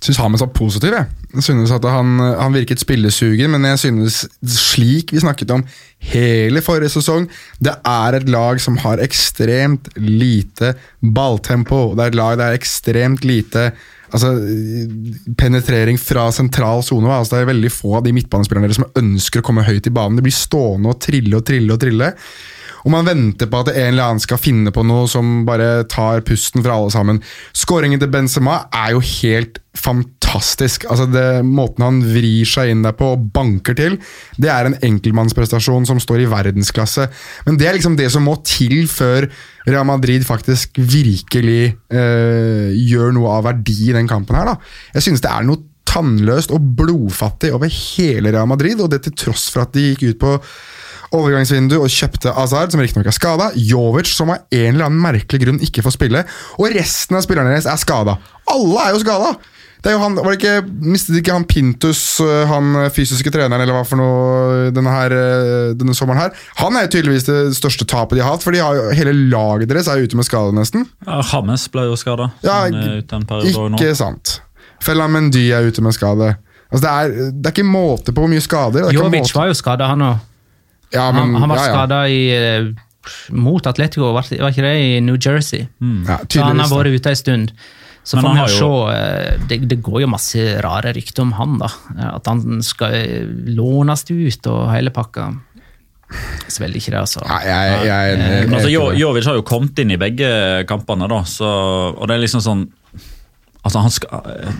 synes 0.00 0.20
Hames 0.22 0.40
var 0.40 0.52
positiv. 0.54 0.94
Jeg, 0.94 1.10
jeg 1.34 1.42
synes 1.42 1.72
at 1.74 1.84
han, 1.90 2.20
han 2.38 2.54
virket 2.54 2.78
spillesugen, 2.78 3.50
men 3.50 3.66
jeg 3.72 3.78
synes, 3.82 4.22
slik 4.46 5.10
vi 5.10 5.24
snakket 5.24 5.50
om 5.50 5.64
hele 6.12 6.62
forrige 6.62 6.94
sesong, 6.94 7.26
det 7.58 7.74
er 7.82 8.20
et 8.20 8.30
lag 8.30 8.62
som 8.62 8.78
har 8.86 9.02
ekstremt 9.02 9.90
lite 9.98 10.76
balltempo. 11.02 11.96
Det 11.96 12.06
er 12.06 12.14
et 12.14 12.20
lag 12.22 12.38
der 12.38 12.52
er 12.52 12.62
ekstremt 12.62 13.26
lite 13.26 13.72
altså, 14.10 14.34
penetrering 15.38 15.98
fra 16.00 16.28
sentral 16.34 16.84
sone. 16.86 17.10
Altså, 17.10 17.36
det 17.36 17.42
er 17.42 17.52
veldig 17.54 17.72
få 17.74 17.96
av 17.98 18.06
de 18.06 18.14
midtbanespillerne 18.16 18.76
som 18.76 18.88
ønsker 19.00 19.42
å 19.42 19.46
komme 19.46 19.66
høyt 19.66 19.88
i 19.88 19.94
banen. 19.94 20.18
De 20.18 20.26
blir 20.26 20.36
stående 20.36 20.92
og 20.92 21.00
trille 21.02 21.38
og 21.38 21.46
trille 21.48 21.76
og 21.76 21.82
trille. 21.82 22.14
Og 22.80 22.92
man 22.94 23.08
venter 23.08 23.48
på 23.50 23.60
at 23.60 23.72
en 23.74 23.90
eller 23.90 24.06
annen 24.06 24.22
skal 24.22 24.40
finne 24.40 24.72
på 24.72 24.84
noe 24.88 25.08
som 25.10 25.42
bare 25.48 25.82
tar 25.90 26.22
pusten 26.26 26.64
fra 26.64 26.78
alle 26.78 26.92
sammen. 26.94 27.20
Skåringen 27.56 28.00
til 28.00 28.12
Benzema 28.12 28.62
er 28.72 28.94
jo 28.96 29.04
helt 29.20 29.60
fantastisk. 29.76 30.19
Altså 30.34 31.06
det, 31.10 31.24
Måten 31.46 31.84
han 31.84 32.00
vrir 32.04 32.48
seg 32.48 32.72
inn 32.72 32.84
der 32.84 32.94
på 32.96 33.12
og 33.14 33.30
banker 33.34 33.76
til, 33.78 33.96
det 34.40 34.50
er 34.52 34.68
en 34.68 34.76
enkeltmannsprestasjon 34.78 35.88
som 35.88 36.00
står 36.02 36.24
i 36.24 36.28
verdensklasse. 36.30 37.08
Men 37.46 37.58
det 37.60 37.68
er 37.68 37.78
liksom 37.78 37.96
det 37.98 38.10
som 38.14 38.26
må 38.26 38.36
til 38.46 38.86
før 38.90 39.28
Real 39.68 39.86
Madrid 39.88 40.24
faktisk 40.26 40.78
virkelig 40.78 41.74
eh, 41.92 42.70
gjør 42.76 43.16
noe 43.16 43.34
av 43.38 43.48
verdi 43.50 43.76
i 43.90 43.96
den 43.96 44.08
kampen 44.10 44.38
her. 44.38 44.52
da. 44.52 44.72
Jeg 44.96 45.08
synes 45.08 45.24
det 45.24 45.32
er 45.32 45.48
noe 45.48 45.66
tannløst 45.90 46.52
og 46.54 46.62
blodfattig 46.78 47.50
over 47.54 47.70
hele 47.70 48.30
Real 48.30 48.48
Madrid, 48.50 48.80
og 48.80 48.92
det 48.92 49.02
til 49.06 49.16
tross 49.26 49.48
for 49.50 49.66
at 49.66 49.74
de 49.74 49.90
gikk 49.90 50.12
ut 50.12 50.22
på 50.22 50.36
overgangsvindu 51.16 51.74
og 51.80 51.90
kjøpte 51.90 52.32
Azard, 52.38 52.70
som 52.70 52.82
riktignok 52.82 53.08
er 53.10 53.16
skada. 53.16 53.48
Jovic, 53.58 54.12
som 54.14 54.30
av 54.30 54.44
en 54.46 54.74
eller 54.74 54.86
annen 54.86 55.02
merkelig 55.02 55.42
grunn 55.42 55.62
ikke 55.64 55.82
får 55.82 55.96
spille. 55.96 56.22
Og 56.60 56.70
resten 56.76 57.18
av 57.18 57.24
spillerne 57.26 57.50
deres 57.50 57.66
er 57.70 57.80
skada. 57.82 58.20
Alle 58.50 58.84
er 58.84 58.94
jo 58.94 59.02
skada! 59.02 59.34
Det 59.80 59.88
er 59.88 59.94
jo 59.96 60.00
han, 60.02 60.16
var 60.20 60.34
det 60.34 60.38
ikke, 60.42 60.54
Mistet 60.92 61.16
ikke 61.20 61.32
han 61.32 61.44
Pintus, 61.48 62.00
øh, 62.20 62.42
han 62.50 62.74
fysiske 62.92 63.30
treneren, 63.32 63.62
eller 63.64 63.78
hva 63.78 63.84
for 63.88 63.96
noe 64.00 64.68
denne, 64.76 64.92
her, 64.92 65.14
øh, 65.16 65.70
denne 65.80 65.94
sommeren 65.96 66.20
her? 66.20 66.34
Han 66.60 66.76
er 66.76 66.84
jo 66.84 66.92
tydeligvis 66.98 67.24
det 67.30 67.38
største 67.56 67.86
tapet 67.88 68.18
de 68.18 68.24
har 68.24 68.34
hatt, 68.34 68.44
for 68.44 68.52
de 68.52 68.60
har 68.60 68.76
jo, 68.76 68.90
hele 68.98 69.14
laget 69.32 69.70
deres 69.72 69.88
er 69.88 70.02
jo 70.02 70.10
ute 70.10 70.20
med 70.20 70.28
skade, 70.28 70.52
nesten. 70.56 70.84
Ja, 71.08 71.22
Hammes 71.32 71.64
ble 71.72 71.86
jo 71.88 71.96
skada. 71.96 72.28
Ja. 72.44 72.66
Ikke 72.68 73.94
sant. 73.96 74.40
Fellan 74.84 75.12
Mendy 75.12 75.48
er 75.52 75.66
ute 75.68 75.82
med 75.84 75.96
skade. 75.96 76.34
Altså, 76.70 76.84
det, 76.84 76.90
er, 76.92 77.32
det 77.34 77.48
er 77.50 77.56
ikke 77.56 77.66
måte 77.66 78.12
på 78.14 78.22
hvor 78.22 78.30
mye 78.30 78.44
skader. 78.44 78.76
Det 78.76 78.84
er 78.84 78.92
ikke 78.94 79.02
Jovic 79.04 79.24
måte- 79.26 79.38
var 79.40 79.48
jo 79.50 79.56
skada, 79.58 79.88
han 79.90 80.04
òg. 80.06 80.20
ja, 80.94 81.08
Han, 81.10 81.34
han 81.34 81.48
var 81.50 81.56
ja, 81.56 81.64
ja. 81.66 81.72
skada 81.74 81.98
i 82.06 82.20
eh, 82.36 82.70
mot 83.32 83.66
Atletico, 83.66 84.12
var 84.12 84.28
var 84.28 84.52
ikke 84.52 84.62
det 84.62 84.76
i 84.84 85.00
New 85.00 85.16
Jersey? 85.16 85.66
Ja, 86.06 86.18
Så 86.28 86.42
han 86.44 86.60
har 86.60 86.68
vært 86.70 86.94
ute 87.00 87.10
en 87.10 87.16
stund. 87.16 87.52
Så 88.02 88.16
får 88.18 88.32
vi 88.32 88.40
jo 88.40 88.46
se 88.56 88.70
eh, 88.96 89.42
det, 89.50 89.58
det 89.68 89.76
går 89.84 90.00
jo 90.02 90.08
masse 90.10 90.44
rare 90.64 90.92
rykter 90.96 91.22
om 91.26 91.34
han, 91.36 91.58
da. 91.60 91.68
At 92.14 92.26
han 92.30 92.62
skal 92.64 92.94
eh, 92.96 93.28
lånes 93.54 94.06
ut 94.10 94.46
og 94.50 94.70
hele 94.72 94.90
pakka. 94.94 95.28
Så 96.50 96.64
veldig 96.64 96.80
ikke 96.80 96.90
det, 96.96 97.00
altså. 97.04 97.20
Nei, 97.22 97.40
jeg, 97.46 97.74
jeg, 97.86 98.14
jeg, 98.18 98.46
altså, 98.50 98.70
Jo- 98.72 98.92
Jovic 98.98 99.28
har 99.30 99.36
jo 99.38 99.44
kommet 99.46 99.78
inn 99.78 99.92
i 99.94 99.98
begge 100.00 100.30
kampene, 100.66 101.06
da, 101.12 101.20
så, 101.28 101.50
og 101.94 102.08
det 102.10 102.16
er 102.16 102.24
liksom 102.24 102.42
sånn 102.42 102.64
Altså, 103.60 103.80
han 103.84 103.92
skal, 103.92 104.08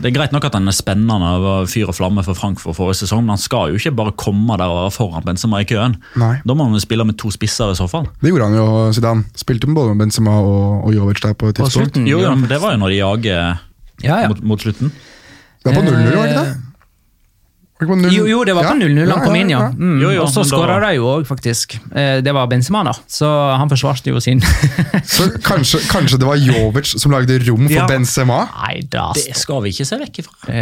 Det 0.02 0.10
er 0.10 0.12
greit 0.12 0.32
nok 0.34 0.44
at 0.44 0.52
han 0.58 0.68
er 0.68 0.74
spennende 0.76 1.14
og 1.24 1.42
var 1.44 1.68
fyr 1.72 1.88
og 1.88 1.94
flamme 1.96 2.20
for 2.26 2.36
Frankfurt 2.36 2.76
forrige 2.76 2.98
sesong, 3.00 3.22
men 3.24 3.32
han 3.32 3.40
skal 3.40 3.70
jo 3.72 3.80
ikke 3.80 3.94
bare 3.96 4.12
komme 4.12 4.56
der 4.60 4.68
og 4.68 4.76
være 4.82 4.90
foran 4.92 5.24
Benzema 5.24 5.62
i 5.62 5.64
køen. 5.64 5.96
Nei. 6.20 6.34
Da 6.44 6.56
må 6.56 6.66
han 6.68 6.76
jo 6.76 6.82
spille 6.84 7.06
med 7.08 7.16
to 7.20 7.30
spisser 7.32 7.72
i 7.72 7.78
så 7.78 7.88
fall. 7.88 8.10
Det 8.20 8.28
gjorde 8.28 8.50
han 8.50 8.58
jo, 8.60 8.66
Zidane. 8.92 9.24
Spilte 9.40 9.70
med 9.70 9.78
både 9.80 9.96
Benzema 10.02 10.36
og, 10.44 10.84
og 10.84 10.94
Jovic 10.94 11.22
der 11.24 11.32
på 11.32 11.48
et 11.48 11.56
tidspunkt. 11.56 11.78
slutten. 11.94 12.06
Jo, 12.10 12.20
ja. 12.20 12.28
ja, 12.28 12.34
men 12.36 12.50
Det 12.52 12.60
var 12.60 12.76
jo 12.76 12.82
når 12.82 12.88
de 12.92 13.00
jager 13.00 13.40
Ja, 14.04 14.20
ja. 14.22 14.28
Mot, 14.28 14.42
mot 14.42 14.60
slutten. 14.60 14.92
Det 15.64 15.72
var 15.72 15.80
på 15.80 15.86
0-0, 15.88 15.92
var 15.92 16.04
det 16.04 16.10
ikke 16.12 16.16
det? 16.16 16.16
Var 16.16 16.24
det 16.24 16.28
ikke 16.30 16.36
på 16.36 16.44
0-0? 16.44 16.56
Jo, 17.80 18.26
jo, 18.28 18.44
det 18.44 18.54
var 18.54 18.64
på 18.68 18.74
Ja. 18.76 18.86
0-0 18.86 19.10
han 19.10 19.24
kom 19.24 19.36
inn, 19.36 19.50
ja. 19.50 19.60
Mm. 19.72 20.00
Jo, 20.02 20.10
jo, 20.12 20.22
og 20.22 20.28
så 20.28 20.44
skåra 20.44 20.78
de 20.84 20.94
jo 20.98 21.06
òg, 21.08 21.26
faktisk. 21.26 21.78
Eh, 21.94 22.20
Det 22.20 22.34
var 22.34 22.46
Benzema, 22.46 22.84
da. 22.84 22.92
Så 23.08 23.26
han 23.56 23.68
forsvarte 23.72 24.10
jo 24.12 24.20
sin. 24.20 24.40
Så 25.16 25.30
kanskje, 25.40 25.80
kanskje 25.88 26.18
det 26.20 26.26
var 26.28 26.36
Jovic 26.36 26.92
som 27.00 27.12
lagde 27.12 27.38
rom 27.48 27.66
for 27.66 27.76
Ja. 27.80 27.86
Benzema? 27.88 28.48
Nei, 28.66 28.82
da 28.90 29.12
Det 29.16 29.36
skal 29.36 29.62
vi 29.64 29.70
ikke 29.72 29.86
se 29.88 29.96
vekk 29.96 30.18
ifra. 30.24 30.54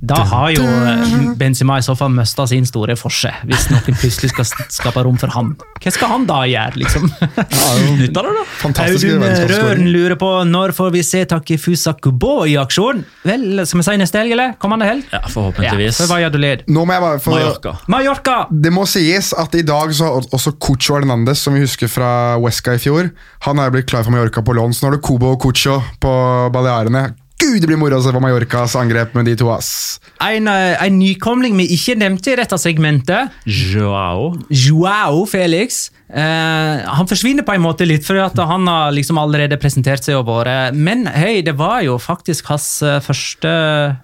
Da 0.00 0.22
har 0.30 0.50
jo 0.54 0.62
eh, 0.64 1.32
Benzema 1.36 1.76
i 1.78 1.84
så 1.84 1.94
fall 1.98 2.12
mista 2.14 2.46
sin 2.48 2.64
store 2.68 2.94
forse, 2.96 3.30
hvis 3.48 3.66
noen 3.72 3.96
plutselig 4.00 4.30
skal 4.32 4.46
skape 4.72 5.02
rom 5.04 5.18
for 5.20 5.32
han. 5.34 5.50
Hva 5.82 5.92
skal 5.92 6.12
han 6.14 6.24
da 6.28 6.38
gjøre, 6.48 6.80
liksom? 6.80 7.04
Nytter 8.00 8.28
det, 8.28 8.32
da? 8.38 8.46
Audun 8.86 9.26
Røren 9.52 9.90
lurer 9.92 10.16
på 10.20 10.30
når 10.48 10.72
får 10.76 10.94
vi 10.94 11.02
se 11.06 11.20
Takifusa 11.28 11.94
Kubo 12.00 12.46
i 12.48 12.56
aksjon? 12.60 13.04
Vel, 13.28 13.62
skal 13.68 13.82
vi 13.82 13.86
si 13.90 13.96
neste 14.00 14.22
helg, 14.22 14.34
eller? 14.38 14.56
Kommende 14.62 14.88
helg? 14.88 15.04
Ja, 15.12 15.22
Forhåpentligvis. 15.28 16.00
for 16.00 16.14
Valladolid. 16.14 16.64
Nå 16.72 16.86
må 16.88 16.96
jeg 16.96 17.04
bare 17.04 17.22
for, 17.22 17.36
Mallorca. 17.36 17.76
Mallorca! 17.92 18.38
Det 18.50 18.72
må 18.74 18.86
sies 18.88 19.34
at 19.36 19.54
i 19.58 19.64
dag 19.68 19.92
så 19.96 20.08
har 20.08 20.32
også 20.32 20.56
Cucho 20.56 20.96
Hernandez, 20.96 21.44
som 21.44 21.56
vi 21.56 21.64
husker 21.66 21.92
fra 21.92 22.10
Huesca 22.40 22.78
i 22.78 22.82
fjor, 22.82 23.12
han 23.44 23.60
er 23.62 23.72
blitt 23.74 23.88
klar 23.90 24.04
for 24.06 24.14
Mallorca 24.14 24.42
på 24.44 24.56
lån. 24.56 24.74
Så 24.74 24.86
nå 24.86 24.92
er 24.92 24.98
det 24.98 25.04
Kubo 25.06 25.34
og 25.36 25.42
Cucho 25.44 25.78
på 26.02 26.12
Balearene. 26.54 27.10
Gud, 27.38 27.60
det 27.62 27.68
blir 27.70 27.78
moro 27.78 28.00
å 28.00 28.02
se 28.02 28.10
på 28.10 28.18
Mallorcas 28.18 28.72
angrep 28.74 29.12
med 29.14 29.28
de 29.30 29.36
to, 29.38 29.46
ass. 29.54 30.00
En, 30.18 30.48
eh, 30.50 30.74
en 30.82 30.96
nykomling 30.98 31.54
vi 31.56 31.68
ikke 31.76 31.94
nevnte 31.94 32.32
i 32.32 32.38
dette 32.40 32.58
segmentet, 32.58 33.30
Joao. 33.46 34.32
Joao 34.50 35.24
Felix. 35.30 35.92
Eh, 36.10 36.82
han 36.82 37.06
forsvinner 37.06 37.46
på 37.46 37.54
en 37.54 37.62
måte 37.62 37.86
litt, 37.86 38.04
for 38.04 38.18
han 38.18 38.66
har 38.66 38.90
liksom 38.90 39.20
allerede 39.22 39.60
presentert 39.60 40.02
seg 40.02 40.16
og 40.16 40.26
vært 40.26 40.74
Men 40.74 41.06
hei, 41.06 41.42
det 41.42 41.54
var 41.54 41.82
jo 41.82 41.98
faktisk 41.98 42.50
hans 42.50 42.82
eh, 42.82 42.98
første 42.98 43.98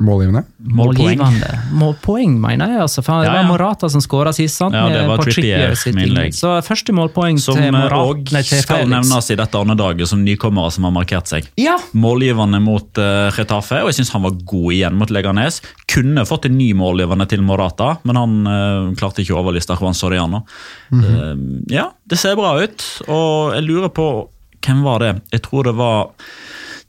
Målgivende. 0.00 0.42
Målgivende. 0.64 1.48
Målpoeng, 1.76 2.38
mener 2.40 2.70
jeg. 2.72 2.80
altså. 2.86 3.02
For 3.04 3.20
det 3.20 3.28
Ja, 3.28 3.34
var. 3.42 3.48
Morata 3.50 3.88
som 3.92 4.00
skåra 4.00 4.32
sist. 4.32 4.56
sant? 4.56 4.72
Ja, 4.74 4.86
det 4.88 5.02
var 5.06 5.18
Trippier 5.18 5.74
sitt 5.76 5.92
innlegg. 5.94 6.08
innlegg. 6.08 6.34
Så 6.34 6.54
første 6.64 6.92
målpoeng 6.96 7.38
Som 7.38 7.56
til 7.56 7.70
Morata. 7.72 7.96
òg 8.08 8.32
nei, 8.32 8.42
til 8.42 8.62
skal 8.62 8.84
Felix. 8.84 8.90
nevnes 8.94 9.30
i 9.30 9.36
dette 9.36 9.58
åndedaget 9.60 10.08
som 10.08 10.24
nykommere 10.24 10.72
som 10.72 10.84
har 10.84 10.92
markert 10.96 11.26
seg. 11.28 11.48
Ja, 11.60 11.76
Målgivende 11.94 12.60
mot 12.64 12.96
uh, 12.98 13.30
Retafe, 13.36 13.82
og 13.82 13.88
jeg 13.92 14.00
syns 14.00 14.10
han 14.16 14.22
var 14.22 14.30
god 14.44 14.72
igjen 14.72 14.94
mot 14.96 15.10
Leganes. 15.10 15.60
Kunne 15.86 16.24
fått 16.26 16.46
en 16.46 16.56
ny 16.56 16.72
målgivende 16.72 17.28
til 17.28 17.42
Morata, 17.42 17.98
men 18.04 18.16
han 18.16 18.46
uh, 18.46 18.94
klarte 18.96 19.20
ikke 19.22 19.36
å 19.36 19.42
overliste 19.44 19.76
Juan 19.80 19.94
Soriano. 19.94 20.44
Eh, 20.92 21.34
ja, 21.70 21.90
det 22.08 22.18
ser 22.18 22.34
bra 22.36 22.56
ut, 22.62 22.82
og 23.08 23.54
jeg 23.54 23.62
lurer 23.68 23.88
på 23.94 24.28
Hvem 24.60 24.82
var 24.84 24.98
det? 25.00 25.22
Jeg 25.32 25.40
tror 25.46 25.64
det 25.64 25.72
var 25.74 26.10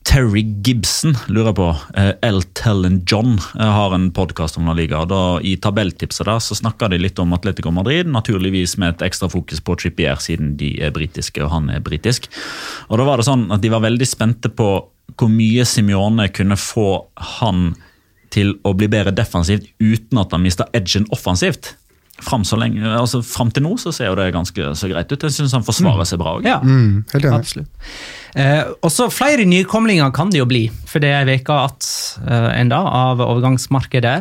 Terry 0.04 0.41
Gibson, 0.66 1.14
lurer 1.28 1.54
på. 1.54 1.68
Eh, 1.95 2.12
L. 2.22 2.41
Tellen 2.58 3.04
John 3.08 3.39
eh, 3.60 3.66
har 3.66 3.93
en 3.95 4.12
podkast 4.12 4.58
om 4.58 4.66
La 4.68 4.74
Liga. 4.74 5.04
Da, 5.06 5.39
I 5.41 5.56
tabelltipset 5.62 6.26
der 6.26 6.41
så 6.41 6.58
snakker 6.58 6.89
de 6.89 6.99
litt 6.99 7.20
om 7.22 7.34
Atletico 7.38 7.72
Madrid, 7.72 8.10
naturligvis 8.10 8.78
med 8.82 8.95
et 8.95 9.06
ekstra 9.12 9.30
fokus 9.30 9.62
på 9.62 9.76
Trippier, 9.80 10.18
siden 10.20 10.56
de 10.58 10.74
er 10.82 10.95
britiske 10.95 11.43
og 11.45 11.54
han 11.54 11.70
er 11.70 11.84
britisk. 11.86 12.28
Og 12.89 12.97
da 12.99 13.06
var 13.08 13.22
det 13.22 13.28
sånn 13.30 13.47
at 13.54 13.62
De 13.62 13.72
var 13.72 13.86
veldig 13.86 14.08
spente 14.10 14.49
på 14.49 14.72
hvor 15.20 15.30
mye 15.32 15.66
Simione 15.68 16.28
kunne 16.34 16.58
få 16.58 17.06
han 17.38 17.72
til 18.32 18.56
å 18.64 18.74
bli 18.78 18.88
bedre 18.91 19.14
defensivt 19.14 19.68
uten 19.84 20.20
at 20.22 20.34
han 20.34 20.43
mista 20.43 20.68
edgen 20.74 21.06
offensivt. 21.12 21.76
Fram, 22.22 22.43
så 22.45 22.57
lenge, 22.61 22.84
altså, 22.86 23.24
fram 23.26 23.49
til 23.51 23.63
nå 23.65 23.72
så 23.82 23.89
ser 23.95 24.11
jo 24.11 24.15
det 24.19 24.28
ganske 24.36 24.72
så 24.78 24.89
greit 24.91 25.09
ut. 25.11 25.24
Jeg 25.26 25.34
syns 25.34 25.55
han 25.57 25.63
forsvarer 25.65 26.05
seg 26.05 26.19
bra 26.22 26.36
òg. 26.38 26.45
ja. 26.45 26.59
Mm, 26.61 27.03
helt 27.13 27.26
enig. 27.26 27.39
Absolutt. 27.39 27.91
Eh, 28.38 28.61
også 28.86 29.09
flere 29.11 29.43
nykomlinger 29.49 30.13
kan 30.15 30.30
det 30.32 30.39
jo 30.39 30.45
bli, 30.47 30.67
for 30.88 31.01
det 31.03 31.09
er 31.17 31.26
veka 31.28 31.57
at 31.65 31.88
eh, 32.24 32.49
enda 32.61 32.78
av 32.86 33.19
overgangsmarkedet. 33.26 34.15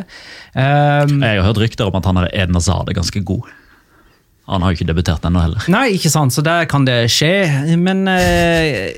Eh, 0.55 1.05
Jeg 1.13 1.39
har 1.39 1.45
hørt 1.47 1.61
rykter 1.61 1.87
om 1.87 1.95
at 2.01 2.09
han 2.09 2.17
er 2.25 2.31
Edna 2.33 2.59
Zade 2.59 2.93
ganske 2.97 3.21
god. 3.23 3.47
Han 4.51 4.65
har 4.65 4.73
jo 4.73 4.81
ikke 4.81 4.89
debutert 4.89 5.23
ennå 5.29 5.39
heller. 5.45 5.63
nei, 5.71 5.91
ikke 5.95 6.09
sant, 6.11 6.33
så 6.35 6.41
der 6.43 6.65
kan 6.67 6.83
det 6.89 7.05
skje, 7.13 7.77
men 7.79 8.01
eh, 8.09 8.89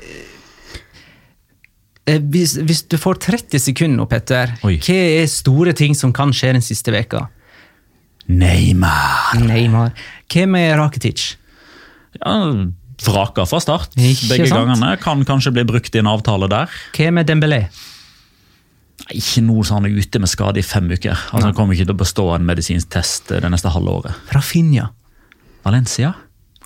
eh, 2.08 2.18
hvis, 2.20 2.56
hvis 2.64 2.82
du 2.90 2.96
får 3.00 3.20
30 3.28 3.60
sekunder 3.62 4.00
nå, 4.02 4.08
Petter, 4.10 4.56
Oi. 4.66 4.76
hva 4.82 4.96
er 5.20 5.28
store 5.30 5.76
ting 5.76 5.94
som 5.94 6.12
kan 6.16 6.32
skje 6.34 6.54
den 6.56 6.64
siste 6.64 6.90
veka? 6.94 7.26
Neymar! 8.28 9.34
Neymar. 9.44 9.92
Hvem 10.32 10.54
er 10.58 10.78
Rakitic? 10.80 11.34
Ja, 12.20 12.36
Vraka 13.04 13.44
fra 13.44 13.58
start. 13.60 13.96
Ikke 13.98 14.28
Begge 14.30 14.46
sant? 14.48 14.68
gangene. 14.70 14.94
Kan 15.02 15.24
kanskje 15.28 15.52
bli 15.52 15.64
brukt 15.68 15.94
i 15.94 16.00
en 16.00 16.08
avtale 16.08 16.48
der. 16.48 16.70
Hvem 16.96 17.18
er 17.20 17.26
Dembélé? 17.28 17.58
Ikke 19.12 19.42
noe 19.44 19.64
så 19.66 19.76
han 19.76 19.88
er 19.88 19.96
ute 19.98 20.20
med 20.22 20.30
skade 20.30 20.62
i 20.62 20.64
fem 20.64 20.86
uker. 20.88 21.12
Altså, 21.34 21.42
Han 21.48 21.56
kommer 21.58 21.74
ikke 21.74 21.88
til 21.90 21.96
å 21.96 22.00
bestå 22.00 22.28
en 22.36 22.46
medisinsk 22.46 22.88
test 22.94 23.28
det 23.34 23.50
neste 23.52 23.68
halve 23.74 23.90
året. 23.98 24.14
Rafinha? 24.32 24.86
Valencia? 25.66 26.14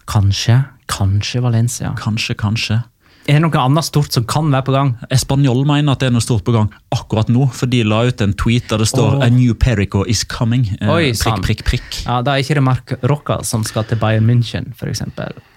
Kanskje. 0.06 0.60
Kanskje 0.86 1.42
Valencia. 1.42 1.94
Kanskje, 1.98 2.36
kanskje. 2.38 2.82
Er 3.28 3.36
det 3.36 3.44
noe 3.44 3.60
annet 3.60 3.84
stort 3.84 4.14
som 4.16 4.24
kan 4.24 4.46
være 4.48 4.64
på 4.64 4.72
gang? 4.72 4.94
Espanjol 5.12 5.58
mener 5.68 5.92
at 5.92 6.00
det 6.00 6.08
er 6.08 6.14
noe 6.14 6.24
stort 6.24 6.46
på 6.46 6.54
gang 6.54 6.70
akkurat 6.94 7.28
nå, 7.28 7.44
for 7.52 7.68
de 7.68 7.82
la 7.84 7.98
ut 8.08 8.22
en 8.24 8.32
tweet 8.40 8.70
der 8.70 8.80
det 8.80 8.86
står 8.88 9.18
oh. 9.18 9.24
'A 9.24 9.28
new 9.28 9.52
Perico 9.52 10.00
is 10.08 10.22
coming'. 10.24 10.64
Eh, 10.80 10.88
Oi, 10.88 11.10
prikk, 11.12 11.42
prikk, 11.44 11.64
prikk. 11.68 11.98
Ja, 12.06 12.22
Da 12.24 12.34
er 12.34 12.44
ikke 12.44 12.56
det 12.56 12.64
Mark 12.64 12.94
Rocca 13.04 13.42
som 13.44 13.66
skal 13.68 13.84
til 13.84 14.00
Bayern 14.00 14.24
München, 14.24 14.72
f.eks. 14.72 15.04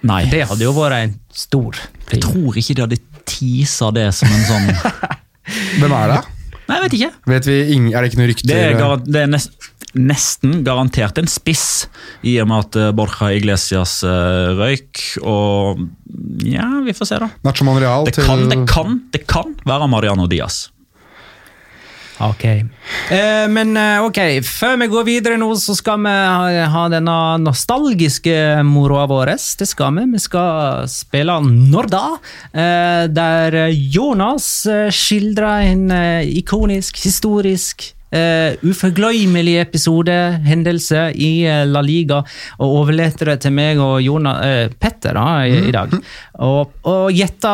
Nei. 0.03 0.26
Det 0.28 0.43
hadde 0.51 0.67
jo 0.67 0.76
vært 0.76 0.97
en 0.99 1.15
stor 1.32 1.80
Jeg 2.11 2.19
tror 2.26 2.59
ikke 2.59 2.76
de 2.76 2.84
hadde 2.84 2.99
teasa 3.24 3.91
det 3.95 4.09
som 4.19 4.28
en 4.28 4.45
sånn 4.49 4.67
Hvem 5.80 5.95
er 5.95 6.11
det? 6.11 6.22
Nei, 6.67 6.76
jeg 6.76 6.84
vet 6.84 6.97
ikke. 6.97 7.11
Vet 7.32 7.47
vi 7.47 7.57
er 7.91 8.03
det 8.03 8.11
ikke 8.11 8.19
noe 8.19 8.30
rykter? 8.34 8.51
Det 8.51 8.59
er, 8.67 9.05
det 9.07 9.24
er 9.24 9.32
nest, 9.32 9.72
nesten 9.97 10.61
garantert 10.65 11.19
en 11.21 11.29
spiss, 11.29 11.87
i 12.23 12.37
og 12.41 12.49
med 12.51 12.67
at 12.67 12.79
eh, 12.79 12.91
Borja 12.95 13.31
Iglesias 13.37 13.99
eh, 14.07 14.51
røyk. 14.59 15.05
Og 15.21 15.81
ja, 16.47 16.67
vi 16.85 16.95
får 16.97 17.11
se, 17.13 17.21
da. 17.23 17.31
Nacho 17.47 17.67
Monreal 17.67 18.07
Det 18.07 18.17
til 18.19 18.29
kan, 18.29 18.45
det 18.51 18.61
kan, 18.69 19.01
det 19.13 19.25
kan 19.29 19.57
være 19.67 19.89
Mariano 19.91 20.29
Diaz. 20.31 20.67
Ok. 22.21 22.43
Eh, 22.45 23.47
men 23.49 23.73
eh, 23.77 24.03
ok, 24.05 24.19
før 24.45 24.75
vi 24.77 24.87
går 24.91 25.05
videre 25.07 25.39
nå, 25.41 25.47
så 25.57 25.73
skal 25.77 26.01
vi 26.03 26.11
ha, 26.11 26.65
ha 26.69 26.83
denne 26.93 27.15
nostalgiske 27.41 28.35
moroa 28.67 29.07
vår. 29.09 29.33
Det 29.57 29.67
skal 29.69 29.95
vi. 29.97 30.05
Vi 30.13 30.21
skal 30.21 30.85
spille 30.91 31.39
Når 31.47 31.89
da? 31.91 32.03
Eh, 32.51 33.05
der 33.09 33.57
Jonas 33.71 34.51
skildrer 34.93 35.71
en 35.71 35.89
ikonisk, 36.27 37.01
historisk 37.01 37.89
Uh, 38.12 38.57
uforglemmelig 38.68 39.53
episode, 39.62 40.16
hendelse 40.43 41.05
i 41.16 41.45
eh, 41.47 41.62
La 41.64 41.80
Liga, 41.80 42.18
og 42.59 42.74
overlater 42.82 43.30
det 43.32 43.38
til 43.45 43.53
meg 43.55 43.80
og 43.80 44.01
Jona, 44.03 44.34
uh, 44.43 44.74
Petter 44.84 45.16
da, 45.16 45.28
i, 45.47 45.62
i 45.70 45.72
dag. 45.72 45.93
Og, 46.43 46.74
og 46.91 47.16
gjette 47.16 47.53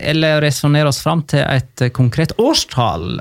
eller 0.00 0.40
resonnere 0.46 0.88
oss 0.88 1.02
fram 1.04 1.26
til 1.28 1.44
et 1.44 1.90
konkret 1.92 2.32
årstall 2.40 3.20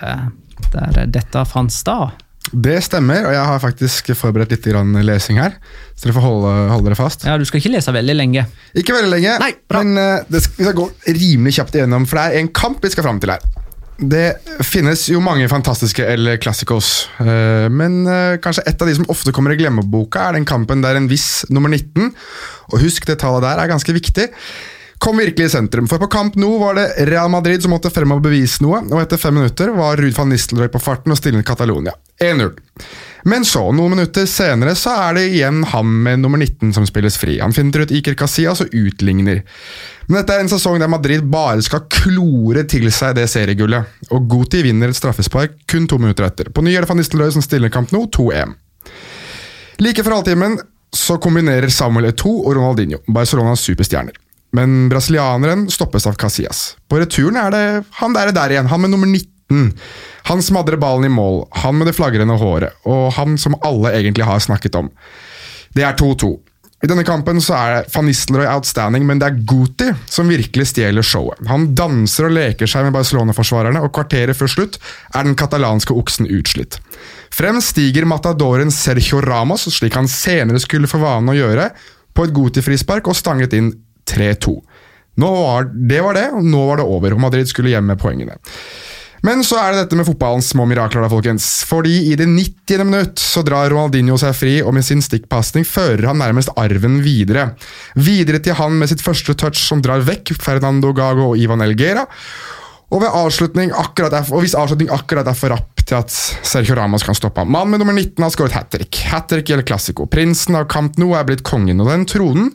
der 0.72 1.12
dette 1.12 1.44
fant 1.52 1.76
sted. 1.76 2.24
Det 2.56 2.80
stemmer, 2.86 3.28
og 3.28 3.36
jeg 3.36 3.44
har 3.52 3.60
faktisk 3.60 4.16
forberedt 4.16 4.56
litt 4.56 4.72
grann 4.72 4.96
lesing 5.04 5.44
her. 5.44 5.60
Så 5.92 6.08
dere 6.08 6.16
får 6.16 6.24
holde, 6.30 6.56
holde 6.72 6.88
dere 6.88 7.02
fast. 7.04 7.28
Ja, 7.28 7.36
Du 7.36 7.44
skal 7.50 7.60
ikke 7.60 7.76
lese 7.76 7.92
veldig 7.92 8.16
lenge. 8.16 8.48
Ikke 8.80 8.96
veldig 8.96 9.12
lenge, 9.12 9.36
Nei, 9.44 9.54
men 9.76 10.24
vi 10.32 10.46
skal 10.48 10.76
gå 10.78 10.88
rimelig 11.20 11.60
kjapt 11.60 11.76
igjennom, 11.76 12.08
for 12.08 12.22
det 12.22 12.30
er 12.30 12.46
en 12.46 12.54
kamp 12.56 12.80
vi 12.80 12.96
skal 12.96 13.10
fram 13.10 13.20
til 13.20 13.36
her. 13.36 13.44
Det 13.98 14.38
finnes 14.62 15.08
jo 15.10 15.18
mange 15.26 15.48
fantastiske 15.50 16.06
El 16.06 16.36
Clásicos, 16.38 17.08
eh, 17.18 17.66
men 17.74 18.04
eh, 18.06 18.38
kanskje 18.38 18.68
et 18.70 18.82
av 18.82 18.90
de 18.90 18.94
som 18.94 19.08
ofte 19.10 19.34
kommer 19.34 19.56
i 19.56 19.58
glemmeboka, 19.58 20.22
er 20.28 20.38
den 20.38 20.46
kampen 20.46 20.84
der 20.86 21.00
en 21.00 21.10
viss 21.10 21.48
nummer 21.50 21.72
19, 21.74 22.12
og 22.70 22.84
husk 22.84 23.08
det 23.10 23.18
tallet 23.24 23.48
der 23.48 23.58
er 23.64 23.72
ganske 23.72 23.96
viktig, 23.98 24.28
kom 25.00 25.18
virkelig 25.18 25.46
i 25.46 25.50
sentrum. 25.50 25.88
For 25.88 26.02
på 26.02 26.10
kamp 26.12 26.36
nå 26.40 26.50
var 26.62 26.78
det 26.78 27.08
Real 27.10 27.30
Madrid 27.30 27.62
som 27.64 27.74
måtte 27.76 27.92
frem 27.94 28.16
og 28.16 28.24
bevise 28.26 28.64
noe, 28.66 28.82
og 28.90 29.02
etter 29.02 29.20
fem 29.22 29.36
minutter 29.38 29.72
var 29.76 30.00
Ruud 30.02 30.16
van 30.18 30.32
Nistelrooy 30.34 30.72
på 30.74 30.82
farten 30.82 31.14
og 31.14 31.20
stillet 31.20 31.46
Catalonia. 31.48 31.94
1-0. 32.24 32.56
Men 33.28 33.44
så, 33.46 33.62
noen 33.76 33.98
minutter 33.98 34.26
senere, 34.30 34.72
så 34.80 34.94
er 35.04 35.18
det 35.18 35.26
igjen 35.34 35.64
han 35.74 35.90
med 36.06 36.22
nummer 36.24 36.40
19 36.40 36.72
som 36.78 36.86
spilles 36.88 37.18
fri. 37.20 37.38
Han 37.42 37.54
finner 37.54 37.84
ut 37.84 37.92
Iker 37.92 38.16
Casillas 38.18 38.62
og 38.64 38.74
utligner. 38.74 39.42
Men 40.08 40.22
dette 40.22 40.38
er 40.38 40.46
en 40.46 40.52
sesong 40.52 40.80
der 40.80 40.92
Madrid 40.92 41.26
bare 41.28 41.62
skal 41.66 41.84
klore 41.92 42.64
til 42.70 42.88
seg 42.96 43.18
det 43.18 43.28
seriegullet. 43.30 44.00
Og 44.16 44.30
Guti 44.32 44.64
vinner 44.64 44.94
et 44.94 44.98
straffespark 44.98 45.60
kun 45.68 45.90
to 45.92 46.00
minutter 46.00 46.30
etter. 46.30 46.54
På 46.54 46.64
ny 46.64 46.74
er 46.74 46.86
det 46.86 46.92
van 46.92 47.02
Nistelrooy 47.02 47.34
som 47.36 47.44
stiller 47.44 47.74
kamp 47.74 47.92
nå, 47.92 48.06
2-1. 48.16 48.56
Like 49.84 50.06
før 50.06 50.22
halvtimen 50.22 50.58
så 50.96 51.20
kombinerer 51.22 51.70
Samuel 51.70 52.10
Eto'o 52.14 52.48
og 52.48 52.56
Ronaldinho, 52.56 53.04
Barcelonas 53.12 53.66
superstjerner. 53.68 54.16
Men 54.58 54.88
brasilianeren 54.90 55.68
stoppes 55.70 56.08
av 56.10 56.18
Casillas. 56.18 56.72
På 56.90 56.98
returen 57.02 57.38
er 57.38 57.54
det 57.54 57.66
han 58.00 58.16
der, 58.18 58.34
der 58.34 58.56
igjen, 58.56 58.70
han 58.72 58.82
med 58.82 58.94
nummer 58.96 59.10
19. 59.12 59.72
Han 60.28 60.44
smadrer 60.44 60.80
ballen 60.82 61.08
i 61.08 61.14
mål, 61.14 61.46
han 61.62 61.78
med 61.78 61.88
det 61.88 61.96
flagrende 61.96 62.36
håret, 62.42 62.82
og 62.90 63.14
han 63.16 63.38
som 63.40 63.56
alle 63.64 63.94
egentlig 63.96 64.26
har 64.28 64.42
snakket 64.44 64.76
om. 64.76 64.90
Det 65.78 65.86
er 65.86 65.96
2-2. 65.96 66.34
I 66.84 66.90
denne 66.90 67.06
kampen 67.08 67.40
så 67.42 67.56
er 67.58 67.88
van 67.90 68.06
Nistelrooy 68.06 68.46
outstanding, 68.52 69.06
men 69.08 69.18
det 69.22 69.30
er 69.32 69.40
Guti 69.50 69.88
som 70.06 70.30
virkelig 70.30 70.68
stjeler 70.70 71.06
showet. 71.06 71.40
Han 71.50 71.72
danser 71.78 72.28
og 72.28 72.36
leker 72.36 72.70
seg 72.70 72.86
med 72.86 72.94
Barcelona-forsvarerne, 72.94 73.82
og 73.82 73.94
kvarteret 73.96 74.38
før 74.38 74.52
slutt 74.52 74.78
er 75.16 75.26
den 75.26 75.38
katalanske 75.40 75.96
oksen 75.98 76.30
utslitt. 76.30 76.78
Frem 77.34 77.58
stiger 77.66 78.06
matadoren 78.10 78.70
Sergio 78.74 79.24
Ramos, 79.26 79.66
slik 79.74 79.98
han 79.98 80.10
senere 80.12 80.62
skulle 80.62 80.90
få 80.92 81.02
vanen 81.02 81.34
å 81.34 81.38
gjøre, 81.38 81.72
på 82.14 82.26
et 82.26 82.34
Guti-frispark 82.34 83.10
og 83.10 83.18
stanget 83.18 83.58
inn 83.58 83.72
3-2. 84.12 84.58
Var, 85.18 85.72
det 85.90 86.04
var 86.06 86.14
det, 86.18 86.28
og 86.38 86.46
nå 86.46 86.68
var 86.68 86.80
det 86.80 86.86
over, 86.86 87.18
Madrid 87.22 87.50
skulle 87.50 87.74
hjem 87.74 87.90
med 87.90 88.00
poengene. 88.02 88.38
Men 89.26 89.42
så 89.44 89.58
er 89.58 89.74
det 89.74 89.80
dette 89.82 89.98
med 89.98 90.06
fotballens 90.06 90.52
små 90.54 90.68
mirakler, 90.70 91.02
da, 91.04 91.10
folkens. 91.10 91.46
Fordi 91.68 91.96
i 92.12 92.18
det 92.20 92.28
90. 92.30 92.84
minutt 92.86 93.22
så 93.22 93.42
drar 93.46 93.72
Ronaldinho 93.74 94.18
seg 94.22 94.36
fri, 94.38 94.54
og 94.62 94.76
med 94.78 94.86
sin 94.86 95.02
stikkpasning 95.04 95.66
fører 95.68 96.12
han 96.12 96.22
nærmest 96.22 96.54
arven 96.60 97.00
videre. 97.06 97.50
Videre 97.98 98.42
til 98.44 98.58
han 98.60 98.78
med 98.78 98.92
sitt 98.92 99.02
første 99.04 99.34
touch 99.38 99.60
som 99.64 99.82
drar 99.84 100.06
vekk 100.06 100.36
Fernando 100.38 100.94
Gago 100.96 101.32
og 101.32 101.42
Ivan 101.42 101.66
Elgera. 101.66 102.06
Og, 102.88 103.04
avslutning 103.04 103.74
er, 103.74 104.14
og 104.32 104.40
hvis 104.46 104.56
avslutning 104.56 104.94
akkurat 104.96 105.28
er 105.28 105.36
for 105.36 105.52
rapp 105.52 105.82
til 105.88 105.98
at 105.98 106.14
Sergio 106.14 106.78
Ramos 106.78 107.04
kan 107.04 107.18
stoppe 107.18 107.44
ham. 107.44 107.52
Mannen 107.52 107.74
med 107.74 107.82
nummer 107.84 107.96
19 107.96 108.24
har 108.24 108.32
skåret 108.32 108.56
hat 108.56 108.70
trick. 108.72 109.02
Hat 109.10 109.28
trick 109.32 109.50
gjelder 109.50 109.68
klassiko. 109.68 110.08
Prinsen 110.08 110.56
av 110.56 110.70
Camp 110.72 110.96
Nou 111.02 111.12
er 111.18 111.28
blitt 111.28 111.44
kongen, 111.48 111.82
og 111.84 111.92
den 111.92 112.08
tronen 112.08 112.54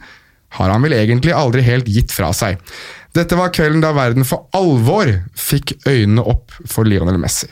har 0.58 0.72
han 0.72 0.84
vel 0.84 0.96
egentlig 0.96 1.32
aldri 1.36 1.64
helt 1.64 1.88
gitt 1.88 2.12
fra 2.12 2.32
seg. 2.36 2.60
Dette 3.16 3.36
var 3.36 3.52
kvelden 3.52 3.82
da 3.84 3.92
verden 3.96 4.24
for 4.28 4.48
alvor 4.56 5.08
fikk 5.36 5.74
øynene 5.88 6.24
opp 6.24 6.54
for 6.68 6.88
Lionel 6.88 7.20
Messi. 7.20 7.48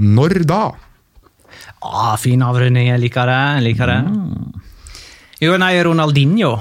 Når 0.00 0.42
da? 0.48 0.64
Ah, 1.80 2.16
fin 2.20 2.42
avrunding. 2.42 2.90
Jeg 2.90 3.02
liker 3.02 3.30
det. 3.30 3.38
Jeg 3.56 3.66
liker 3.68 3.90
det. 3.90 3.98
Jo, 5.40 5.54
nei, 5.60 5.72
Ronaldinho. 5.84 6.56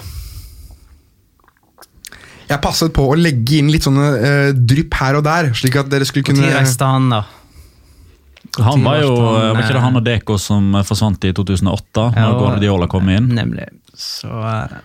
Jeg 2.49 2.61
passet 2.63 2.93
på 2.95 3.05
å 3.11 3.17
legge 3.17 3.59
inn 3.59 3.69
litt 3.69 3.85
sånne 3.85 4.05
uh, 4.17 4.51
drypp 4.53 4.95
her 4.97 5.19
og 5.19 5.25
der, 5.25 5.51
slik 5.57 5.75
at 5.77 5.89
dere 5.91 6.07
skulle 6.07 6.31
kunne 6.31 6.49
reiste 6.49 6.85
han, 6.85 7.11
da? 7.13 7.23
Han 8.65 8.81
var 8.81 9.03
jo, 9.03 9.11
var 9.21 9.59
ikke 9.61 9.75
det 9.75 9.83
han 9.83 9.99
og 9.99 10.05
Deko 10.07 10.37
som 10.41 10.73
forsvant 10.87 11.27
i 11.29 11.33
2008, 11.37 12.05
Ja, 12.15 12.23
når 12.23 12.39
Guardiola 12.39 12.87
kom 12.89 13.11
inn? 13.13 13.29
Nemlig. 13.37 13.67
Så 13.93 14.31
Uh 14.33 14.79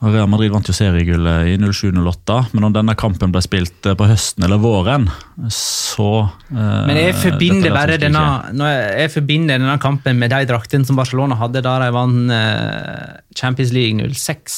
Real 0.00 0.28
Madrid 0.32 0.48
vant 0.48 0.64
jo 0.64 0.72
seriegullet 0.72 1.50
i 1.52 1.56
07-08, 1.60 2.36
men 2.56 2.64
om 2.70 2.72
denne 2.72 2.94
kampen 2.96 3.32
ble 3.34 3.42
spilt 3.44 3.84
eh, 3.84 3.96
på 3.98 4.06
høsten 4.08 4.46
eller 4.46 4.60
våren, 4.62 5.04
så 5.52 6.06
eh, 6.24 6.86
Men 6.88 6.96
jeg 6.96 7.16
forbinder 7.20 7.74
bare 7.74 7.98
denne, 8.00 8.22
jeg, 8.56 8.86
jeg 9.02 9.12
forbinder 9.18 9.60
denne 9.60 9.76
kampen 9.82 10.16
med 10.22 10.32
de 10.32 10.46
draktene 10.48 10.88
som 10.88 10.96
Barcelona 10.96 11.36
hadde 11.42 11.60
da 11.66 11.74
de 11.84 11.90
vant 11.92 12.32
eh, 12.32 13.18
Champions 13.36 13.74
League 13.76 14.08
06. 14.16 14.56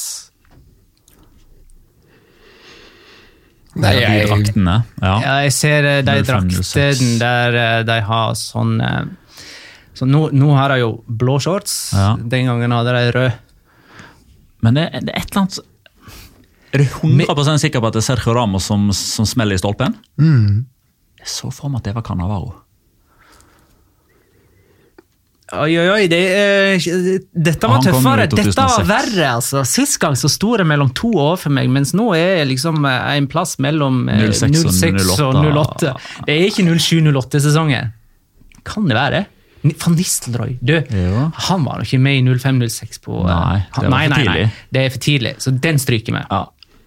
skje. 3.73 3.81
De 3.83 3.91
jeg- 3.99 4.27
draktene, 4.29 4.77
ja. 5.01 5.13
Ja, 5.25 5.35
jeg 5.43 5.53
ser 5.59 5.89
de 6.07 6.19
05, 6.23 6.49
06. 6.61 6.71
draktene 6.71 7.19
der 7.19 7.83
de 7.89 7.99
har 8.07 8.35
sånn 8.39 8.77
så 9.93 10.07
nå, 10.09 10.29
nå 10.33 10.53
har 10.57 10.71
de 10.73 10.79
jo 10.81 10.93
blå 11.05 11.35
shorts. 11.41 11.91
Ja. 11.93 12.13
Den 12.17 12.47
gangen 12.49 12.71
hadde 12.73 12.93
de 12.95 13.11
rød. 13.13 13.41
Men 14.63 14.79
det, 14.79 14.87
det 15.03 15.13
er 15.13 15.21
et 15.21 15.29
eller 15.33 15.43
annet 15.43 15.59
Er 16.73 16.81
du 16.81 16.85
100 16.87 17.59
sikker 17.61 17.83
på 17.83 17.89
at 17.91 17.97
det 17.97 18.03
er 18.03 18.07
Sergio 18.07 18.33
Ramos 18.37 18.67
som, 18.71 18.87
som 18.95 19.27
smeller 19.29 19.59
i 19.59 19.61
stolpen? 19.61 19.97
Jeg 20.17 21.29
så 21.29 21.51
for 21.53 21.71
meg 21.71 21.83
at 21.83 21.91
det 21.91 21.97
var 21.97 22.05
Cannavaro. 22.07 22.53
Oi, 25.53 25.73
oi, 25.77 25.85
oi, 25.91 26.05
det, 26.09 26.19
eh, 26.33 26.85
dette 27.35 27.69
var 27.69 27.83
tøffere. 27.83 28.25
Dette 28.31 28.55
var 28.57 28.87
verre. 28.89 29.27
altså. 29.35 29.61
Sist 29.67 29.99
gang 30.01 30.15
så 30.17 30.31
sto 30.31 30.55
det 30.57 30.65
mellom 30.65 30.89
to 30.97 31.11
år 31.19 31.37
for 31.43 31.53
meg, 31.53 31.69
mens 31.69 31.91
nå 31.93 32.07
er 32.17 32.39
jeg 32.39 32.49
liksom 32.55 32.87
eh, 32.89 33.09
en 33.19 33.27
plass 33.29 33.59
mellom 33.61 34.07
eh, 34.09 34.23
06 34.31 34.63
og 34.63 34.73
06 34.73 35.11
og 35.19 35.37
08. 35.43 35.91
08. 35.93 35.93
Det 36.25 36.37
er 36.39 36.47
ikke 36.47 36.65
07-08-sesongen. 36.71 37.93
Kan 38.65 38.89
det 38.89 38.97
være 38.97 39.19
det? 39.19 39.23
Van 39.63 39.93
Nistelrooy, 39.95 40.57
du, 40.61 40.73
Jo. 40.91 41.29
han 41.47 41.63
var 41.63 41.79
jo 41.79 41.87
ikke 41.87 41.99
med 42.03 42.17
i 42.19 42.23
05-06 42.35 42.99
på 43.05 43.21
eh, 43.23 43.29
Nei, 43.31 43.59
det 43.77 43.83
var 43.85 43.93
nei, 43.93 44.01
for 44.07 44.15
nei, 44.15 44.23
nei, 44.25 44.33
tidlig. 44.33 44.49
det 44.75 44.81
er 44.83 44.89
for 44.95 45.03
tidlig, 45.05 45.33
så 45.39 45.53
den 45.63 45.79
stryker 45.79 46.17
vi. 46.17 46.23
Ja. 46.29 46.41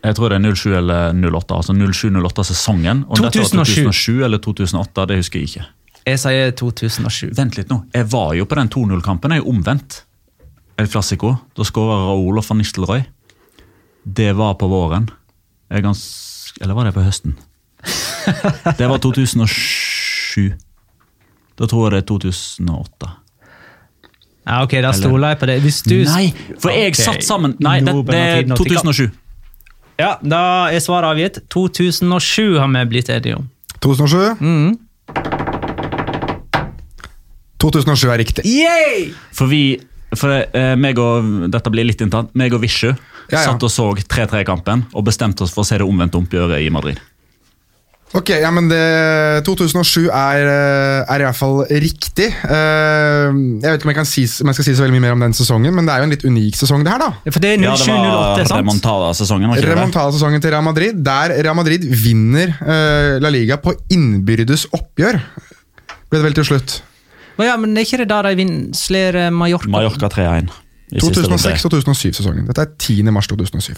Jeg 0.06 0.14
tror 0.18 0.30
det 0.30 0.36
er 0.38 0.54
07 0.54 0.74
eller 0.78 1.16
08. 1.16 1.56
Altså 1.56 1.72
07-08-sesongen. 1.74 3.00
Om 3.08 3.22
dette 3.24 3.40
var 3.40 3.48
2007. 3.64 3.72
2007 3.88 4.24
eller 4.28 4.38
2008, 4.44 5.06
det 5.10 5.16
husker 5.22 5.40
jeg 5.40 5.48
ikke. 5.48 5.64
Jeg 6.06 6.20
sier 6.22 6.52
2007. 6.60 7.32
Vent 7.34 7.56
litt 7.58 7.72
nå. 7.72 7.80
Jeg 7.96 8.06
var 8.12 8.34
jo 8.38 8.44
på 8.46 8.54
den 8.60 8.68
2-0-kampen. 8.70 9.34
Jeg 9.34 9.42
er 9.42 9.48
omvendt. 9.50 9.96
El 10.78 10.86
Clasico. 10.92 11.32
Da 11.56 11.66
skåra 11.66 11.96
Raoul 12.04 12.38
og 12.38 12.46
van 12.46 12.60
Nistelrooy. 12.60 13.02
Det 14.06 14.28
var 14.38 14.54
på 14.60 14.68
våren. 14.70 15.08
Gans... 15.72 16.04
Eller 16.60 16.76
var 16.78 16.86
det 16.86 16.94
på 16.94 17.02
høsten? 17.02 17.34
Det 18.78 18.86
var 18.88 18.98
2007. 19.02 20.52
Da 21.56 21.68
tror 21.70 21.86
jeg 21.86 21.96
det 21.96 22.02
er 22.04 22.08
2008. 22.10 23.12
Ja, 24.46 24.62
ok, 24.62 24.76
Da 24.84 24.92
stoler 24.94 25.34
jeg 25.34 25.40
på 25.40 25.48
det. 25.50 25.56
Hvis 25.64 25.82
du 25.82 25.96
Nei, 26.06 26.30
for 26.62 26.70
jeg 26.70 26.92
okay. 26.92 27.02
satt 27.02 27.26
sammen 27.26 27.56
Nei, 27.58 27.80
det, 27.82 27.94
det 28.06 28.20
er 28.20 28.42
tiden 28.42 28.54
å 28.54 28.60
tikke. 28.60 28.82
2007. 28.84 29.06
Ja, 29.98 30.12
Da 30.22 30.42
er 30.70 30.82
svaret 30.84 31.16
avgitt. 31.16 31.40
2007 31.50 32.58
har 32.60 32.70
vi 32.70 32.84
blitt 32.92 33.10
enige 33.10 33.40
om. 33.40 33.48
2007? 33.82 34.76
2007 37.62 38.06
er 38.12 38.18
riktig. 38.22 38.46
Yay! 38.46 39.10
For 39.34 39.50
vi 39.50 39.62
for 40.16 40.30
eh, 40.30 40.74
meg 40.78 41.00
og, 41.02 41.48
Dette 41.50 41.72
blir 41.72 41.88
litt 41.88 42.02
internt. 42.04 42.30
Meg 42.38 42.54
og 42.54 42.62
Vishu 42.62 42.92
Ja, 42.92 42.94
ja. 43.32 43.42
satt 43.48 43.64
og 43.66 43.72
så 43.72 43.88
3-3-kampen 43.98 44.86
og 44.94 45.06
bestemte 45.08 45.42
oss 45.42 45.54
for 45.54 45.64
å 45.64 45.66
se 45.66 45.80
det 45.80 45.86
omvendte 45.88 46.20
oppgjøret 46.20 46.62
i 46.62 46.70
Madrid. 46.70 47.00
Ok, 48.14 48.30
ja, 48.38 48.50
men 48.54 48.68
det, 48.70 48.78
2007 49.44 50.06
er, 50.14 50.46
eh, 50.46 51.00
er 51.10 51.20
i 51.20 51.24
hvert 51.26 51.36
fall 51.36 51.64
riktig. 51.68 52.28
Eh, 52.30 53.32
Jeg 53.34 53.66
vet 53.66 53.80
ikke 53.80 53.88
om 53.88 53.90
jeg, 53.90 53.96
kan 53.98 54.06
si, 54.08 54.22
om 54.40 54.46
jeg 54.52 54.54
skal 54.56 54.64
si 54.68 54.74
så 54.78 54.84
veldig 54.86 54.94
mye 54.94 55.04
mer 55.08 55.16
om 55.16 55.24
den 55.26 55.34
sesongen, 55.36 55.74
men 55.74 55.84
det 55.88 55.92
er 55.92 55.98
jo 55.98 56.06
en 56.06 56.14
litt 56.14 56.24
unik 56.24 56.54
sesong, 56.56 56.84
det 56.86 56.92
her, 56.94 57.02
da. 57.02 57.10
For 57.26 57.42
det 57.42 57.50
er 57.56 57.64
Ja, 57.66 57.74
det 57.74 57.88
var 57.90 58.46
07-08, 58.46 58.54
remontada-sesongen. 58.60 59.56
Remontada-sesongen 59.66 60.40
til 60.44 60.54
Real 60.54 60.62
Madrid, 60.64 61.02
der 61.04 61.34
Real 61.42 61.58
Madrid 61.58 61.84
vinner 61.90 62.54
eh, 62.62 63.18
La 63.20 63.28
Liga 63.34 63.58
på 63.60 63.74
innbyrdes 63.90 64.68
oppgjør. 64.72 65.18
Ble 66.06 66.20
det 66.20 66.24
vel 66.28 66.38
til 66.38 66.44
slutt. 66.52 66.78
Ja, 67.42 67.56
men 67.60 67.74
er 67.76 67.84
ikke 67.84 67.98
det 68.00 68.08
da 68.08 68.22
de 68.24 68.36
vinner 68.38 68.70
slår 68.72 69.18
Mallorca? 69.34 69.68
Mallorca 69.68 70.08
3-1. 70.08 70.48
i 70.94 71.00
siste 71.02 71.26
runde. 71.26 71.42
2006 71.42 71.66
og 71.66 71.74
2007-sesongen. 71.74 72.46
Dette 72.48 72.62
er 72.62 72.72
10. 72.78 73.02
mars 73.12 73.26
2007. 73.28 73.74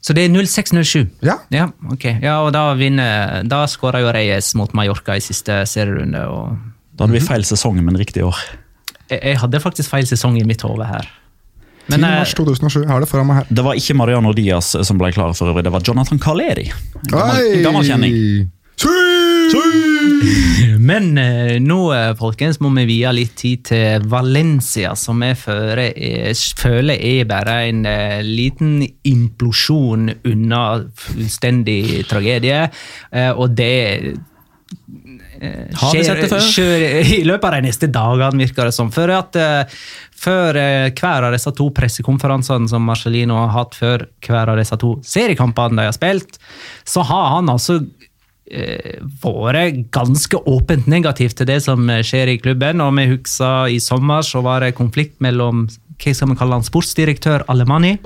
Så 0.00 0.14
det 0.14 0.24
er 0.24 0.30
06-07? 0.30 1.08
Ja. 1.26 1.34
Ja, 1.50 1.68
ok. 1.90 2.04
Ja, 2.22 2.36
og 2.46 2.52
da 2.54 2.68
vinner 2.78 3.42
Da 3.50 3.64
skåra 3.66 3.98
jo 4.04 4.12
Reyes 4.14 4.52
mot 4.54 4.72
Mallorca 4.78 5.16
i 5.18 5.22
siste 5.24 5.64
serierunde. 5.66 6.22
og 6.28 6.54
Da 6.94 7.04
hadde 7.04 7.18
vi 7.18 7.24
feil 7.26 7.44
sesong, 7.44 7.80
men 7.82 7.98
riktig 7.98 8.22
år. 8.24 8.38
jeg, 9.10 9.20
jeg 9.22 9.38
hadde 9.42 9.60
faktisk 9.60 9.90
feil 9.90 10.06
sesong 10.06 10.38
i 10.38 10.44
mitt 10.46 10.62
hode 10.62 10.86
her. 10.86 11.08
10. 11.88 11.96
Men 11.96 12.00
10. 12.04 12.06
mars 12.20 12.34
2007. 12.36 12.80
Jeg 12.84 12.90
har 12.92 13.00
det 13.00 13.08
foran 13.08 13.26
meg 13.26 13.36
her. 13.40 13.50
Det 13.50 13.64
var 13.64 13.74
ikke 13.80 13.94
Mariano 13.96 14.32
Diaz 14.36 14.74
som 14.86 14.98
ble 15.00 15.10
klar 15.16 15.32
for 15.34 15.50
øvrig, 15.50 15.64
det 15.64 15.72
var 15.72 15.82
Jonathan 15.82 16.18
Caleri. 16.20 16.68
En 16.68 17.62
gammel, 17.64 17.84
kjenning. 17.88 18.50
Tui! 18.76 18.90
gammel 18.92 19.52
kjenning. 19.52 19.87
Men 20.88 21.18
eh, 21.18 21.56
nå 21.62 21.78
eh, 21.94 22.12
folkens, 22.18 22.60
må 22.62 22.70
vi 22.76 22.86
vie 22.88 23.12
litt 23.14 23.34
tid 23.40 23.64
til 23.70 24.06
Valencia, 24.10 24.94
som 24.98 25.22
jeg 25.24 25.38
føler 25.40 25.84
er, 25.90 26.32
føler 26.58 27.04
er 27.10 27.28
bare 27.28 27.58
en 27.68 27.84
eh, 27.88 28.18
liten 28.24 28.80
implosjon 29.08 30.08
unna 30.28 30.64
fullstendig 31.06 32.04
tragedie. 32.10 32.66
Eh, 33.12 33.30
og 33.32 33.54
det 33.58 33.76
før? 35.38 36.42
skjer 36.42 36.84
i 37.18 37.22
løpet 37.26 37.46
av 37.46 37.56
de 37.56 37.68
neste 37.68 37.88
dagene, 37.92 38.42
virker 38.42 38.68
det 38.68 38.74
som. 38.74 38.90
Før, 38.94 39.14
at, 39.20 39.36
eh, 39.38 39.78
før 40.18 40.58
eh, 40.58 40.90
hver 40.92 41.28
av 41.28 41.34
disse 41.34 41.52
to 41.56 41.68
pressekonferansene 41.74 42.70
som 42.70 42.84
Marcellino 42.86 43.38
har 43.38 43.54
hatt 43.54 43.78
før 43.78 44.08
hver 44.26 44.52
av 44.52 44.58
disse 44.58 44.78
to 44.80 44.96
seriekampene 45.06 45.78
de 45.78 45.88
har 45.88 45.96
spilt, 45.96 46.40
så 46.88 47.06
har 47.06 47.36
han 47.36 47.52
altså 47.54 47.78
eh, 47.80 47.97
vært 49.22 49.90
ganske 49.94 50.40
åpent 50.48 50.86
negativ 50.88 51.34
til 51.36 51.48
det 51.50 51.58
som 51.64 51.84
skjer 51.86 52.32
i 52.32 52.38
klubben. 52.40 52.80
og 52.80 52.94
Vi 52.96 53.08
husker 53.14 53.72
i 53.72 53.80
sommer 53.80 54.22
så 54.26 54.42
var 54.44 54.64
det 54.64 54.76
konflikt 54.78 55.20
mellom 55.20 55.66
hva 55.98 56.14
skal 56.14 56.30
vi 56.30 56.38
kalle 56.38 56.54
han, 56.54 56.66
sportsdirektør 56.66 57.44
Alemani 57.50 57.96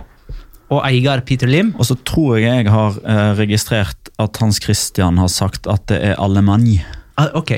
og 0.72 0.80
eier 0.86 1.20
Peter 1.26 1.51
Lim. 1.51 1.74
Og 1.76 1.88
så 1.88 1.97
tror 2.09 2.38
jeg 2.40 2.64
jeg 2.64 2.72
har 2.72 2.97
eh, 3.05 3.32
registrert 3.38 4.12
at 4.22 4.40
Hans 4.40 4.61
Christian 4.62 5.20
har 5.20 5.30
sagt 5.32 5.68
at 5.70 5.86
det 5.90 6.01
er 6.12 6.18
Alemani. 6.22 6.78
Ah, 7.20 7.28
ok, 7.36 7.53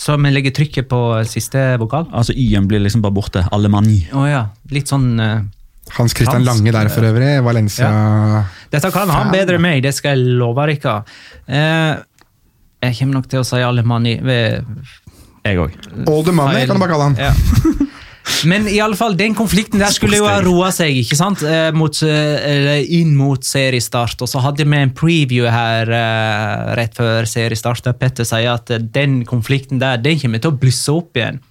så 0.00 0.18
vi 0.20 0.32
legger 0.32 0.52
trykket 0.54 0.88
på 0.90 1.00
siste 1.28 1.62
vokal? 1.80 2.08
Altså 2.12 2.34
Y-en 2.36 2.68
blir 2.68 2.82
liksom 2.82 3.04
bare 3.04 3.16
borte. 3.16 3.44
Alemani. 3.54 4.02
Oh, 4.12 4.26
ja, 4.28 4.48
litt 4.74 4.90
sånn 4.92 5.14
eh, 5.22 5.38
Hans 5.92 6.14
Christian 6.16 6.40
Hans, 6.40 6.48
Lange 6.48 6.72
der 6.72 6.88
for 6.88 7.06
øvrig. 7.06 7.30
Valencia 7.44 7.90
Dette 8.72 8.90
kan 8.94 9.10
han 9.12 9.30
bedre 9.32 9.58
enn 9.58 9.64
meg, 9.66 9.82
det 9.84 9.92
skal 9.94 10.16
jeg 10.16 10.36
love 10.40 10.64
dere. 10.66 10.96
Eh, 11.46 11.94
jeg 12.84 12.98
kommer 12.98 13.20
nok 13.20 13.28
til 13.30 13.42
å 13.42 13.46
si 13.46 13.60
Alemani 13.64 14.18
ved 14.24 14.64
Jeg 15.44 15.60
òg. 15.60 15.76
All 16.08 16.24
the 16.24 16.32
money, 16.32 16.64
kan 16.66 16.76
du 16.78 16.82
bare 16.82 16.94
kalle 16.96 17.10
han. 17.12 17.18
Ja. 17.20 17.32
Men 18.48 18.64
i 18.68 18.78
alle 18.80 18.96
fall, 18.96 19.16
den 19.16 19.34
konflikten 19.36 19.80
der 19.82 19.92
skulle 19.92 20.16
jo 20.16 20.28
ha 20.28 20.38
roa 20.44 20.70
seg 20.72 20.96
ikke 21.02 21.16
sant? 21.18 21.42
Eh, 21.44 21.68
mot, 21.76 21.96
eh, 22.06 22.36
eller 22.48 22.92
inn 22.96 23.12
mot 23.18 23.44
seriestart. 23.44 24.16
Og 24.24 24.30
så 24.30 24.40
hadde 24.44 24.64
vi 24.64 24.80
en 24.80 24.94
preview 24.96 25.48
her 25.50 25.92
eh, 25.92 26.70
rett 26.80 26.96
før 26.96 27.28
seriestart. 27.28 27.84
der 27.84 27.98
Petter 28.00 28.28
sier 28.28 28.54
at 28.56 28.72
eh, 28.72 28.80
den 28.80 29.22
konflikten 29.28 29.82
der 29.82 30.00
den 30.00 30.20
kommer 30.20 30.40
til 30.40 30.54
å 30.54 30.58
blusse 30.60 30.96
opp 30.96 31.20
igjen. 31.20 31.42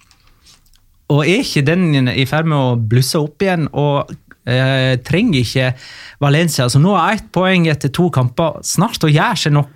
Og 1.14 1.22
er 1.22 1.44
ikke 1.44 1.62
den 1.66 2.08
i 2.10 2.24
ferd 2.26 2.48
med 2.50 2.58
å 2.58 2.76
blusse 2.80 3.20
opp 3.20 3.42
igjen? 3.44 3.68
og 3.70 4.10
eh, 4.46 4.94
trenger 5.04 5.40
ikke 5.40 5.70
Valencia, 6.22 6.68
som 6.72 6.84
nå 6.84 6.94
har 6.96 7.16
ett 7.16 7.26
poeng 7.34 7.66
etter 7.72 7.92
to 7.94 8.08
kamper, 8.14 8.60
snart 8.64 9.02
å 9.04 9.10
noe, 9.52 9.66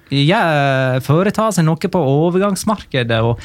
foreta 1.04 1.50
seg 1.52 1.66
noe 1.68 1.90
på 1.92 2.02
overgangsmarkedet. 2.28 3.18
Og 3.24 3.40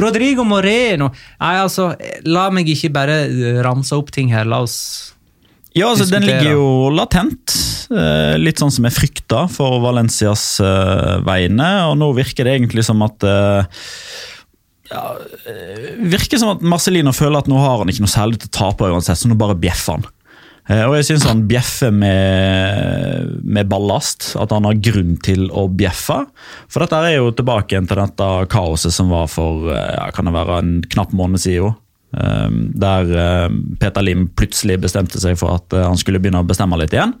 Rodrigo 0.00 0.44
Moreno 0.44 1.10
nei, 1.12 1.56
altså, 1.60 1.90
La 2.24 2.48
meg 2.54 2.68
ikke 2.72 2.92
bare 2.94 3.18
ramse 3.66 3.96
opp 3.96 4.12
ting 4.14 4.32
her. 4.34 4.44
La 4.48 4.62
oss 4.64 5.12
Ja, 5.76 5.90
altså 5.90 6.06
Den 6.08 6.24
ligger 6.24 6.54
jo 6.54 6.68
latent. 6.94 7.52
eh, 7.92 8.36
Litt 8.40 8.58
sånn 8.62 8.72
som 8.72 8.86
jeg 8.88 8.96
frykta 8.96 9.44
for 9.52 9.80
Valencias 9.84 10.58
eh, 10.64 11.18
vegne. 11.26 11.68
Og 11.90 11.98
nå 12.00 12.12
virker 12.16 12.48
det 12.48 12.56
egentlig 12.56 12.86
som 12.86 13.02
at 13.04 13.26
ja, 14.86 15.02
Virker 16.06 16.38
som 16.38 16.52
at 16.54 16.62
Marcelino 16.62 17.12
føler 17.16 17.42
at 17.42 17.48
nå 17.50 17.58
har 17.58 17.80
han 17.82 17.90
ikke 17.90 18.04
noe 18.04 18.12
særlig 18.12 18.40
til 18.42 18.50
å 18.52 18.56
tape 18.60 18.90
uansett, 18.92 19.18
så 19.18 19.30
nå 19.30 19.36
bare 19.38 19.56
bjeffer 19.58 19.98
han. 19.98 20.06
Eh, 20.68 20.82
Og 20.82 20.96
jeg 20.98 21.06
syns 21.10 21.26
han 21.28 21.44
bjeffer 21.46 21.92
med, 21.94 23.36
med 23.46 23.68
ballast, 23.70 24.32
at 24.40 24.50
han 24.50 24.66
har 24.66 24.80
grunn 24.82 25.14
til 25.22 25.46
å 25.54 25.66
bjeffe. 25.70 26.24
For 26.72 26.82
dette 26.82 26.98
er 27.06 27.18
jo 27.20 27.30
tilbake 27.38 27.74
igjen 27.76 27.86
til 27.86 28.00
dette 28.02 28.30
kaoset 28.52 28.94
som 28.94 29.12
var 29.12 29.28
for 29.30 29.70
eh, 29.70 29.92
ja, 29.94 30.08
kan 30.14 30.26
det 30.26 30.34
være 30.34 30.58
en 30.62 30.72
knapp 30.92 31.14
måned 31.16 31.42
siden. 31.42 31.76
eh, 32.18 32.48
Der 32.82 33.14
Peter 33.78 34.02
Lim 34.02 34.26
plutselig 34.34 34.80
bestemte 34.82 35.22
seg 35.22 35.38
for 35.38 35.60
at 35.60 35.78
han 35.86 35.98
skulle 36.00 36.18
begynne 36.22 36.42
å 36.42 36.48
bestemme 36.48 36.78
litt 36.80 36.96
igjen. 36.96 37.14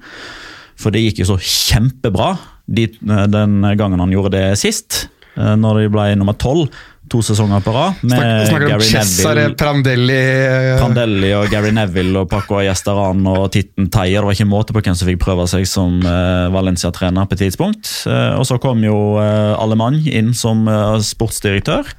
For 0.76 0.92
det 0.92 1.06
gikk 1.06 1.22
jo 1.22 1.30
så 1.30 1.38
kjempebra 1.40 2.34
de, 2.66 2.88
den 3.32 3.62
gangen 3.78 4.02
han 4.02 4.10
gjorde 4.12 4.34
det 4.34 4.58
sist, 4.60 5.06
når 5.36 5.78
de 5.84 5.88
ble 5.94 6.04
nummer 6.18 6.34
tolv. 6.40 6.66
To 7.12 7.20
sesonger 7.22 7.62
på 7.62 7.70
rad. 7.70 8.00
Med 8.02 8.18
Snak, 8.18 8.48
snakker 8.48 8.66
om 8.66 8.72
Gary 8.72 8.86
Cesare 8.88 9.34
Neville. 9.34 9.56
Prandelli 9.60 10.16
eh, 10.16 10.72
Prandelli 10.80 11.30
og 11.38 11.46
Gary 11.52 11.70
Neville 11.74 12.22
og 12.24 12.30
Paco 12.30 12.58
Gjesteran 12.64 13.20
og 13.30 13.44
Titten 13.54 13.86
Teier. 13.94 14.18
Det 14.18 14.26
var 14.26 14.38
ikke 14.38 14.48
måte 14.50 14.74
på 14.74 14.82
hvem 14.82 14.96
som 14.98 15.10
fikk 15.10 15.20
prøve 15.22 15.46
seg 15.50 15.68
som 15.70 16.00
eh, 16.02 16.46
Valencia-trener 16.54 17.28
på 17.28 17.38
et 17.38 17.44
tidspunkt. 17.46 17.92
Eh, 18.10 18.32
og 18.34 18.42
så 18.48 18.58
kom 18.62 18.82
jo 18.82 18.96
uh, 19.20 19.54
Alemann 19.62 20.00
inn 20.02 20.32
som 20.34 20.66
sportsdirektør. 21.02 21.94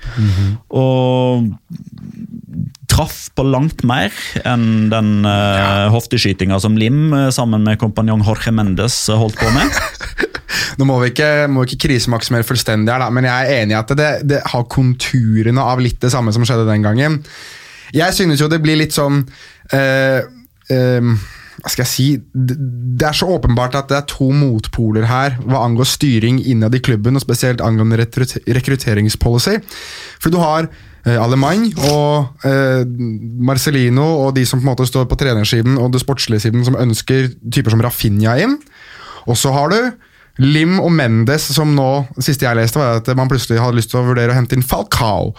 Og 0.75 1.47
traff 2.97 3.27
på 3.37 3.45
langt 3.45 3.83
mer 3.85 4.13
enn 4.47 4.89
den 4.89 5.21
uh, 5.27 5.87
hofteskytinga 5.93 6.57
som 6.61 6.77
Lim 6.79 7.13
eh, 7.13 7.29
sammen 7.33 7.65
med 7.67 7.77
kompanjong 7.81 8.23
Jorge 8.25 8.53
Mendes 8.55 8.95
eh, 9.11 9.19
holdt 9.19 9.37
på 9.37 9.49
med. 9.53 9.77
Nå 10.79 10.87
må 10.89 10.97
vi 11.03 11.11
ikke, 11.11 11.29
må 11.51 11.65
ikke 11.65 11.83
krisemaksimere 11.87 12.47
fullstendig 12.47 12.93
her, 12.93 13.03
da, 13.03 13.11
men 13.13 13.27
jeg 13.27 13.45
er 13.45 13.61
enig 13.61 13.75
i 13.75 13.79
at 13.79 13.93
det, 13.97 14.09
det 14.29 14.41
har 14.49 14.65
konturene 14.71 15.61
av 15.61 15.81
litt 15.83 15.99
det 16.01 16.11
samme 16.13 16.33
som 16.33 16.45
skjedde 16.47 16.67
den 16.69 16.85
gangen. 16.85 17.21
Jeg 17.95 18.17
synes 18.17 18.41
jo 18.41 18.49
det 18.51 18.61
blir 18.63 18.79
litt 18.79 18.95
sånn 18.95 19.21
eh, 19.73 20.19
eh, 20.73 21.11
Hva 21.61 21.71
skal 21.71 21.83
jeg 21.85 21.91
si 21.91 22.07
det, 22.33 23.05
er 23.07 23.15
så 23.15 23.29
åpenbart 23.37 23.77
at 23.79 23.87
det 23.91 23.99
er 24.01 24.09
to 24.09 24.27
motpoler 24.35 25.07
her 25.07 25.37
hva 25.45 25.63
angår 25.65 25.87
styring 25.89 26.41
innad 26.43 26.75
i 26.75 26.81
klubben, 26.83 27.15
og 27.17 27.23
spesielt 27.23 27.63
angående 27.63 28.01
rekrutteringspolicy. 28.01 29.61
For 30.19 30.33
du 30.33 30.41
har 30.41 30.69
Alemany 31.15 31.69
og 31.87 32.43
eh, 32.47 32.83
Marcelino 33.47 34.05
og 34.25 34.33
de 34.35 34.43
som 34.45 34.59
på 34.59 34.65
en 34.65 34.71
måte 34.73 34.87
står 34.89 35.07
på 35.07 35.17
trenersiden 35.19 35.77
og 35.79 35.93
det 35.93 36.01
sportslige 36.03 36.43
siden 36.47 36.65
som 36.67 36.75
ønsker 36.75 37.29
typer 37.53 37.71
som 37.71 37.83
Rafinha 37.85 38.35
inn. 38.43 38.57
Og 39.27 39.39
så 39.39 39.53
har 39.55 39.71
du 39.71 39.79
Lim 40.43 40.77
og 40.83 40.91
Mendes, 40.93 41.47
som 41.55 41.71
nå, 41.73 42.05
siste 42.21 42.45
jeg 42.45 42.57
leste, 42.59 42.77
var 42.77 42.99
at 42.99 43.07
man 43.17 43.29
plutselig 43.31 43.61
hadde 43.61 43.79
lyst 43.79 43.89
til 43.93 44.03
å 44.03 44.07
vurdere 44.11 44.35
å 44.35 44.37
hente 44.37 44.53
inn 44.57 44.65
Falcao. 44.65 45.31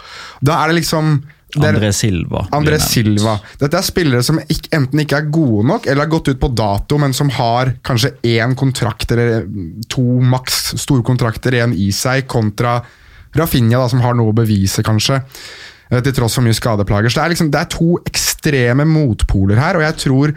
Da 0.43 0.63
er 0.63 0.73
det 0.73 0.81
liksom 0.81 1.21
det 1.55 1.65
er- 1.65 1.77
André 1.79 1.93
Silva. 1.97 2.43
André. 2.53 2.79
Silva. 2.79 3.39
Dette 3.59 3.79
er 3.79 3.83
spillere 3.87 4.23
som 4.23 4.39
ikke, 4.39 4.69
enten 4.77 5.01
ikke 5.01 5.17
er 5.17 5.31
gode 5.33 5.65
nok, 5.67 5.87
eller 5.87 6.05
har 6.05 6.11
gått 6.11 6.29
ut 6.29 6.41
på 6.41 6.55
dato, 6.55 6.99
men 6.99 7.15
som 7.15 7.31
har 7.31 7.73
kanskje 7.83 8.13
én 8.23 8.55
kontrakt 8.55 9.11
eller 9.13 9.47
to 9.89 10.03
maks 10.21 10.75
store 10.77 11.03
kontrakter 11.03 11.53
igjen 11.57 11.73
i 11.73 11.91
seg, 11.91 12.27
kontra 12.27 12.83
Rafinha, 13.39 13.81
da, 13.81 13.89
som 13.91 14.03
har 14.05 14.17
noe 14.19 14.33
å 14.33 14.37
bevise, 14.37 14.85
kanskje. 14.87 15.23
eh, 15.91 16.01
Til 16.05 16.17
tross 16.17 16.39
for 16.39 16.47
mye 16.47 16.57
skadeplager. 16.57 17.11
Så 17.11 17.21
det 17.21 17.25
er, 17.27 17.35
liksom, 17.37 17.53
det 17.55 17.61
er 17.63 17.71
to 17.75 17.99
ekstreme 18.09 18.85
motpoler 18.89 19.61
her, 19.61 19.79
og 19.81 19.87
jeg 19.87 20.01
tror 20.05 20.35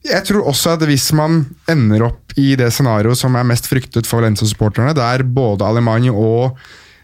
jeg 0.00 0.24
tror 0.24 0.46
også 0.48 0.70
at 0.78 0.84
hvis 0.88 1.10
man 1.12 1.42
ender 1.68 2.06
opp 2.06 2.32
i 2.40 2.54
det 2.56 2.70
scenarioet 2.72 3.18
som 3.20 3.34
er 3.36 3.44
mest 3.44 3.66
fryktet 3.68 4.06
for 4.08 4.22
Valencia-supporterne, 4.22 4.94
der 4.96 5.26
både 5.28 5.66
Alemany 5.66 6.08
og 6.08 6.56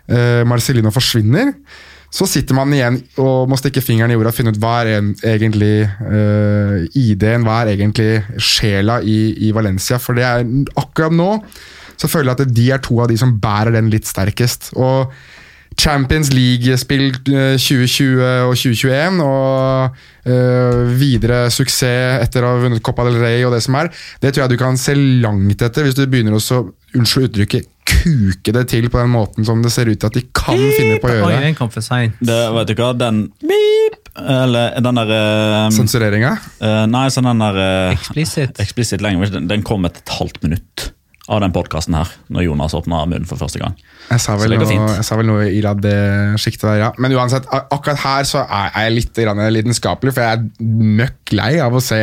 eh, 0.08 0.40
Marcelino 0.48 0.88
forsvinner, 0.94 1.50
så 2.08 2.24
sitter 2.30 2.56
man 2.56 2.72
igjen 2.72 2.96
og 3.20 3.50
må 3.50 3.58
stikke 3.60 3.82
fingeren 3.84 4.14
i 4.14 4.16
jorda 4.16 4.30
og 4.32 4.36
finne 4.38 4.54
ut 4.54 4.60
hva 4.62 4.78
er 4.80 4.92
en, 4.94 5.10
egentlig 5.26 5.74
eh, 5.84 6.86
ID-en, 6.96 7.44
hva 7.44 7.58
er 7.64 7.74
egentlig 7.74 8.22
sjela 8.40 9.02
i, 9.04 9.18
i 9.44 9.52
Valencia. 9.52 9.98
For 10.00 10.16
det 10.16 10.24
er 10.24 10.46
akkurat 10.80 11.12
nå 11.12 11.28
så 11.96 12.10
føler 12.10 12.32
jeg 12.32 12.46
at 12.48 12.54
de 12.56 12.68
er 12.74 12.84
to 12.84 13.00
av 13.02 13.10
de 13.10 13.18
som 13.20 13.34
bærer 13.40 13.76
den 13.76 13.90
litt 13.92 14.08
sterkest. 14.08 14.72
og 14.76 15.12
Champions 15.76 16.30
League-spill 16.32 17.10
eh, 17.28 17.56
2020 17.60 18.22
og 18.48 18.54
2021, 18.56 19.20
og 19.22 19.96
øh, 20.32 20.82
videre 20.96 21.42
suksess 21.52 22.24
etter 22.24 22.46
å 22.46 22.54
ha 22.54 22.62
vunnet 22.64 22.82
Copa 22.84 23.04
del 23.08 23.20
Rey 23.20 23.44
og 23.44 23.52
det 23.54 23.62
som 23.66 23.76
er, 23.82 23.92
det 24.22 24.32
tror 24.32 24.46
jeg 24.46 24.54
du 24.54 24.60
kan 24.60 24.80
se 24.80 24.96
langt 24.96 25.62
etter 25.62 25.86
hvis 25.86 25.98
du 25.98 26.06
begynner 26.08 26.38
å 26.38 26.62
unnskyld 26.96 27.28
uttrykket, 27.28 27.68
kuke 27.86 28.54
det 28.56 28.64
til 28.72 28.88
på 28.90 28.98
den 28.98 29.12
måten 29.12 29.46
som 29.46 29.60
det 29.62 29.70
ser 29.74 29.90
ut 29.90 30.00
til 30.00 30.08
at 30.08 30.16
de 30.16 30.24
kan 30.34 30.56
finne 30.56 30.96
på 31.02 31.10
å 31.10 31.12
Oi, 31.12 31.20
gjøre. 31.20 31.44
den 31.44 31.58
kom 31.58 31.70
for 31.70 31.84
seint. 31.84 32.16
Det, 32.24 32.40
vet 32.56 32.72
du 32.72 32.80
hva, 32.80 32.90
den 32.96 33.26
Beep! 33.44 34.00
Eller 34.16 34.78
den 34.80 34.96
der 34.96 35.10
eh, 35.12 35.62
Sensureringa. 35.76 36.32
Uh, 36.56 36.86
Nei, 36.88 37.04
sånn 37.12 37.28
den 37.28 37.42
der 37.44 37.58
uh, 37.60 37.92
Explicit. 37.92 38.56
Explicit 38.64 39.04
language, 39.04 39.34
den, 39.34 39.50
den 39.50 39.64
kom 39.66 39.84
etter 39.84 40.00
et 40.00 40.14
halvt 40.16 40.40
minutt 40.46 40.90
av 41.26 41.40
den 41.42 41.54
podkasten 41.54 41.96
her, 41.96 42.10
når 42.30 42.46
Jonas 42.46 42.74
åpna 42.78 43.02
munnen 43.08 43.26
for 43.26 43.40
første 43.40 43.58
gang. 43.58 43.74
Jeg 44.12 44.22
sa, 44.22 44.36
vel 44.38 44.54
noe, 44.54 44.66
jeg 44.70 45.06
sa 45.06 45.18
vel 45.18 45.26
noe 45.26 45.48
i 45.50 45.62
det 45.82 45.98
sjiktet 46.38 46.68
der, 46.68 46.80
ja. 46.84 46.90
Men 47.02 47.14
uansett, 47.18 47.48
akkurat 47.50 47.98
her 48.04 48.28
så 48.28 48.44
er 48.46 48.70
jeg 48.76 48.96
litt 49.00 49.22
lidenskapelig, 49.56 50.14
for 50.14 50.22
jeg 50.22 50.38
er 50.38 50.66
møkk 51.00 51.34
lei 51.34 51.56
av 51.62 51.74
å 51.74 51.82
se 51.82 52.00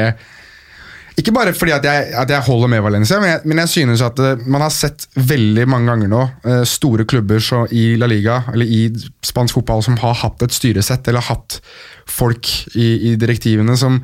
Ikke 1.16 1.32
bare 1.32 1.54
fordi 1.54 1.76
at 1.76 1.86
jeg, 1.86 2.10
at 2.18 2.32
jeg 2.34 2.46
holder 2.48 2.72
med 2.74 2.82
Valencia, 2.82 3.20
men 3.22 3.30
jeg, 3.30 3.42
men 3.46 3.62
jeg 3.62 3.70
synes 3.70 4.02
at 4.02 4.20
eh, 4.20 4.44
man 4.50 4.64
har 4.66 4.74
sett 4.74 5.06
veldig 5.14 5.68
mange 5.70 5.92
ganger 5.92 6.10
nå 6.10 6.22
eh, 6.50 6.64
store 6.66 7.06
klubber 7.06 7.38
så 7.38 7.64
i 7.70 7.94
La 8.02 8.10
Liga 8.10 8.40
eller 8.52 8.66
i 8.66 8.88
spansk 9.22 9.60
fotball 9.60 9.86
som 9.86 10.00
har 10.02 10.18
hatt 10.24 10.42
et 10.42 10.58
styresett 10.58 11.08
eller 11.08 11.22
hatt 11.30 11.60
folk 12.10 12.50
i, 12.74 13.12
i 13.12 13.16
direktivene 13.22 13.78
som 13.78 14.02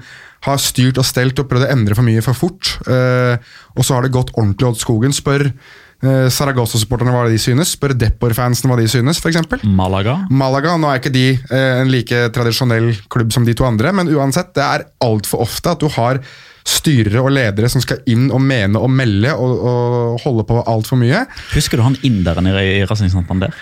har 0.47 0.57
styrt 0.63 0.97
og 1.01 1.05
stelt 1.07 1.39
og 1.41 1.49
prøvd 1.51 1.67
å 1.67 1.71
endre 1.73 1.95
for 1.97 2.07
mye 2.07 2.21
for 2.23 2.37
fort. 2.37 2.73
Eh, 2.87 3.35
og 3.75 3.83
så 3.85 3.97
har 3.97 4.05
det 4.07 4.13
gått 4.15 4.31
ordentlig 4.37 4.69
odd 4.69 4.79
skogen. 4.79 5.11
Spør 5.15 5.49
eh, 5.49 6.27
Saragossa-supporterne 6.31 7.11
hva 7.11 7.25
de 7.27 7.39
synes. 7.41 7.73
Spør 7.75 7.91
Depor-fansen 7.99 8.71
hva 8.71 8.77
de 8.79 8.87
synes, 8.91 9.19
f.eks. 9.19 9.41
Malaga. 9.67 10.19
Malaga, 10.31 10.77
nå 10.79 10.87
er 10.93 11.01
ikke 11.01 11.11
de 11.15 11.25
eh, 11.35 11.81
en 11.81 11.91
like 11.91 12.27
tradisjonell 12.35 12.93
klubb 13.11 13.33
som 13.35 13.43
de 13.47 13.55
to 13.59 13.67
andre, 13.67 13.91
men 13.95 14.07
uansett, 14.15 14.53
det 14.55 14.63
er 14.63 14.85
altfor 15.03 15.43
ofte 15.47 15.75
at 15.75 15.83
du 15.83 15.89
har 15.97 16.21
styrere 16.69 17.21
og 17.23 17.31
ledere 17.33 17.69
som 17.71 17.81
skal 17.81 17.99
inn 18.11 18.27
og 18.35 18.39
mene 18.45 18.77
og 18.77 18.91
melde 18.93 19.31
og, 19.33 19.61
og 19.65 20.19
holde 20.23 20.43
på 20.45 20.59
altfor 20.69 20.99
mye. 21.01 21.23
Husker 21.55 21.79
du 21.79 21.85
han 21.87 21.95
inderen 22.05 22.47
i, 22.51 22.53
i 22.79 22.83
Racing 22.87 23.09
Santander? 23.11 23.55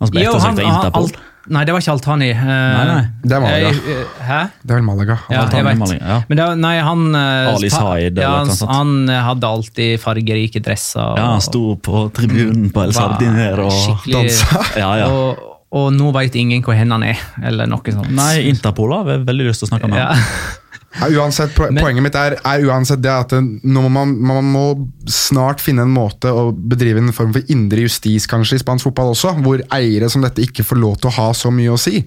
Han 0.00 0.08
som 0.08 0.14
ble 0.14 0.22
Jo, 0.24 0.32
ettersøkt 0.32 0.62
av 0.62 0.70
Interpol. 0.70 1.10
alt- 1.10 1.26
Nei, 1.50 1.64
det 1.66 1.72
var 1.74 1.82
ikke 1.82 1.92
Altani. 1.96 2.28
Uh, 2.30 2.46
nei. 2.46 2.84
nei. 2.86 3.00
Det 3.26 3.34
er 3.36 3.40
Malaga. 3.42 3.70
eh, 3.70 4.02
Hæ? 4.28 4.36
Det 4.62 4.70
er 4.70 4.76
vel 4.78 4.84
Malaga. 4.86 5.16
Ja, 5.32 5.40
jeg 5.50 5.64
vet. 5.66 5.78
Malaga, 5.80 5.98
ja. 6.12 6.18
Men 6.28 6.38
det, 6.38 6.44
var- 6.46 6.60
nei, 6.62 6.72
han 6.86 7.02
uh, 7.16 7.50
Ali 7.56 7.70
Said, 7.74 8.12
eller 8.12 8.22
ja, 8.22 8.30
han, 8.38 8.52
sånt. 8.54 8.70
han 8.70 8.92
hadde 9.26 9.50
alltid 9.50 10.00
fargerike 10.00 10.62
dresser. 10.62 11.02
og- 11.02 11.18
Ja, 11.18 11.26
Han 11.34 11.40
sto 11.42 11.62
på 11.76 12.04
tribunen 12.14 12.70
på 12.70 12.84
El 12.86 12.92
Sardiner 12.94 13.64
og 13.66 14.06
dansa. 14.06 14.62
Ja, 14.78 14.92
ja. 15.02 15.08
Og, 15.10 15.46
og 15.72 15.92
nå 15.94 16.12
veit 16.14 16.34
ingen 16.38 16.62
hvor 16.66 16.74
hen 16.78 16.90
han 16.94 17.02
er, 17.06 17.18
eller 17.42 17.66
noe 17.70 17.82
sånt. 17.94 18.10
Nei, 18.14 18.46
Interpol 18.50 18.94
har 18.94 19.10
veldig 19.26 19.50
lyst 19.50 19.64
til 19.64 19.68
å 19.68 19.72
snakke 19.74 19.90
med 19.90 19.98
ham. 20.02 20.14
Ja, 20.14 20.60
uansett, 20.90 21.54
Poenget 21.54 22.02
mitt 22.02 22.16
er, 22.18 22.34
er 22.42 22.64
uansett 22.66 23.00
det 23.02 23.12
at 23.12 23.34
nå 23.38 23.82
må 23.84 23.90
man, 23.94 24.14
man 24.26 24.48
må 24.50 24.64
snart 25.10 25.62
finne 25.62 25.84
en 25.86 25.92
måte 25.94 26.32
å 26.34 26.48
bedrive 26.50 26.98
en 26.98 27.14
form 27.14 27.30
for 27.36 27.52
indre 27.52 27.84
justis 27.86 28.26
kanskje 28.30 28.58
i 28.58 28.62
spansk 28.64 28.88
fotball 28.88 29.12
også, 29.12 29.36
hvor 29.44 29.62
eiere 29.76 30.10
som 30.10 30.24
dette 30.24 30.42
ikke 30.42 30.66
får 30.66 30.80
lov 30.82 30.98
til 30.98 31.12
å 31.12 31.16
ha 31.20 31.28
så 31.36 31.52
mye 31.54 31.70
å 31.70 31.78
si. 31.80 32.02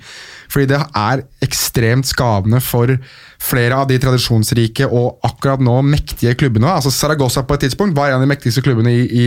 Fordi 0.51 0.67
det 0.73 0.81
er 0.99 1.23
ekstremt 1.45 2.09
skadende 2.11 2.59
for 2.63 2.91
flere 3.43 3.79
av 3.79 3.87
de 3.89 3.99
tradisjonsrike 4.03 4.87
og 4.91 5.23
akkurat 5.25 5.63
nå 5.63 5.79
mektige 5.87 6.35
klubbene. 6.39 6.75
Altså 6.75 6.91
Saragossa 6.93 7.45
på 7.47 7.55
et 7.57 7.69
tidspunkt 7.69 7.95
var 7.97 8.11
en 8.11 8.19
av 8.19 8.27
de 8.27 8.33
mektigste 8.35 8.63
klubbene 8.65 8.93
i, 8.93 9.07
i 9.07 9.25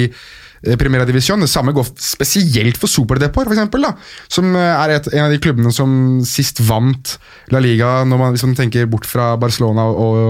eh, 0.63 0.77
Primera 0.81 1.07
Divisjon. 1.09 1.45
Det 1.45 1.51
samme 1.51 1.75
går 1.77 1.89
spesielt 2.01 2.81
for 2.81 2.91
Superdepor, 2.91 3.49
for 3.51 3.83
da, 3.83 3.95
som 4.33 4.51
eh, 4.55 4.73
er 4.73 4.97
et, 4.97 5.13
en 5.15 5.29
av 5.29 5.35
de 5.35 5.41
klubbene 5.43 5.73
som 5.75 6.21
sist 6.27 6.63
vant 6.67 7.17
La 7.55 7.63
Liga, 7.63 8.03
når 8.09 8.23
man 8.23 8.37
liksom 8.37 8.57
tenker 8.59 8.89
bort 8.91 9.09
fra 9.09 9.35
Barcelona 9.41 9.89
og, 9.91 10.21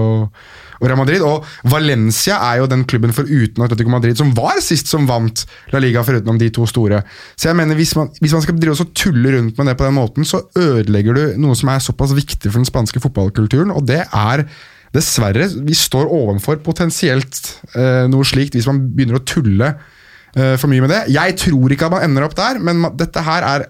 og 0.79 0.85
Real 0.85 0.99
Madrid. 0.99 1.23
Og 1.25 1.45
Valencia 1.71 2.37
er 2.51 2.61
jo 2.61 2.69
den 2.69 2.85
klubben 2.89 3.15
foruten 3.15 3.65
Atletico 3.65 3.91
Madrid 3.93 4.19
som 4.19 4.33
var 4.37 4.61
sist 4.63 4.91
som 4.91 5.07
vant 5.09 5.45
La 5.73 5.81
Liga, 5.83 6.03
forutenom 6.05 6.39
de 6.41 6.51
to 6.53 6.67
store. 6.69 7.01
Så 7.35 7.49
jeg 7.49 7.59
mener, 7.59 7.77
hvis 7.79 7.95
man, 7.97 8.11
hvis 8.21 8.35
man 8.35 8.45
skal 8.45 8.57
drive 8.59 8.77
og 8.83 8.95
tulle 8.97 9.35
rundt 9.37 9.57
med 9.57 9.71
det 9.71 9.77
på 9.79 9.87
den 9.87 9.97
måten, 9.97 10.27
så 10.27 10.43
ødelegger 10.57 11.17
du 11.17 11.23
noe 11.41 11.57
som 11.57 11.73
er 11.73 11.83
såpass 11.83 12.15
viktig 12.17 12.49
for 12.49 12.59
den 12.61 12.69
spanske 12.69 13.01
fotballkulturen, 13.03 13.73
og 13.73 13.87
det 13.89 14.03
er 14.07 14.47
Dessverre, 14.95 15.49
vi 15.67 15.75
står 15.75 16.07
ovenfor 16.15 16.61
potensielt 16.63 17.35
eh, 17.75 18.05
noe 18.09 18.25
slikt 18.25 18.55
hvis 18.55 18.69
man 18.69 18.79
begynner 18.95 19.19
å 19.19 19.25
tulle 19.27 19.73
for 20.61 20.69
mye 20.71 20.83
med 20.85 20.91
det. 20.93 21.01
Jeg 21.15 21.37
tror 21.41 21.73
ikke 21.73 21.87
at 21.89 21.95
man 21.97 22.05
ender 22.07 22.27
opp 22.27 22.35
der, 22.37 22.59
men 22.63 22.81
ma- 22.83 22.93
dette 22.97 23.23
her 23.25 23.45
er 23.47 23.67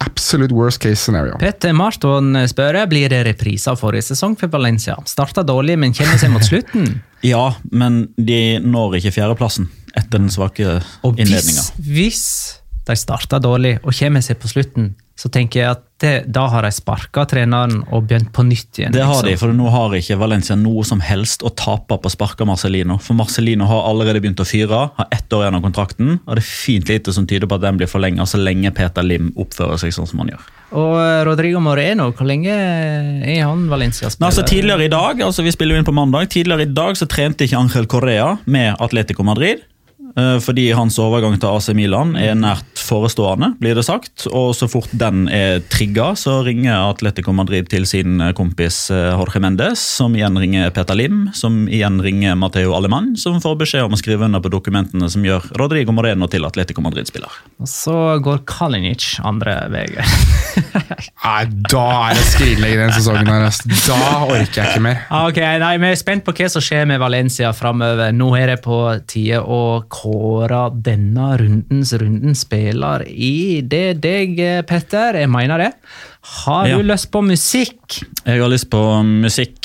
absolute 0.00 0.54
worst 0.56 0.80
case 0.82 1.02
scenario. 1.02 1.36
Petter 1.40 1.74
Marston 1.76 2.32
spør 2.48 2.78
blir 2.88 3.10
det 3.12 3.20
repriser 3.26 3.74
av 3.74 3.80
forrige 3.82 4.06
sesong 4.10 4.32
for 4.40 4.48
Valencia. 4.52 4.96
Starta 5.06 5.44
dårlig, 5.46 5.76
men 5.78 5.92
kjenner 5.96 6.18
seg 6.20 6.32
mot 6.34 6.44
slutten. 6.46 6.98
Ja, 7.20 7.50
men 7.68 8.06
de 8.16 8.56
når 8.64 8.94
ikke 8.96 9.10
fjerdeplassen 9.12 9.66
etter 9.92 10.14
den 10.22 10.30
svake 10.32 10.78
Og 11.04 11.18
hvis, 11.18 11.66
hvis 11.84 12.22
de 12.88 12.94
starter 12.96 13.42
dårlig 13.44 13.74
og 13.82 13.92
kommer 13.92 14.24
seg 14.24 14.38
på 14.40 14.48
slutten, 14.48 14.94
så 15.20 15.28
tenker 15.28 15.60
jeg 15.60 15.74
at 15.74 15.86
det, 16.00 16.12
da 16.32 16.46
har 16.48 16.64
de 16.64 16.70
sparka 16.72 17.26
treneren 17.28 17.82
og 17.92 18.06
begynt 18.08 18.30
på 18.32 18.40
nytt 18.48 18.78
igjen. 18.80 18.94
Det 18.94 19.02
har 19.04 19.18
de, 19.20 19.34
liksom. 19.34 19.50
for 19.50 19.56
nå 19.58 19.68
har 19.68 19.96
ikke 19.98 20.16
Valencia 20.16 20.54
noe 20.56 20.80
som 20.88 21.02
helst 21.04 21.44
å 21.44 21.50
tape 21.52 21.98
på 22.00 22.08
å 22.08 22.12
sparke 22.14 22.46
Marcelino. 22.48 22.96
For 23.04 23.18
Marcelino 23.18 23.68
har 23.68 23.84
allerede 23.90 24.22
begynt 24.24 24.40
å 24.40 24.46
fyre, 24.48 24.86
har 24.96 25.10
ett 25.12 25.28
år 25.36 25.44
igjen 25.44 25.58
av 25.58 25.64
kontrakten, 25.66 26.14
og 26.24 26.38
det 26.38 26.40
er 26.40 26.48
fint 26.48 26.88
lite 26.88 27.12
som 27.12 27.28
tyder 27.28 27.50
på 27.50 27.58
at 27.60 27.66
den 27.66 27.76
blir 27.82 27.90
forlenga 27.90 28.24
så 28.24 28.40
lenge 28.40 28.72
Peter 28.72 29.04
Lim 29.04 29.28
oppfører 29.36 29.82
seg 29.82 29.92
sånn 29.92 30.08
som 30.08 30.24
han 30.24 30.32
gjør. 30.32 30.48
Og 30.80 30.96
eh, 31.02 31.20
Rodrigo 31.28 31.60
Moreno, 31.60 32.08
hvor 32.16 32.28
lenge 32.30 32.54
er 32.54 33.42
han 33.44 33.66
Valencia-spiller? 33.68 34.30
Altså 34.30 34.46
Tidligere 34.48 34.86
i 34.88 34.92
dag 34.92 35.20
altså 35.26 35.44
vi 35.44 35.52
spiller 35.52 35.76
jo 35.76 35.82
inn 35.82 35.90
på 35.90 35.96
mandag, 35.96 36.30
tidligere 36.32 36.64
i 36.64 36.72
dag 36.80 36.96
så 36.96 37.10
trente 37.10 37.44
ikke 37.44 37.60
Angel 37.60 37.90
Correa 37.90 38.38
med 38.48 38.72
Atletico 38.80 39.26
Madrid. 39.26 39.66
Eh, 40.16 40.38
Fordi 40.42 40.70
hans 40.76 40.98
overgang 41.02 41.36
til 41.40 41.50
AC 41.50 41.70
Milan 41.76 42.14
er 42.18 42.36
nært 42.38 42.80
forestående, 42.80 43.52
blir 43.60 43.78
det 43.78 43.86
sagt. 43.86 44.26
Og 44.30 44.52
så 44.56 44.68
fort 44.70 44.90
den 44.92 45.28
er 45.32 45.60
trigga, 45.72 46.12
så 46.18 46.40
ringer 46.46 46.88
Atletico 46.90 47.34
Madrid 47.36 47.70
til 47.70 47.86
sin 47.88 48.20
kompis 48.36 48.88
eh, 48.94 49.10
Jorge 49.14 49.42
Mendes, 49.42 49.82
som 50.00 50.16
igjen 50.16 50.38
ringer 50.40 50.70
Peter 50.74 50.98
Lim, 50.98 51.28
som 51.36 51.62
igjen 51.68 52.00
ringer 52.02 52.38
Matteo 52.40 52.74
Alemann, 52.76 53.14
som 53.20 53.40
får 53.42 53.58
beskjed 53.62 53.86
om 53.86 53.96
å 53.96 54.00
skrive 54.00 54.26
under 54.26 54.42
på 54.42 54.52
dokumentene 54.52 55.10
som 55.10 55.24
gjør 55.26 55.50
Rodrigo 55.60 55.94
Moreno 55.94 56.28
til 56.30 56.46
Atletico 56.48 56.82
Madrid-spiller. 56.84 57.40
Og 57.60 57.68
så 57.70 57.96
går 58.22 58.44
Kalinic 58.48 59.12
andre 59.26 59.56
veien. 59.72 60.00
Nei, 61.24 61.44
da 61.70 61.84
er 62.08 62.16
det 62.16 62.24
skrinlegge 62.30 62.80
den 62.80 62.94
sesongen 62.96 63.28
her. 63.30 63.46
Da 63.86 63.98
orker 64.24 64.62
jeg 64.62 64.72
ikke 64.72 64.84
mer. 64.84 65.02
Ok, 65.20 65.40
nei, 65.62 65.74
Vi 65.80 65.90
er 65.90 65.98
spent 66.00 66.24
på 66.26 66.34
hva 66.36 66.48
som 66.52 66.64
skjer 66.64 66.88
med 66.88 67.00
Valencia 67.02 67.52
framover. 67.56 68.10
Nå 68.16 68.30
er 68.38 68.54
det 68.54 68.60
på 68.64 68.78
tide 69.10 69.40
å 69.40 69.60
kåre 70.10 70.60
denne 70.82 71.36
rundens 71.38 71.92
rundens 72.00 72.40
spiller 72.46 73.04
i 73.06 73.60
det 73.62 74.00
deg, 74.02 74.38
Petter. 74.66 75.14
Jeg 75.20 75.30
mener 75.30 75.58
det. 75.58 75.68
Har 76.44 76.66
Ja. 76.68 76.76
du 76.76 76.82
lyst 76.82 77.10
på 77.10 77.22
musikk? 77.24 78.02
Jeg 78.26 78.40
har 78.40 78.48
lyst 78.48 78.68
på 78.70 78.80
musikk. 79.06 79.60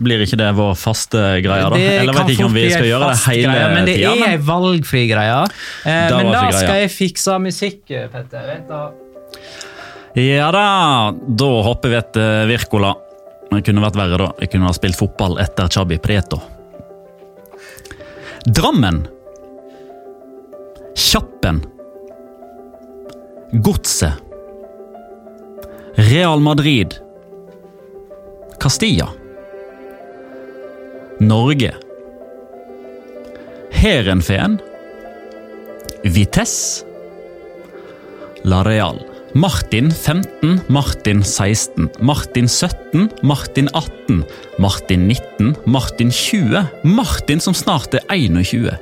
Blir 0.00 0.22
ikke 0.24 0.38
det 0.38 0.54
vår 0.56 0.74
faste 0.74 1.18
greie, 1.42 1.62
da? 1.62 1.70
Det 1.76 2.00
Eller 2.00 2.12
vet 2.12 2.30
ikke 2.32 2.44
om 2.46 2.54
vi 2.54 2.70
skal 2.70 2.84
gjøre 2.88 3.10
det 3.10 3.18
hele 3.26 3.52
greie, 3.52 3.74
Men 3.74 3.84
det 3.84 3.96
tida. 3.96 4.12
er 4.14 4.30
ei 4.30 4.36
valgfri 4.38 5.08
greie. 5.10 5.42
Eh, 5.84 6.08
Da 6.08 6.16
men 6.16 6.32
da 6.32 6.40
greia. 6.40 6.52
skal 6.52 6.80
jeg 6.80 6.90
fikse 6.90 7.38
musikk, 7.40 7.84
Petter. 8.12 8.92
Ja 10.16 10.50
da, 10.50 11.12
da 11.12 11.62
hopper 11.62 11.88
vi 11.90 11.96
etter 11.96 12.46
Wirkola. 12.48 12.94
Det 13.50 13.64
kunne 13.64 13.80
vært 13.80 13.96
verre, 13.96 14.18
da. 14.18 14.32
Jeg 14.40 14.50
kunne 14.50 14.66
ha 14.66 14.72
spilt 14.72 14.96
fotball 14.96 15.38
etter 15.38 15.68
Chabi 15.68 15.98
Preto. 15.98 16.40
Drammen. 18.46 19.06
Kjappen. 20.98 21.60
Godset. 23.62 24.12
Real 25.94 26.40
Madrid. 26.40 26.98
Castilla. 28.58 29.06
Norge. 31.18 31.70
Heerenveen. 33.70 34.58
Vitesse. 36.02 36.84
La 38.42 38.62
Real. 38.62 39.06
Martin 39.34 39.90
15, 39.92 40.62
Martin 40.68 41.22
16, 41.22 41.90
Martin 42.00 42.48
17, 42.48 43.08
Martin 43.22 43.68
18, 43.72 44.24
Martin 44.58 45.06
19, 45.06 45.56
Martin 45.64 46.10
20, 46.10 46.66
Martin 46.82 47.40
som 47.40 47.54
snart 47.54 47.94
er 47.94 48.02
21. 48.08 48.78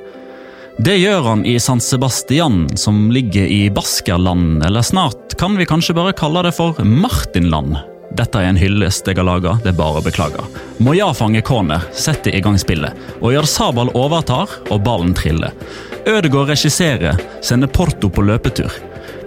Det 0.77 0.93
gjør 0.97 1.21
han 1.21 1.45
i 1.45 1.59
San 1.59 1.79
Sebastian, 1.81 2.77
som 2.77 3.11
ligger 3.11 3.47
i 3.47 3.69
Baskerland, 3.69 4.63
eller 4.63 4.81
snart 4.81 5.33
kan 5.37 5.57
vi 5.57 5.65
kanskje 5.65 5.95
bare 5.97 6.13
kalle 6.13 6.43
det 6.45 6.51
for 6.53 6.77
Martinland. 6.85 7.79
Dette 8.17 8.37
er 8.37 8.51
en 8.51 8.59
hyllest 8.61 9.09
jeg 9.09 9.17
har 9.17 9.25
laga, 9.25 9.55
det 9.63 9.71
er 9.71 9.79
bare 9.79 9.97
å 9.97 10.05
beklage. 10.05 10.45
Moya 10.77 11.09
fanger 11.17 11.41
corner, 11.41 11.87
setter 11.97 12.37
i 12.37 12.43
gang 12.45 12.59
spillet, 12.61 12.93
og 13.17 13.33
Jarzabal 13.33 13.89
overtar, 13.97 14.53
og 14.69 14.83
ballen 14.85 15.17
triller. 15.17 15.57
Ødegaard 16.05 16.53
regisserer, 16.53 17.17
sender 17.41 17.73
Porto 17.73 18.13
på 18.13 18.27
løpetur. 18.29 18.69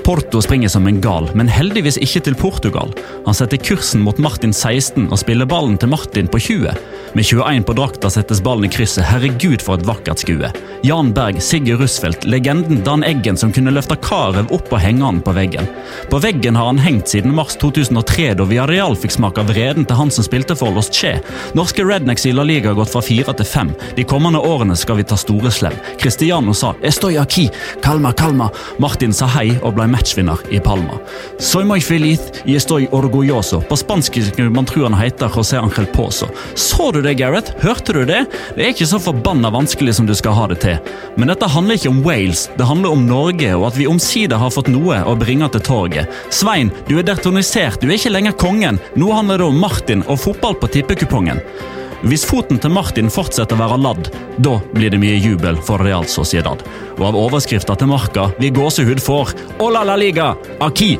Porto 0.04 0.42
springer 0.42 0.68
som 0.68 0.86
en 0.86 1.00
gal, 1.00 1.28
men 1.34 1.48
heldigvis 1.48 1.98
ikke 2.00 2.22
til 2.26 2.36
Portugal. 2.38 2.92
Han 3.26 3.36
setter 3.36 3.60
kursen 3.60 4.02
mot 4.04 4.18
Martin 4.18 4.52
16 4.52 5.08
og 5.10 5.18
spiller 5.20 5.48
ballen 5.48 5.76
til 5.80 5.90
Martin 5.92 6.30
på 6.30 6.40
20. 6.40 6.74
Med 7.12 7.26
21 7.26 7.64
på 7.66 7.74
drakta 7.74 8.10
settes 8.10 8.40
ballen 8.42 8.68
i 8.68 8.70
krysset. 8.70 9.04
Herregud, 9.08 9.62
for 9.64 9.78
et 9.78 9.86
vakkert 9.86 10.22
skue. 10.22 10.50
Jan 10.86 11.10
Berg, 11.14 11.40
Sigurd 11.42 11.82
Rusfeldt, 11.82 12.24
legenden 12.24 12.84
Dan 12.86 13.02
Eggen 13.04 13.36
som 13.36 13.52
kunne 13.52 13.72
løfte 13.74 13.98
Karev 14.00 14.52
opp 14.54 14.70
og 14.70 14.80
henge 14.80 15.04
han 15.04 15.20
på 15.24 15.34
veggen. 15.36 15.66
På 16.10 16.20
veggen 16.22 16.56
har 16.56 16.70
han 16.70 16.80
hengt 16.80 17.10
siden 17.10 17.34
mars 17.34 17.58
2003, 17.60 18.30
da 18.38 18.46
Villarreal 18.48 18.96
fikk 18.98 19.16
smake 19.16 19.42
av 19.42 19.50
vreden 19.50 19.88
til 19.88 19.98
han 19.98 20.12
som 20.14 20.26
spilte 20.26 20.56
for 20.58 20.72
Los 20.74 20.90
Che. 20.94 21.16
Norske 21.58 21.84
Rednecks 21.84 22.28
i 22.30 22.34
La 22.36 22.46
Liga 22.46 22.70
har 22.70 22.78
gått 22.78 22.94
fra 22.94 23.02
fire 23.04 23.34
til 23.36 23.48
fem. 23.48 23.74
De 23.98 24.06
kommende 24.06 24.40
årene 24.40 24.78
skal 24.78 25.00
vi 25.00 25.06
ta 25.10 25.18
store 25.18 25.50
slem. 25.50 25.74
Cristiano 25.98 26.54
sa 26.54 26.74
'Estoy 26.80 27.18
aquí', 27.18 27.50
kalma, 27.82 28.12
kalma. 28.12 28.50
Martin 28.78 29.12
sa 29.12 29.26
hei 29.26 29.58
og 29.62 29.74
ble 29.74 29.89
matchvinner 29.90 30.38
i 30.50 30.60
Palma. 30.60 30.98
Soy 31.38 31.64
muy 31.64 31.80
feliz 31.80 32.20
y 32.44 32.56
estoy 32.56 32.88
orgulloso. 32.90 33.60
På 33.60 33.76
spansk 33.76 34.22
skulle 34.22 34.50
man 34.50 34.66
tro 34.66 34.82
han 34.82 34.94
heter 34.94 35.28
José 35.28 35.58
Angel 35.58 35.86
Pozo. 35.86 36.28
Så 36.54 36.90
du 36.92 37.02
det, 37.02 37.14
Gareth? 37.14 37.52
Hørte 37.60 37.92
du 37.92 38.04
det? 38.04 38.24
Det 38.54 38.64
er 38.64 38.72
ikke 38.74 38.86
så 38.86 39.00
forbanna 39.02 39.50
vanskelig 39.50 39.94
som 39.94 40.06
du 40.06 40.14
skal 40.14 40.36
ha 40.36 40.46
det 40.50 40.60
til. 40.64 40.78
Men 41.16 41.32
dette 41.32 41.48
handler 41.50 41.78
ikke 41.78 41.92
om 41.92 42.02
Wales, 42.06 42.46
det 42.56 42.68
handler 42.68 42.94
om 42.94 43.06
Norge, 43.06 43.54
og 43.56 43.66
at 43.70 43.78
vi 43.78 43.88
omsider 43.90 44.40
har 44.40 44.54
fått 44.54 44.70
noe 44.72 45.02
å 45.04 45.16
bringe 45.18 45.48
til 45.52 45.64
torget. 45.66 46.22
Svein, 46.30 46.72
du 46.88 46.96
er 46.98 47.06
dertonisert, 47.06 47.80
du 47.80 47.90
er 47.90 47.98
ikke 47.98 48.14
lenger 48.14 48.38
kongen. 48.38 48.80
Nå 48.96 49.12
handler 49.14 49.42
det 49.42 49.50
om 49.50 49.60
Martin 49.60 50.06
og 50.06 50.22
fotball 50.22 50.58
på 50.60 50.70
tippekupongen. 50.78 51.42
Hvis 52.00 52.22
foten 52.24 52.56
til 52.56 52.72
Martin 52.72 53.10
fortsetter 53.12 53.58
å 53.58 53.60
være 53.60 53.76
ladd, 53.84 54.08
da 54.40 54.54
blir 54.72 54.88
det 54.92 55.00
mye 55.02 55.18
jubel 55.20 55.58
for 55.60 55.82
Real 55.84 56.06
Sociedad. 56.08 56.62
Og 56.96 57.02
av 57.10 57.18
overskrifta 57.18 57.76
til 57.76 57.90
Marka 57.92 58.30
vi 58.40 58.48
gåsehud 58.56 59.02
får 59.04 59.34
Ola 59.60 59.84
la 59.84 59.98
liga, 60.00 60.32
Aki! 60.64 60.94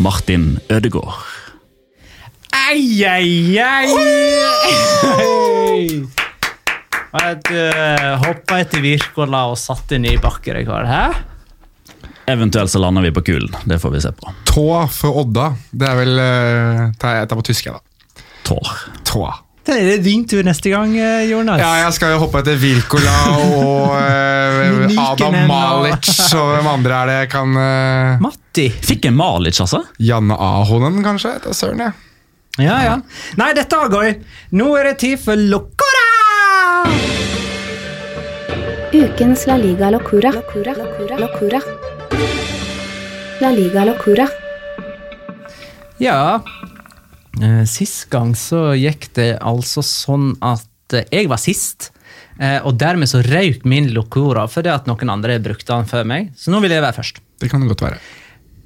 Martin 0.00 0.54
Ødegaard. 0.72 1.20
Ei, 2.64 3.04
ei, 3.04 3.60
ai! 3.60 3.92
Jeg 7.14 7.38
uh, 7.52 8.24
hoppa 8.24 8.64
etter 8.64 8.80
Wirkola 8.82 9.44
og 9.52 9.60
satte 9.60 10.00
ny 10.00 10.16
bakkerekord. 10.22 10.88
Hæ? 10.88 11.04
Eventuelt 12.32 12.72
så 12.72 12.80
lander 12.80 13.04
vi 13.04 13.12
på 13.12 13.20
kulen. 13.28 13.52
Det 13.68 13.76
får 13.84 13.92
vi 13.92 14.00
se 14.00 14.16
på. 14.16 14.32
Tå 14.48 14.68
for 14.96 15.26
Odda. 15.26 15.52
Det 15.70 15.92
er 15.92 15.98
vel 16.00 16.20
eh, 16.24 16.84
tar 16.96 17.20
Jeg 17.20 17.28
tar 17.28 17.36
på 17.36 17.44
tysk, 17.52 17.68
jeg, 17.68 17.76
da. 17.76 18.24
Tår. 18.48 18.78
Tå. 19.04 19.28
Det 19.64 19.74
er 19.80 20.00
din 20.04 20.26
tur 20.28 20.44
neste 20.44 20.68
gang, 20.68 20.92
eh, 21.00 21.24
Jonas. 21.30 21.56
Ja, 21.62 21.70
jeg 21.86 21.94
skal 21.96 22.12
jo 22.12 22.18
hoppe 22.26 22.42
etter 22.42 22.58
Wirkola 22.60 23.14
og 23.32 23.94
eh, 23.96 24.96
Adam 25.06 25.36
Malic 25.48 26.10
og 26.36 26.50
hvem 26.52 26.68
andre 26.74 26.98
er 26.98 27.08
det 27.08 27.14
jeg 27.22 27.30
kan 27.32 27.56
eh, 27.62 28.20
Matti. 28.24 28.66
Fikk 28.84 29.08
en 29.08 29.16
Malic, 29.16 29.62
altså? 29.64 29.80
Janne 30.04 30.36
Ahonen, 30.36 31.00
kanskje? 31.06 31.38
Det 31.40 31.54
er 31.54 31.56
søren, 31.56 31.80
jeg. 31.86 31.96
Ja, 32.60 32.76
ja. 32.84 32.98
Nei, 33.40 33.48
dette 33.56 33.80
var 33.80 33.90
gøy. 33.90 34.12
Nå 34.60 34.68
er 34.78 34.92
det 34.92 34.98
tid 35.00 35.18
for 35.24 35.40
Locora! 35.40 36.04
Ukens 38.94 39.48
La 39.48 39.56
Liga 39.58 39.88
Locura. 39.90 40.30
Locura. 40.30 41.62
La 43.40 43.50
Liga 43.50 43.88
Locura. 43.88 44.28
Ja, 45.98 46.42
sist 47.66 48.08
gang 48.12 48.34
så 48.38 48.74
gikk 48.78 49.08
det 49.18 49.38
altså 49.42 49.82
sånn 49.82 50.34
at 50.44 50.94
eh, 50.94 51.06
jeg 51.10 51.28
var 51.32 51.40
sist. 51.42 51.90
eh, 52.38 52.60
Og 52.62 52.76
dermed 52.78 53.08
så 53.10 53.22
røyk 53.26 53.64
min 53.64 53.90
Locora 53.94 54.46
fordi 54.50 54.70
at 54.70 54.86
noen 54.86 55.10
andre 55.10 55.40
brukte 55.42 55.72
den 55.74 55.88
før 55.90 56.04
meg. 56.06 56.30
Så 56.38 56.50
nå 56.54 56.60
vil 56.62 56.70
jeg 56.70 56.82
være 56.84 56.94
først. 57.00 57.18
Det 57.40 57.50
kan 57.50 57.60
det 57.64 57.68
godt 57.72 57.82
være. 57.88 57.98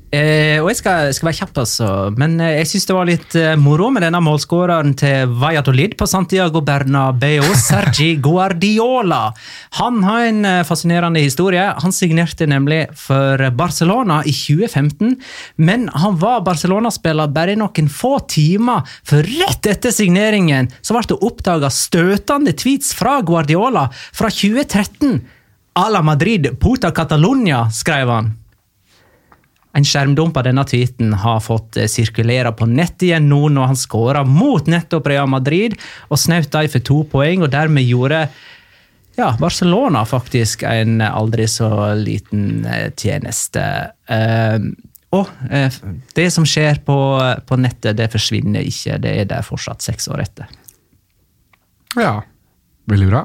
Eh, 0.09 0.57
og 0.63 0.71
jeg 0.71 0.79
skal, 0.79 1.11
skal 1.13 1.29
være 1.29 1.37
kjapp, 1.43 1.59
altså. 1.61 1.89
Men 2.17 2.39
eh, 2.41 2.55
jeg 2.63 2.69
syns 2.71 2.87
det 2.89 2.95
var 2.97 3.09
litt 3.11 3.35
eh, 3.37 3.59
moro 3.61 3.91
med 3.93 4.07
denne 4.07 4.23
målskåreren 4.25 4.95
til 4.97 5.35
Valladolid 5.43 5.99
på 6.01 6.09
Santiago 6.09 6.63
Bernabeu, 6.65 7.45
Sergi 7.61 8.15
Guardiola. 8.25 9.35
Han 9.77 10.01
har 10.07 10.25
en 10.31 10.41
eh, 10.49 10.63
fascinerende 10.65 11.21
historie. 11.21 11.67
Han 11.85 11.93
signerte 11.93 12.49
nemlig 12.49 12.87
for 12.97 13.45
Barcelona 13.59 14.23
i 14.25 14.33
2015, 14.33 15.19
men 15.61 15.87
han 15.93 16.17
var 16.25 16.41
Barcelona-spiller 16.49 17.29
bare 17.37 17.53
i 17.53 17.61
noen 17.61 17.93
få 17.93 18.17
timer, 18.33 18.89
for 19.05 19.29
rett 19.45 19.69
etter 19.69 19.93
signeringen 19.93 20.73
så 20.81 20.97
ble 20.97 21.05
det 21.13 21.21
oppdaga 21.21 21.69
støtende 21.69 22.57
tweets 22.57 22.95
fra 22.97 23.19
Guardiola 23.21 23.91
fra 23.93 24.33
2013. 24.33 25.19
A 25.79 25.89
la 25.93 26.01
Madrid, 26.03 26.55
puta 26.57 26.97
Catalunya, 26.97 27.67
skrev 27.69 28.17
han. 28.17 28.37
En 29.77 29.85
skjermdump 29.85 30.37
av 30.41 30.47
denne 30.49 30.65
tweeten 30.67 31.13
har 31.23 31.43
fått 31.45 31.77
eh, 31.77 31.89
sirkulere 31.91 32.53
på 32.57 32.69
nett 32.71 33.03
igjen 33.05 33.29
nå 33.29 33.49
når 33.53 33.73
han 33.73 33.79
skåra 33.79 34.25
mot 34.27 34.67
nettopp 34.71 35.11
Real 35.11 35.29
Madrid 35.31 35.77
og 36.09 36.21
snaut 36.21 36.51
dem 36.55 36.71
for 36.73 36.85
to 36.85 37.03
poeng, 37.13 37.45
og 37.45 37.53
dermed 37.53 37.85
gjorde 37.87 38.27
ja, 39.19 39.33
Barcelona 39.41 40.05
faktisk 40.07 40.63
en 40.63 41.01
aldri 41.03 41.49
så 41.51 41.95
liten 41.99 42.63
eh, 42.67 42.93
tjeneste. 42.95 43.65
Eh, 44.07 44.59
og 45.17 45.31
eh, 45.51 45.79
det 46.15 46.29
som 46.31 46.47
skjer 46.47 46.79
på, 46.87 46.99
på 47.49 47.59
nettet, 47.59 47.97
det 47.99 48.11
forsvinner 48.13 48.67
ikke. 48.69 49.01
Det 49.03 49.17
er 49.23 49.27
der 49.31 49.47
fortsatt 49.47 49.83
seks 49.83 50.07
år 50.13 50.23
etter. 50.23 50.53
Ja, 51.99 52.21
veldig 52.91 53.11
bra. 53.11 53.25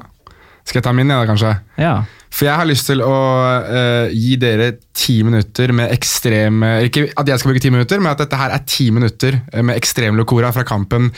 Skal 0.64 0.80
jeg 0.80 0.86
ta 0.86 0.94
min, 0.96 1.12
da, 1.12 1.22
kanskje? 1.28 1.52
Ja. 1.78 1.94
For 2.34 2.48
jeg 2.48 2.58
har 2.58 2.66
lyst 2.66 2.88
til 2.90 3.02
å 3.04 3.14
uh, 3.62 4.10
gi 4.10 4.34
dere 4.42 4.72
ti 4.94 5.20
minutter 5.26 5.72
med 5.74 5.92
ekstrem 5.94 6.62
eh, 6.66 6.86
Ikke 6.88 7.06
at 7.18 7.28
jeg 7.28 7.40
skal 7.40 7.50
bruke 7.50 7.62
ti 7.62 7.70
minutter, 7.74 8.00
men 8.02 8.12
at 8.12 8.20
dette 8.22 8.38
her 8.38 8.54
er 8.54 8.64
ti 8.66 8.88
minutter 8.94 9.38
eh, 9.52 9.62
med 9.62 9.78
ekstrem 9.78 10.18
locora 10.18 10.52
fra 10.54 10.64
kampen 10.66 11.10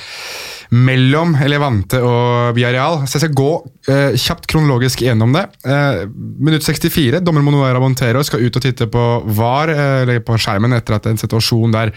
mellom 0.77 1.37
Levante 1.47 2.01
og 2.03 2.57
Villarreal. 2.57 3.05
Så 3.07 3.17
jeg 3.17 3.27
skal 3.27 3.37
gå 3.39 3.51
uh, 3.63 4.17
kjapt 4.19 4.49
kronologisk 4.51 5.05
gjennom 5.05 5.37
det. 5.37 5.45
Uh, 5.63 6.09
minutt 6.43 6.67
64. 6.67 7.21
Dommer 7.23 7.45
Monoera 7.47 7.79
Montero 7.83 8.25
skal 8.27 8.43
ut 8.43 8.59
og 8.59 8.65
titte 8.65 8.89
på 8.91 9.05
VAR, 9.39 9.71
eller 10.03 10.25
på 10.27 10.35
skjermen 10.43 10.75
etter 10.75 10.99
at 10.99 11.07
en 11.07 11.21
situasjon 11.21 11.77
der 11.77 11.95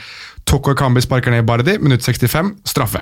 Toko 0.47 0.73
Kambi 0.77 1.01
sparker 1.03 1.33
ned 1.33 1.45
Bardi. 1.45 1.77
Minutt 1.81 2.03
65. 2.05 2.51
Straffe. 2.67 3.01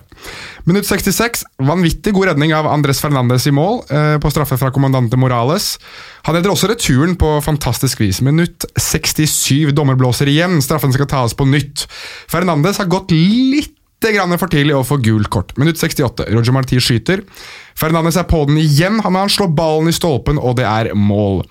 Minutt 0.67 0.87
66. 0.87 1.43
Vanvittig 1.63 2.13
god 2.15 2.31
redning 2.31 2.53
av 2.55 2.67
Andres 2.67 2.99
Fernandes 3.03 3.47
i 3.47 3.53
mål 3.55 3.81
eh, 3.89 4.17
på 4.23 4.31
straffe 4.33 4.57
fra 4.59 4.71
kommandante 4.75 5.19
Morales. 5.19 5.75
Han 6.27 6.35
redder 6.35 6.51
også 6.51 6.71
returen 6.71 7.15
på 7.19 7.37
fantastisk 7.45 8.01
vis. 8.03 8.21
Minutt 8.25 8.67
67. 8.75 9.71
Dommer 9.77 9.99
blåser 9.99 10.31
igjen. 10.31 10.59
Straffen 10.63 10.95
skal 10.95 11.09
tas 11.11 11.37
på 11.37 11.47
nytt. 11.47 11.87
Fernandes 12.31 12.81
har 12.81 12.91
gått 12.91 13.15
litt 13.15 13.73
grann 14.05 14.35
for 14.37 14.51
tidlig 14.51 14.75
å 14.77 14.85
få 14.85 14.99
gult 15.01 15.29
kort. 15.33 15.55
Minutt 15.57 15.79
68. 15.79 16.27
Roger 16.29 16.53
Marti 16.55 16.79
skyter. 16.83 17.23
Fernandes 17.77 18.19
er 18.19 18.27
på 18.29 18.43
den 18.49 18.59
igjen. 18.61 18.99
Han, 19.05 19.17
han 19.17 19.31
slår 19.31 19.53
ballen 19.57 19.89
i 19.89 19.95
stolpen, 19.95 20.37
og 20.37 20.57
det 20.59 20.67
er 20.69 20.93
mål. 20.97 21.43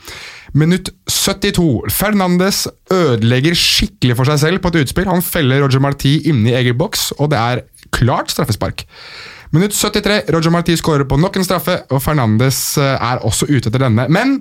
Minutt 0.56 0.88
72. 1.10 1.84
Fernandes 1.92 2.64
ødelegger 2.92 3.56
skikkelig 3.58 4.16
for 4.16 4.30
seg 4.30 4.40
selv 4.40 4.62
på 4.64 4.72
et 4.72 4.86
utspill. 4.86 5.08
Han 5.10 5.24
feller 5.24 5.60
Roger 5.60 5.82
Marti 5.84 6.14
inne 6.30 6.48
i 6.48 6.56
egen 6.56 6.78
boks, 6.80 7.10
og 7.20 7.28
det 7.34 7.40
er 7.40 7.64
klart 7.92 8.32
straffespark. 8.32 8.86
Minutt 9.52 9.76
73. 9.76 10.22
Roger 10.32 10.54
Marti 10.54 10.76
skårer 10.80 11.04
på 11.08 11.18
nok 11.20 11.36
en 11.36 11.44
straffe, 11.44 11.82
og 11.92 12.00
Fernandes 12.02 12.60
eh, 12.80 12.94
er 12.96 13.20
også 13.26 13.50
ute 13.50 13.68
etter 13.68 13.84
denne. 13.84 14.08
Men 14.08 14.38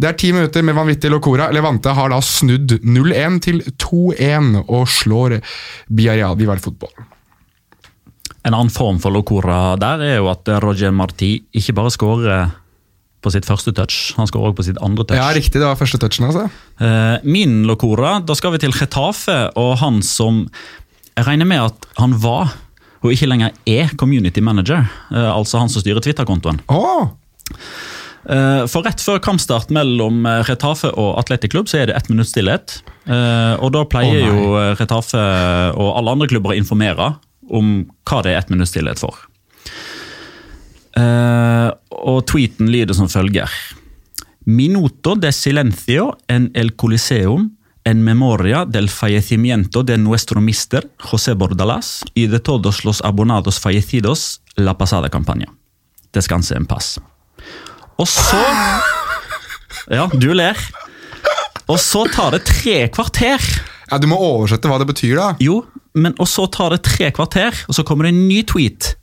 det 0.00 0.12
er 0.12 0.18
ti 0.22 0.30
minutter 0.32 0.62
med 0.64 0.78
vanvittig 0.78 1.10
locora. 1.10 1.50
Levante 1.52 1.92
har 1.98 2.14
da 2.14 2.22
snudd 2.24 2.78
0-1 2.86 3.42
til 3.44 3.60
2-1 3.74 4.62
og 4.62 4.86
slår. 4.88 5.40
Vi 5.90 6.06
var 6.46 6.62
fotball. 6.62 6.94
En 8.46 8.54
annen 8.54 8.72
form 8.72 9.02
for 9.02 9.12
locora 9.12 9.74
der 9.76 10.06
er 10.06 10.16
jo 10.22 10.30
at 10.30 10.48
Roger 10.62 10.94
Marti 10.94 11.34
ikke 11.52 11.74
bare 11.76 11.92
skårer 11.92 12.54
på 13.20 13.30
sitt 13.34 13.44
første 13.44 13.72
touch, 13.76 14.14
han 14.16 14.26
skårer 14.28 14.48
også 14.50 14.56
på 14.56 14.64
sitt 14.70 14.78
andre 14.80 15.04
touch. 15.04 15.18
Ja, 15.20 15.28
riktig. 15.36 15.58
Det 15.60 15.66
var 15.66 15.76
første 15.76 15.98
touchen, 16.00 16.24
altså. 16.30 16.46
Eh, 16.80 17.18
Min 17.28 17.62
locora, 17.68 18.18
da 18.24 18.32
skal 18.38 18.54
vi 18.54 18.58
til 18.62 18.72
Getafe 18.72 19.50
og 19.60 19.76
han 19.82 20.00
som 20.02 20.46
Jeg 21.18 21.26
regner 21.26 21.44
med 21.44 21.60
at 21.66 21.86
han 21.98 22.14
var, 22.22 22.54
og 23.02 23.12
ikke 23.12 23.28
lenger 23.28 23.50
er, 23.68 23.90
community 24.00 24.40
manager. 24.40 24.86
eh, 25.12 25.30
Altså 25.36 25.58
han 25.60 25.68
som 25.68 25.82
styrer 25.84 26.00
Twitter-kontoen. 26.00 26.60
Åh! 26.72 27.08
Eh, 28.30 28.64
For 28.68 28.84
rett 28.84 29.00
før 29.04 29.18
kampstart 29.24 29.70
mellom 29.72 30.24
Retafe 30.48 30.90
og 30.92 31.18
Atletic 31.20 31.50
Klubb 31.52 31.68
så 31.68 31.80
er 31.80 31.86
det 31.90 31.96
ett 31.96 32.08
minutts 32.12 32.32
stillhet. 32.34 32.82
Og 33.60 33.72
da 33.72 33.84
pleier 33.88 34.28
oh, 34.28 34.28
jo 34.28 34.74
Retafe 34.78 35.20
og 35.74 35.96
alle 35.98 36.12
andre 36.14 36.28
klubber 36.30 36.52
å 36.52 36.58
informere 36.60 37.14
om 37.50 37.90
hva 38.06 38.20
det 38.22 38.34
er 38.34 38.38
ett 38.42 38.50
minutts 38.52 38.70
stillhet 38.74 39.00
for. 39.02 39.16
Eh, 40.96 41.70
Og 41.90 42.24
tweeten 42.26 42.70
lyder 42.72 42.94
som 42.96 43.08
følger. 43.08 43.50
Minuto 44.46 45.14
de 45.20 45.30
silencio 45.32 46.14
en 46.28 46.50
el 46.54 46.72
coliseum 46.76 47.50
en 47.84 48.02
memoria 48.04 48.64
del 48.64 48.88
fallecimiento 48.88 49.82
de 49.82 49.96
nuestro 49.98 50.40
mister 50.40 50.88
José 50.98 51.34
Bordalás 51.34 52.02
y 52.14 52.26
de 52.26 52.40
todos 52.40 52.84
los 52.84 53.00
abonados 53.02 53.58
fallecidos 53.60 54.40
la 54.56 54.76
pasada 54.78 55.08
campaña. 55.08 55.46
Descanse 56.12 56.54
en 56.56 56.66
paz. 56.66 56.98
Og 57.96 58.08
så 58.08 58.40
Ja, 59.90 60.06
du 60.12 60.32
ler. 60.34 60.56
Og 61.68 61.78
så 61.80 62.04
tar 62.12 62.30
det 62.36 62.44
tre 62.46 62.88
kvarter. 62.88 63.40
Ja, 63.90 63.98
Du 63.98 64.06
må 64.06 64.16
oversette 64.16 64.68
hva 64.70 64.78
det 64.78 64.86
betyr, 64.86 65.16
da. 65.16 65.28
Jo, 65.42 65.64
men 65.94 66.14
og 66.18 66.28
så 66.30 66.46
tar 66.50 66.70
det 66.76 66.82
tre 66.86 67.10
kvarter, 67.10 67.54
og 67.68 67.74
så 67.74 67.82
kommer 67.84 68.06
det 68.06 68.14
en 68.14 68.28
ny 68.28 68.42
tweet. 68.46 68.94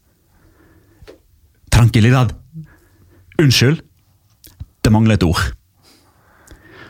Tranquilidad. 1.77 2.33
Unnskyld. 3.41 3.83
Det 4.81 4.93
mangler 4.93 5.17
et 5.17 5.25
ord. 5.27 5.41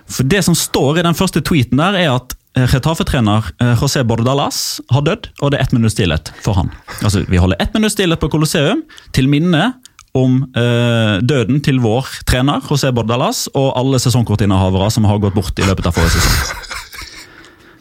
For 0.07 0.23
det 0.23 0.43
som 0.47 0.55
står 0.55 1.01
i 1.01 1.05
den 1.07 1.17
første 1.17 1.41
tweeten 1.43 1.81
der, 1.81 1.97
er 1.99 2.13
at 2.13 2.35
eh, 2.55 2.67
Retafe-trener 2.71 3.49
eh, 3.59 3.73
José 3.81 4.05
Bordalas 4.07 4.79
har 4.93 5.03
dødd, 5.03 5.27
og 5.41 5.51
det 5.51 5.59
er 5.59 5.65
ett 5.65 5.75
minutts 5.75 5.97
stillhet 5.97 6.31
for 6.45 6.55
han. 6.55 6.71
Altså, 7.01 7.25
Vi 7.27 7.41
holder 7.41 7.59
ett 7.59 7.75
minutts 7.75 7.97
stillhet 7.97 8.21
på 8.23 8.31
Colosseum 8.31 8.85
til 9.17 9.27
minne 9.31 9.73
om 10.17 10.39
eh, 10.55 11.17
døden 11.19 11.59
til 11.65 11.81
vår 11.83 12.07
trener 12.29 12.63
José 12.69 12.93
Bordalas 12.95 13.45
og 13.53 13.73
alle 13.77 13.99
sesongkortinnehavere 14.01 14.87
som 14.93 15.05
har 15.09 15.19
gått 15.21 15.35
bort 15.35 15.59
i 15.59 15.67
løpet 15.67 15.89
av 15.89 15.97
forrige 15.97 16.15
sesong. 16.15 16.63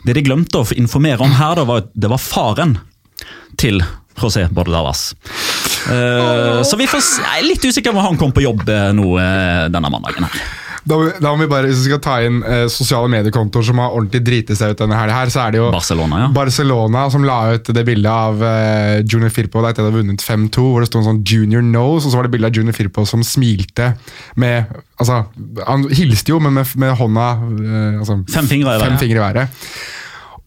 Det 0.07 0.15
de 0.15 0.27
glemte 0.27 0.61
å 0.61 0.67
informere 0.79 1.23
om 1.23 1.33
her, 1.35 1.55
da, 1.59 1.65
var 1.67 1.85
at 1.85 1.95
det 1.95 2.11
var 2.11 2.23
faren 2.23 2.77
til 3.59 3.81
José 4.19 4.47
Bordalas. 4.51 5.13
Eh, 5.87 6.63
så 6.67 6.79
vi 6.81 6.89
får, 6.91 7.03
jeg 7.23 7.43
er 7.43 7.49
litt 7.49 7.67
usikker 7.67 7.95
på 7.95 8.01
om 8.01 8.09
han 8.11 8.21
kom 8.21 8.35
på 8.35 8.45
jobb 8.45 8.65
eh, 8.69 8.93
nå 8.97 9.17
eh, 9.23 9.67
denne 9.73 9.93
mandagen. 9.93 10.27
her. 10.27 10.47
Da, 10.87 10.97
da 11.19 11.33
må 11.35 11.43
vi 11.43 11.49
bare, 11.51 11.67
Hvis 11.67 11.81
vi 11.83 11.91
skal 11.91 12.01
ta 12.03 12.17
inn 12.23 12.37
eh, 12.47 12.65
sosiale 12.71 13.11
mediekontoer 13.11 13.65
som 13.67 13.81
har 13.83 13.95
ordentlig 13.97 14.21
driti 14.27 14.55
seg 14.59 14.75
ut 14.75 14.83
denne 14.85 14.99
helga, 14.99 15.25
så 15.35 15.43
er 15.43 15.57
det 15.57 15.59
jo 15.59 15.71
Barcelona, 15.75 16.21
ja. 16.23 16.29
Barcelona 16.35 17.07
som 17.11 17.27
la 17.27 17.39
ut 17.57 17.73
det 17.75 17.85
bildet 17.89 18.13
av 18.13 18.45
eh, 18.47 19.01
Junior 19.03 19.35
Firpo 19.35 19.65
da, 19.65 19.73
etter 19.73 19.83
at 19.83 19.89
de 19.89 19.91
hadde 19.91 20.05
vunnet 20.05 20.23
5-2, 20.23 20.67
hvor 20.71 20.85
det 20.85 20.91
sto 20.93 21.03
en 21.03 21.09
sånn 21.09 21.23
Junior 21.27 21.67
Nose, 21.67 22.07
og 22.07 22.15
så 22.15 22.21
var 22.21 22.29
det 22.29 22.37
bilde 22.37 22.53
av 22.53 22.61
Junior 22.61 22.77
Firpo 22.77 23.03
som 23.09 23.27
smilte 23.27 23.93
med 24.39 24.71
altså, 25.03 25.25
Han 25.67 25.89
hilste 25.91 26.37
jo, 26.37 26.39
men 26.43 26.55
med, 26.61 26.71
med 26.79 26.95
hånda 27.03 27.29
eh, 27.35 28.01
altså, 28.05 28.21
Fem 28.31 28.51
fingre 28.51 28.79
i 28.79 28.85
fem 28.87 28.99
fingre 29.03 29.19
i 29.19 29.25
været. 29.27 29.65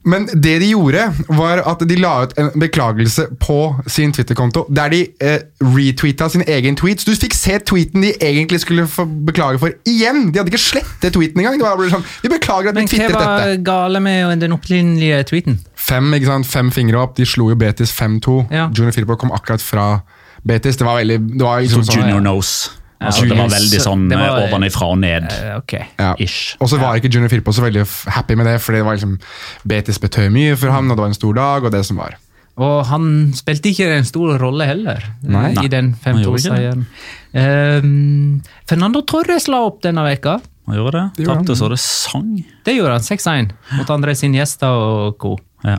Men 0.07 0.29
det 0.31 0.61
de 0.61 0.69
gjorde, 0.71 1.01
var 1.27 1.59
at 1.67 1.81
de 1.89 1.95
la 1.99 2.11
ut 2.23 2.33
en 2.39 2.49
beklagelse 2.59 3.25
på 3.39 3.57
sin 3.87 4.13
Twitter-konto, 4.15 4.63
der 4.75 4.93
de 4.93 5.01
eh, 5.21 5.41
retweeta 5.59 6.29
sin 6.31 6.43
egen 6.47 6.77
tweet. 6.79 7.01
Så 7.03 7.11
du 7.11 7.19
fikk 7.19 7.35
se 7.35 7.57
tweeten 7.67 8.05
de 8.05 8.13
egentlig 8.23 8.61
skulle 8.63 8.87
få 8.87 9.03
beklage 9.27 9.59
for, 9.59 9.75
igjen! 9.85 10.29
De 10.31 10.39
hadde 10.39 10.53
ikke 10.53 10.61
slettet 10.63 11.13
tweeten 11.13 11.43
engang. 11.43 11.59
Det 11.59 11.67
var 11.67 11.75
bare 11.77 11.91
sånn, 11.91 12.07
de 12.23 12.31
beklager 12.31 12.71
at 12.71 12.79
vi 12.79 12.85
Men 12.85 13.11
hva 13.11 13.19
var 13.19 13.43
dette. 13.43 13.63
gale 13.67 13.99
med 14.07 14.39
den 14.45 14.55
opprinnelige 14.55 15.19
tweeten? 15.33 15.59
Fem 15.75 16.13
ikke 16.15 16.31
sant? 16.31 16.47
Fem 16.47 16.71
fingre 16.71 17.03
opp. 17.03 17.17
De 17.19 17.27
slo 17.27 17.49
jo 17.51 17.59
Betis 17.59 17.91
5-2. 17.91 18.39
Ja. 18.55 18.69
Junior 18.71 18.95
Filippo 18.95 19.19
kom 19.19 19.35
akkurat 19.35 19.61
fra 19.61 19.99
Betis. 20.47 20.77
Det 20.79 20.87
var 20.87 21.01
veldig 21.03 21.19
det 21.35 21.43
var 21.43 21.59
liksom 21.61 21.83
Så 21.83 21.91
sånn, 21.91 22.05
junior 22.07 22.23
knows. 22.23 22.71
Altså, 22.99 23.23
det 23.29 23.37
var 23.37 23.47
veldig 23.47 23.79
sånn 23.79 24.09
det 24.09 24.17
var- 24.19 24.39
eh, 24.41 24.49
ovenifra 24.49 24.87
og 24.91 24.97
ned. 24.99 25.23
Eh, 25.31 25.57
ok. 25.57 25.73
ja. 25.99 26.15
Ish. 26.19 26.57
Og 26.59 26.67
så 26.67 26.79
var 26.79 26.99
ikke 26.99 27.11
Junior 27.13 27.29
Firpo 27.29 27.51
så 27.55 27.63
veldig 27.63 27.85
happy 28.11 28.35
med 28.35 28.45
det, 28.45 28.59
fordi 28.61 28.77
det 28.81 28.85
var 28.85 28.97
liksom 28.97 29.19
Betis 29.65 29.99
betød 29.99 30.31
mye 30.31 30.57
for 30.57 30.69
ham, 30.71 30.91
og 30.91 30.97
det 30.97 31.01
var 31.01 31.07
en 31.07 31.13
stor 31.13 31.33
dag, 31.33 31.63
og 31.63 31.71
det 31.71 31.85
som 31.85 31.97
var. 31.97 32.17
Og 32.59 32.85
han 32.89 33.31
spilte 33.37 33.71
ikke 33.71 33.87
en 33.95 34.03
stor 34.07 34.37
rolle 34.41 34.65
heller 34.67 35.03
Nei. 35.23 35.53
i 35.63 35.69
den 35.71 35.93
han 36.03 36.19
gjorde 36.19 36.41
ikke 36.41 36.51
5-2-seieren. 36.51 36.85
Um, 37.33 38.41
Fernando 38.67 39.01
Torres 39.07 39.47
la 39.47 39.61
opp 39.69 39.81
denne 39.85 40.03
veka. 40.03 40.41
Han 40.67 40.75
gjorde 40.77 41.05
det. 41.15 41.25
Tapte 41.25 41.55
så 41.55 41.69
det 41.71 41.79
sang. 41.79 42.33
Det 42.65 42.75
gjorde 42.75 42.97
han 42.97 43.05
6-1 43.07 43.53
mot 43.77 43.87
André 43.95 44.13
sin 44.19 44.35
gjester 44.35 44.67
og 44.67 45.17
co. 45.21 45.37
Ja. 45.63 45.77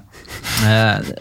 Eh, 0.65 0.71
eh, 0.71 1.13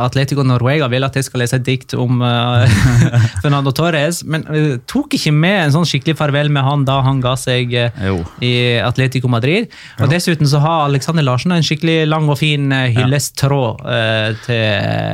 Atletico 0.00 0.44
Norvega 0.46 0.88
vil 0.92 1.04
at 1.06 1.16
jeg 1.18 1.26
skal 1.28 1.42
lese 1.44 1.58
et 1.60 1.66
dikt 1.66 1.94
om 1.98 2.22
uh, 2.24 2.64
Fernando 3.42 3.72
Torres, 3.76 4.22
men 4.24 4.46
uh, 4.48 4.78
tok 4.90 5.18
ikke 5.18 5.32
med 5.34 5.58
en 5.66 5.74
sånn 5.76 5.88
skikkelig 5.88 6.16
farvel 6.18 6.50
med 6.54 6.64
han 6.66 6.86
da 6.88 7.00
han 7.06 7.20
ga 7.24 7.34
seg 7.40 7.74
uh, 7.76 8.10
i 8.44 8.52
Atletico 8.84 9.28
Madrid. 9.32 9.68
Og 10.00 10.10
Dessuten 10.12 10.48
så 10.48 10.62
har 10.64 10.86
Alexander 10.88 11.26
Larsen 11.26 11.52
en 11.56 11.64
skikkelig 11.66 12.06
lang 12.08 12.28
og 12.32 12.38
fin 12.40 12.70
uh, 12.72 12.86
hyllesttråd 12.90 13.84
eh, 13.84 14.28
til 14.46 14.62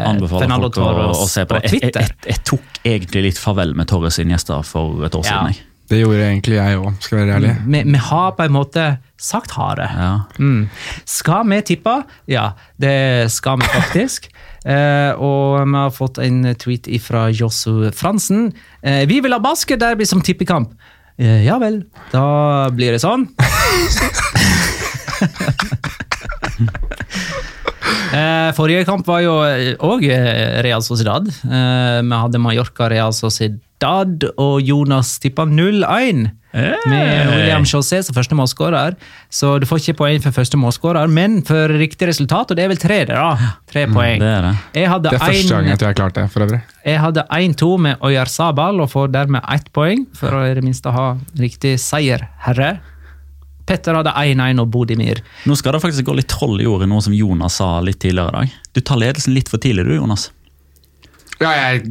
Anbefaler 0.06 0.46
Fernando 0.46 0.68
folk 0.70 0.78
å, 0.78 0.90
Torres 0.92 1.22
å 1.24 1.30
se 1.30 1.46
på 1.46 1.56
på 1.56 1.62
det. 1.62 1.70
Jeg, 1.70 1.80
jeg, 1.80 1.80
Twitter. 1.86 2.10
jeg, 2.10 2.34
jeg 2.34 2.44
tok 2.50 2.82
egentlig 2.86 3.24
litt 3.30 3.40
farvel 3.40 3.74
med 3.78 3.88
Torres 3.90 4.18
sine 4.20 4.36
gjester 4.36 4.62
for 4.66 5.06
et 5.06 5.16
år 5.16 5.24
Ja. 5.26 5.30
siden. 5.32 5.56
Jeg. 5.56 5.72
Det 5.86 6.00
gjorde 6.00 6.22
egentlig 6.26 6.56
jeg 6.58 6.78
òg, 6.82 6.94
skal 6.98 7.18
jeg 7.20 7.26
være 7.28 7.36
ærlig. 7.36 7.50
Vi, 7.70 7.80
vi 7.94 7.98
har 8.08 8.32
på 8.34 8.42
en 8.42 8.54
måte 8.56 8.86
sagt 9.22 9.52
ha 9.54 9.68
det. 9.78 9.86
Ja. 9.94 10.08
Mm. 10.42 10.64
Skal 11.06 11.46
vi 11.52 11.60
tippe? 11.68 11.94
Ja, 12.26 12.48
det 12.82 13.30
skal 13.30 13.60
vi 13.62 13.68
faktisk. 13.70 14.26
Eh, 14.66 15.12
og 15.22 15.62
vi 15.62 15.76
har 15.78 15.92
fått 15.94 16.18
en 16.22 16.42
tweet 16.58 16.88
fra 17.04 17.28
Josu 17.30 17.92
Fransen. 17.94 18.48
Eh, 18.82 19.06
vi 19.06 19.20
vil 19.22 19.34
ha 19.34 19.38
basketderby 19.42 20.06
som 20.08 20.22
tippekamp. 20.26 20.72
Eh, 21.16 21.44
ja 21.46 21.58
vel, 21.62 21.84
da 22.10 22.68
blir 22.74 22.96
det 22.96 23.02
sånn. 23.04 23.28
Forrige 28.56 28.86
kamp 28.88 29.06
var 29.06 29.20
jo 29.20 29.34
òg 29.84 30.04
Real 30.64 30.82
Sociedad. 30.82 31.26
Vi 31.28 32.18
hadde 32.22 32.40
Mallorca 32.40 32.88
Real 32.88 33.12
Sociedad, 33.12 34.24
og 34.40 34.62
Jonas 34.64 35.18
tippa 35.20 35.44
0-1. 35.44 36.30
Med 36.56 37.28
William 37.30 37.66
José 37.68 38.00
som 38.04 38.16
første 38.16 38.36
målskårer. 38.38 38.96
Så 39.32 39.58
du 39.60 39.66
får 39.68 39.82
ikke 39.82 39.96
poeng 40.00 40.22
for 40.24 40.32
første 40.36 40.56
målskårer, 40.60 41.10
men 41.12 41.42
for 41.46 41.72
riktig 41.76 42.08
resultat, 42.08 42.50
og 42.50 42.56
det 42.58 42.64
er 42.64 42.72
vel 42.72 42.80
tre, 42.80 42.98
da. 43.10 43.28
Tre 43.70 43.86
poeng. 43.92 44.18
det 44.22 44.32
er 44.32 44.48
det. 44.48 44.54
Jeg 44.80 44.90
hadde 44.94 45.12
Det 45.12 45.20
er 45.20 45.24
første 45.26 45.54
gang 45.54 45.70
jeg 45.70 45.78
tror 45.78 45.88
jeg 45.90 45.94
har 45.94 46.00
klart 46.00 46.18
det, 46.18 46.26
for 46.32 46.46
øvrig. 46.46 46.60
jeg 46.86 47.00
hadde 47.04 47.26
1-2 47.38 47.70
med 47.88 47.96
Oyar 48.00 48.32
Sabal 48.32 48.80
og 48.80 48.90
får 48.92 49.12
dermed 49.12 49.44
ett 49.52 49.72
poeng, 49.76 50.06
for 50.16 50.32
å 50.32 50.44
i 50.48 50.54
det 50.56 50.64
minste 50.64 50.92
ha 50.94 51.08
riktig 51.38 51.76
seier, 51.82 52.28
herre. 52.48 52.78
Petter 53.66 53.96
hadde 53.98 54.12
1-1 54.14 54.60
og 54.62 54.68
Bodimir. 54.70 55.20
Nå 55.44 55.56
skal 55.58 55.74
det 55.74 55.82
faktisk 55.82 56.06
gå 56.06 56.14
litt 56.14 56.30
troll 56.30 56.60
i 56.62 56.66
ordet, 56.70 56.86
noe 56.88 57.02
som 57.02 57.14
Jonas 57.16 57.58
sa 57.58 57.80
litt 57.82 57.98
tidligere 57.98 58.30
i 58.30 58.36
dag. 58.46 58.58
Du 58.78 58.80
tar 58.80 59.00
ledelsen 59.02 59.34
litt 59.34 59.50
for 59.50 59.58
tidlig, 59.58 59.88
du, 59.88 59.96
Jonas. 59.98 60.28
Ja, 61.36 61.50
jeg 61.52 61.82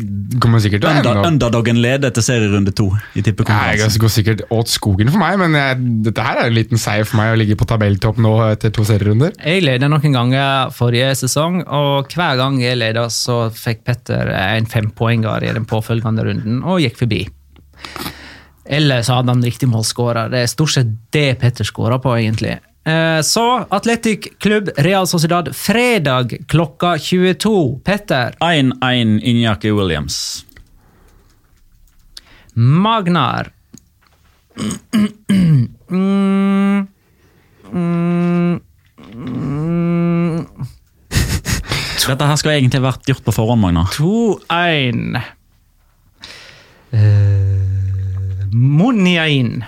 kommer 0.41 0.61
sikkert 0.63 0.81
til 0.81 0.89
å 0.89 0.93
Under, 0.95 1.19
ende 1.19 1.29
underdoggen 1.29 1.77
leder 1.77 2.09
til 2.15 2.25
serierunde 2.25 2.71
to 2.73 2.87
i 2.89 2.95
ja, 2.95 3.11
jeg 3.13 3.25
tippekonkurransen. 3.27 4.01
går 4.01 4.13
sikkert 4.15 4.41
åt 4.55 4.71
skogen 4.73 5.11
for 5.13 5.21
meg, 5.21 5.37
men 5.37 5.57
jeg, 5.59 5.77
dette 6.07 6.25
her 6.25 6.41
er 6.41 6.49
en 6.49 6.57
liten 6.57 6.81
seier 6.81 7.05
for 7.05 7.19
meg 7.19 7.35
å 7.35 7.37
ligge 7.37 7.57
på 7.59 7.67
tabelltopp 7.69 8.17
nå 8.25 8.33
etter 8.47 8.73
to 8.73 8.85
serierunder. 8.87 9.35
Jeg 9.37 9.61
leda 9.67 9.89
noen 9.91 10.17
ganger 10.17 10.73
forrige 10.73 11.13
sesong, 11.21 11.61
og 11.61 12.09
hver 12.15 12.41
gang 12.41 12.57
jeg 12.63 12.81
leda, 12.81 13.05
så 13.13 13.45
fikk 13.53 13.85
Petter 13.85 14.33
en 14.33 14.65
fempoenger 14.69 15.45
i 15.45 15.53
den 15.53 15.69
påfølgende 15.69 16.25
runden, 16.25 16.63
og 16.65 16.81
gikk 16.81 16.97
forbi. 17.03 17.21
Eller 18.65 19.05
så 19.05 19.19
hadde 19.19 19.35
han 19.35 19.45
riktig 19.45 19.69
målskårer. 19.69 20.31
Det 20.33 20.41
er 20.41 20.49
stort 20.49 20.73
sett 20.73 20.95
det 21.13 21.35
Petter 21.41 21.67
skårer 21.67 22.01
på, 22.01 22.15
egentlig. 22.17 22.57
Eh, 22.85 23.21
Så 23.21 23.65
Atletic 23.69 24.27
Klubb 24.39 24.69
Real 24.77 25.07
Sociedad 25.07 25.55
fredag 25.55 26.37
klokka 26.47 26.97
22. 26.97 27.79
Petter, 27.83 28.35
1-1 28.39 29.19
Injaki 29.23 29.71
Williams. 29.71 30.45
Magnar 32.53 33.51
Mm, 35.89 36.87
mm, 37.73 38.59
mm, 39.13 40.45
Dette 42.05 42.27
her 42.29 42.37
skulle 42.37 42.59
egentlig 42.59 42.83
vært 42.85 43.07
gjort 43.09 43.23
på 43.25 43.33
forhånd, 43.33 43.63
Magnar. 43.63 43.89
2-1. 43.97 45.17
Uh, 46.93 48.45
Muniain. 48.53 49.65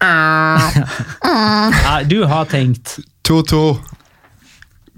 Ja, 0.00 2.00
du 2.08 2.22
har 2.28 2.48
tenkt 2.50 2.98
2-2. 3.28 3.60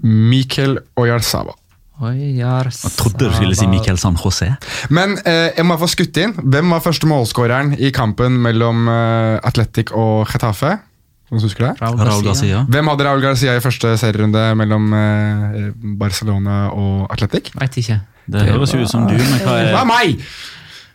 Mikkel 0.03 0.79
Oyarzaba. 0.99 1.53
Jeg 2.03 2.71
trodde 2.97 3.29
du 3.29 3.35
skulle 3.35 3.55
si 3.55 3.67
Miquel 3.69 3.97
San 4.01 4.17
José. 4.19 4.49
Men 4.91 5.13
eh, 5.29 5.53
jeg 5.55 5.65
må 5.67 5.77
få 5.79 5.87
skutt 5.91 6.17
inn. 6.19 6.33
Hvem 6.35 6.73
var 6.73 6.81
første 6.83 7.07
målskåreren 7.07 7.75
i 7.77 7.91
kampen 7.95 8.39
mellom 8.43 8.87
eh, 8.91 9.37
Atletic 9.45 9.93
og 9.95 10.25
Getafe? 10.31 10.73
Noen 11.31 11.45
husker 11.45 11.69
det? 11.69 11.73
Raul 11.81 11.95
Raul 11.97 12.25
Garcia. 12.25 12.27
Garcia. 12.27 12.63
Hvem 12.73 12.89
hadde 12.91 13.05
Raúl 13.07 13.23
Garcia 13.23 13.53
i 13.57 13.61
første 13.63 13.93
serierunde 14.01 14.41
mellom 14.59 14.89
eh, 14.97 15.69
Barcelona 16.01 16.65
og 16.73 17.05
Atletic? 17.13 17.53
Vet 17.61 17.79
ikke. 17.83 18.01
Det 18.33 18.43
høres 18.49 18.73
jo 18.73 18.81
ut 18.83 18.91
som 18.91 19.07
du, 19.07 19.15
men 19.15 19.39
hva 19.43 19.55
Det 19.61 19.71
var 19.73 19.85
er 19.85 19.89
meg! 19.89 20.27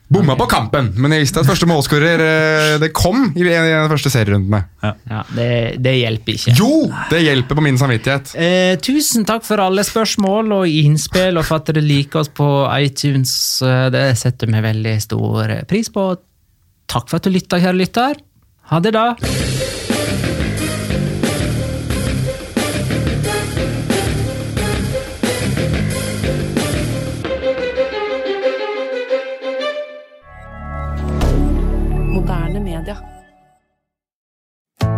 Bomma 0.09 0.33
på 0.41 0.47
kampen, 0.49 0.87
men 0.97 1.13
jeg 1.13 1.27
visste 1.27 1.43
at 1.43 1.49
første 1.51 1.67
målskårer 1.69 2.23
eh, 2.25 2.77
det 2.81 2.89
kom 2.97 3.27
i 3.37 3.43
en 3.45 3.67
av 3.77 3.85
de 3.85 3.91
første 3.93 4.09
serierundene. 4.15 4.63
Ja, 4.81 5.19
det, 5.37 5.49
det 5.85 5.93
hjelper 5.99 6.33
ikke. 6.39 6.55
Jo! 6.57 6.71
Det 7.11 7.21
hjelper 7.27 7.59
på 7.59 7.65
min 7.67 7.77
samvittighet. 7.81 8.33
Eh, 8.41 8.73
tusen 8.81 9.29
takk 9.29 9.45
for 9.45 9.61
alle 9.61 9.85
spørsmål 9.85 10.55
og 10.63 10.65
innspill, 10.73 11.37
og 11.37 11.45
for 11.45 11.61
at 11.61 11.69
dere 11.69 11.85
liker 11.85 12.23
oss 12.25 12.33
på 12.33 12.49
iTunes. 12.81 13.35
Eh, 13.61 13.91
Det 13.93 14.07
setter 14.17 14.49
vi 14.49 14.65
veldig 14.65 14.97
stor 15.05 15.53
pris 15.69 15.93
på. 15.93 16.09
Takk 16.89 17.11
for 17.11 17.21
at 17.21 17.29
du 17.29 17.35
lytta, 17.37 17.61
kjære 17.61 17.83
lytter. 17.85 18.23
Ha 18.73 18.81
det, 18.81 18.97
da. 18.97 19.11